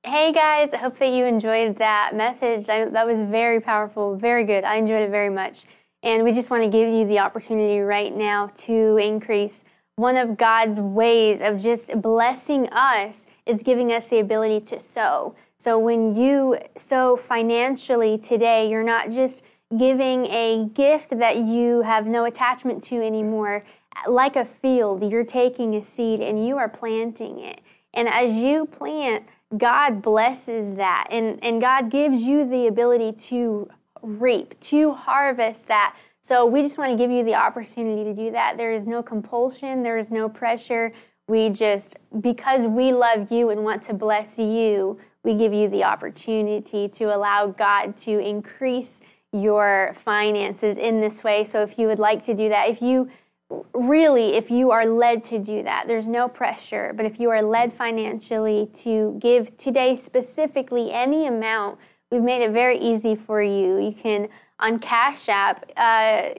Hey 0.02 0.32
guys, 0.32 0.72
I 0.72 0.78
hope 0.78 0.96
that 0.96 1.12
you 1.12 1.26
enjoyed 1.26 1.76
that 1.76 2.12
message. 2.14 2.64
that 2.64 3.06
was 3.06 3.20
very 3.20 3.60
powerful, 3.60 4.16
very 4.16 4.44
good. 4.44 4.64
I 4.64 4.76
enjoyed 4.76 5.02
it 5.02 5.10
very 5.10 5.28
much. 5.28 5.66
And 6.02 6.24
we 6.24 6.32
just 6.32 6.48
want 6.48 6.62
to 6.62 6.70
give 6.70 6.88
you 6.88 7.06
the 7.06 7.18
opportunity 7.18 7.80
right 7.80 8.16
now 8.16 8.50
to 8.60 8.96
increase. 8.96 9.62
One 9.96 10.16
of 10.16 10.38
God's 10.38 10.80
ways 10.80 11.42
of 11.42 11.60
just 11.60 12.00
blessing 12.00 12.66
us 12.70 13.26
is 13.44 13.62
giving 13.62 13.92
us 13.92 14.06
the 14.06 14.20
ability 14.20 14.62
to 14.68 14.80
sow. 14.80 15.34
So 15.58 15.78
when 15.78 16.16
you 16.16 16.56
sow 16.76 17.14
financially 17.18 18.16
today, 18.16 18.70
you're 18.70 18.82
not 18.82 19.10
just 19.10 19.42
giving 19.76 20.24
a 20.28 20.70
gift 20.72 21.18
that 21.18 21.36
you 21.36 21.82
have 21.82 22.06
no 22.06 22.24
attachment 22.24 22.82
to 22.84 23.02
anymore. 23.02 23.64
Like 24.08 24.36
a 24.36 24.46
field, 24.46 25.12
you're 25.12 25.24
taking 25.24 25.74
a 25.74 25.82
seed 25.82 26.20
and 26.20 26.46
you 26.46 26.56
are 26.56 26.70
planting 26.70 27.38
it. 27.38 27.60
And 27.92 28.08
as 28.08 28.36
you 28.36 28.64
plant, 28.64 29.24
God 29.56 30.02
blesses 30.02 30.74
that. 30.76 31.08
And, 31.10 31.42
and 31.42 31.60
God 31.60 31.90
gives 31.90 32.20
you 32.22 32.48
the 32.48 32.66
ability 32.66 33.12
to 33.28 33.68
reap, 34.02 34.58
to 34.60 34.92
harvest 34.92 35.68
that. 35.68 35.96
So 36.22 36.46
we 36.46 36.62
just 36.62 36.78
want 36.78 36.92
to 36.92 36.96
give 36.96 37.10
you 37.10 37.24
the 37.24 37.34
opportunity 37.34 38.04
to 38.04 38.14
do 38.14 38.30
that. 38.32 38.56
There 38.56 38.72
is 38.72 38.86
no 38.86 39.02
compulsion, 39.02 39.82
there 39.82 39.98
is 39.98 40.10
no 40.10 40.28
pressure. 40.28 40.92
We 41.26 41.48
just, 41.50 41.96
because 42.20 42.66
we 42.66 42.92
love 42.92 43.30
you 43.30 43.50
and 43.50 43.64
want 43.64 43.82
to 43.84 43.94
bless 43.94 44.38
you, 44.38 44.98
we 45.22 45.34
give 45.34 45.52
you 45.52 45.68
the 45.68 45.84
opportunity 45.84 46.88
to 46.88 47.14
allow 47.14 47.46
God 47.46 47.96
to 47.98 48.18
increase 48.18 49.00
your 49.32 49.92
finances 49.94 50.76
in 50.76 51.00
this 51.00 51.22
way. 51.22 51.44
So 51.44 51.62
if 51.62 51.78
you 51.78 51.86
would 51.86 52.00
like 52.00 52.24
to 52.24 52.34
do 52.34 52.48
that, 52.48 52.68
if 52.68 52.82
you 52.82 53.08
really, 53.74 54.34
if 54.34 54.50
you 54.50 54.70
are 54.70 54.86
led 54.86 55.24
to 55.24 55.38
do 55.38 55.62
that, 55.62 55.86
there's 55.86 56.08
no 56.08 56.28
pressure, 56.28 56.92
but 56.96 57.06
if 57.06 57.18
you 57.18 57.30
are 57.30 57.42
led 57.42 57.72
financially 57.72 58.68
to 58.74 59.16
give 59.18 59.56
today 59.56 59.96
specifically 59.96 60.90
any 60.92 61.26
amount, 61.26 61.78
we've 62.10 62.22
made 62.22 62.42
it 62.42 62.52
very 62.52 62.78
easy 62.78 63.14
for 63.14 63.42
you. 63.42 63.78
You 63.78 63.92
can 63.92 64.28
on 64.58 64.78
Cash 64.78 65.28
App 65.28 65.70
uh, 65.76 66.30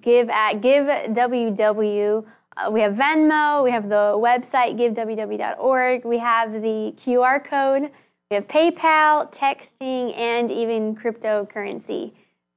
give 0.00 0.28
at 0.28 0.60
give 0.60 0.86
ww 0.86 2.24
uh, 2.56 2.70
we 2.70 2.80
have 2.80 2.94
Venmo, 2.94 3.64
we 3.64 3.70
have 3.70 3.88
the 3.88 4.12
website 4.16 4.76
giveww.org, 4.78 6.04
we 6.04 6.18
have 6.18 6.52
the 6.52 6.94
QR 6.98 7.42
code, 7.42 7.90
we 8.30 8.34
have 8.34 8.46
PayPal, 8.46 9.32
texting, 9.32 10.16
and 10.16 10.50
even 10.50 10.94
cryptocurrency. 10.94 12.12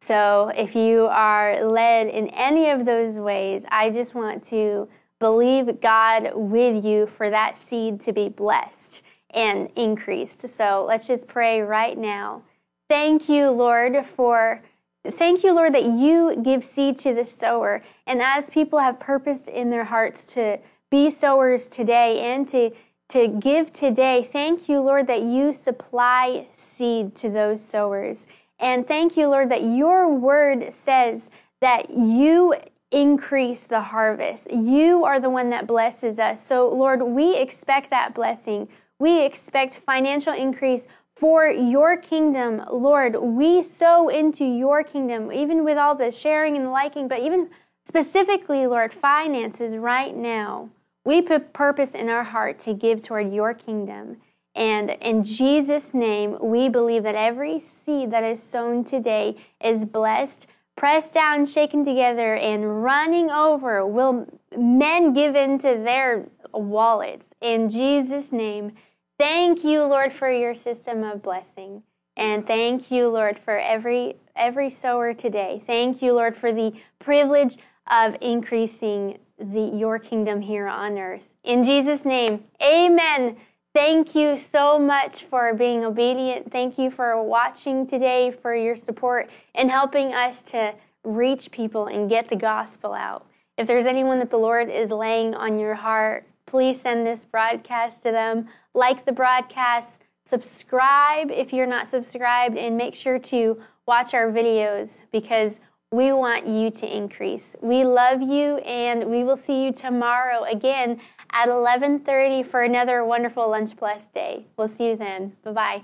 So 0.06 0.52
if 0.56 0.76
you 0.76 1.08
are 1.08 1.66
led 1.66 2.10
in 2.10 2.28
any 2.28 2.70
of 2.70 2.86
those 2.86 3.18
ways, 3.18 3.66
I 3.72 3.90
just 3.90 4.14
want 4.14 4.44
to 4.46 4.88
believe 5.20 5.82
God 5.82 6.32
with 6.36 6.86
you 6.86 7.08
for 7.08 7.32
that 7.32 7.58
seed 7.58 8.02
to 8.02 8.14
be 8.14 8.30
blessed 8.30 9.02
and 9.32 9.72
increased. 9.76 10.48
So 10.48 10.86
let's 10.88 11.08
just 11.08 11.28
pray 11.28 11.62
right 11.62 11.98
now. 11.98 12.44
Thank 12.88 13.28
you, 13.28 13.50
Lord, 13.50 14.06
for 14.06 14.62
Thank 15.08 15.44
you, 15.44 15.54
Lord, 15.54 15.76
that 15.76 15.86
you 15.86 16.36
give 16.42 16.64
seed 16.64 16.98
to 17.00 17.14
the 17.14 17.26
sower. 17.26 17.84
And 18.08 18.24
as 18.24 18.50
people 18.50 18.80
have 18.80 19.00
purposed 19.00 19.48
in 19.48 19.70
their 19.70 19.84
hearts 19.84 20.26
to 20.26 20.58
be 20.90 21.12
sowers 21.12 21.68
today 21.68 22.22
and 22.22 22.48
to, 22.50 22.72
to 23.10 23.28
give 23.28 23.72
today, 23.72 24.24
thank 24.24 24.68
you, 24.68 24.82
Lord, 24.82 25.06
that 25.06 25.22
you 25.22 25.54
supply 25.54 26.48
seed 26.56 27.16
to 27.18 27.30
those 27.30 27.64
sowers. 27.64 28.26
And 28.60 28.88
thank 28.88 29.18
you, 29.18 29.28
Lord, 29.28 29.50
that 29.50 29.64
your 29.64 30.10
word 30.10 30.74
says 30.74 31.30
that 31.62 31.90
you 31.90 32.56
increase 32.92 33.66
the 33.66 33.82
harvest. 33.82 34.52
You 34.52 35.04
are 35.04 35.20
the 35.20 35.30
one 35.30 35.50
that 35.50 35.68
blesses 35.68 36.20
us. 36.20 36.44
So, 36.46 36.70
Lord, 36.70 37.02
we 37.02 37.36
expect 37.38 37.90
that 37.90 38.14
blessing. 38.14 38.70
We 39.00 39.24
expect 39.26 39.82
financial 39.86 40.34
increase 40.34 40.88
for 41.16 41.48
your 41.48 41.98
kingdom, 41.98 42.64
Lord. 42.72 43.16
We 43.16 43.64
sow 43.64 44.10
into 44.10 44.46
your 44.46 44.84
kingdom, 44.84 45.32
even 45.32 45.64
with 45.64 45.78
all 45.78 45.96
the 45.96 46.12
sharing 46.12 46.56
and 46.56 46.72
liking, 46.72 47.08
but 47.08 47.20
even 47.20 47.50
specifically, 47.84 48.68
Lord, 48.68 48.94
finances 48.94 49.76
right 49.76 50.16
now. 50.16 50.70
We 51.06 51.22
put 51.22 51.54
purpose 51.54 51.92
in 51.92 52.10
our 52.10 52.24
heart 52.24 52.60
to 52.60 52.74
give 52.74 53.02
toward 53.02 53.32
your 53.32 53.54
kingdom. 53.54 54.18
And 54.56 54.92
in 55.02 55.24
Jesus' 55.24 55.94
name, 55.94 56.38
we 56.42 56.70
believe 56.70 57.04
that 57.04 57.16
every 57.16 57.60
seed 57.60 58.12
that 58.12 58.24
is 58.24 58.42
sown 58.42 58.86
today 58.86 59.36
is 59.62 59.84
blessed, 59.84 60.48
pressed 60.78 61.14
down, 61.14 61.46
shaken 61.46 61.84
together, 61.84 62.36
and 62.36 62.84
running 62.84 63.30
over. 63.30 63.86
Will 63.86 64.28
men 64.58 65.14
give 65.14 65.36
into 65.36 65.68
their 65.84 66.28
wallets? 66.54 67.28
In 67.42 67.70
Jesus' 67.70 68.32
name, 68.32 68.74
thank 69.20 69.66
you, 69.66 69.84
Lord, 69.84 70.14
for 70.14 70.32
your 70.32 70.56
system 70.56 71.04
of 71.04 71.22
blessing. 71.22 71.84
And 72.18 72.48
thank 72.48 72.92
you, 72.92 73.10
Lord, 73.10 73.38
for 73.38 73.58
every 73.58 74.16
every 74.38 74.70
sower 74.70 75.14
today. 75.14 75.62
Thank 75.66 76.02
you, 76.02 76.14
Lord, 76.14 76.38
for 76.38 76.54
the 76.54 76.74
privilege 77.00 77.58
of 77.90 78.16
increasing 78.22 79.18
the 79.38 79.60
your 79.60 80.00
kingdom 80.00 80.42
here 80.42 80.68
on 80.68 80.98
earth. 80.98 81.28
In 81.44 81.64
Jesus' 81.64 82.06
name, 82.06 82.44
amen. 82.62 83.36
Thank 83.76 84.16
you 84.16 84.38
so 84.38 84.80
much 84.80 85.26
for 85.26 85.54
being 85.54 85.84
obedient. 85.84 86.50
Thank 86.50 86.78
you 86.78 86.90
for 86.90 87.22
watching 87.22 87.86
today, 87.86 88.32
for 88.32 88.56
your 88.56 88.78
support, 88.78 89.30
and 89.54 89.70
helping 89.70 90.14
us 90.14 90.42
to 90.44 90.74
reach 91.04 91.52
people 91.52 91.88
and 91.88 92.10
get 92.10 92.30
the 92.30 92.38
gospel 92.38 92.94
out. 92.94 93.26
If 93.58 93.68
there's 93.68 93.86
anyone 93.86 94.20
that 94.20 94.30
the 94.30 94.38
Lord 94.38 94.70
is 94.70 94.92
laying 94.92 95.36
on 95.36 95.60
your 95.60 95.76
heart, 95.76 96.26
please 96.46 96.80
send 96.80 97.06
this 97.06 97.26
broadcast 97.26 98.02
to 98.04 98.14
them. 98.14 98.48
Like 98.74 99.04
the 99.04 99.12
broadcast, 99.12 100.06
subscribe 100.24 101.30
if 101.30 101.52
you're 101.52 101.66
not 101.66 101.90
subscribed, 101.90 102.58
and 102.58 102.78
make 102.78 102.96
sure 102.96 103.20
to 103.20 103.62
watch 103.86 104.14
our 104.14 104.32
videos 104.32 105.02
because 105.12 105.60
we 105.96 106.12
want 106.12 106.46
you 106.46 106.70
to 106.70 106.98
increase. 106.98 107.56
We 107.62 107.86
love 107.86 108.22
you 108.22 108.58
and 108.58 109.06
we 109.06 109.24
will 109.24 109.38
see 109.38 109.64
you 109.64 109.72
tomorrow 109.72 110.44
again 110.44 111.00
at 111.32 111.48
11:30 111.48 112.44
for 112.44 112.64
another 112.64 113.04
wonderful 113.06 113.50
Lunch 113.50 113.76
Plus 113.78 114.04
day. 114.14 114.46
We'll 114.58 114.68
see 114.68 114.90
you 114.90 114.98
then. 114.98 115.38
Bye-bye. 115.44 115.84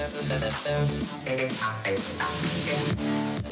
Thank 0.00 0.14
you. 3.46 3.47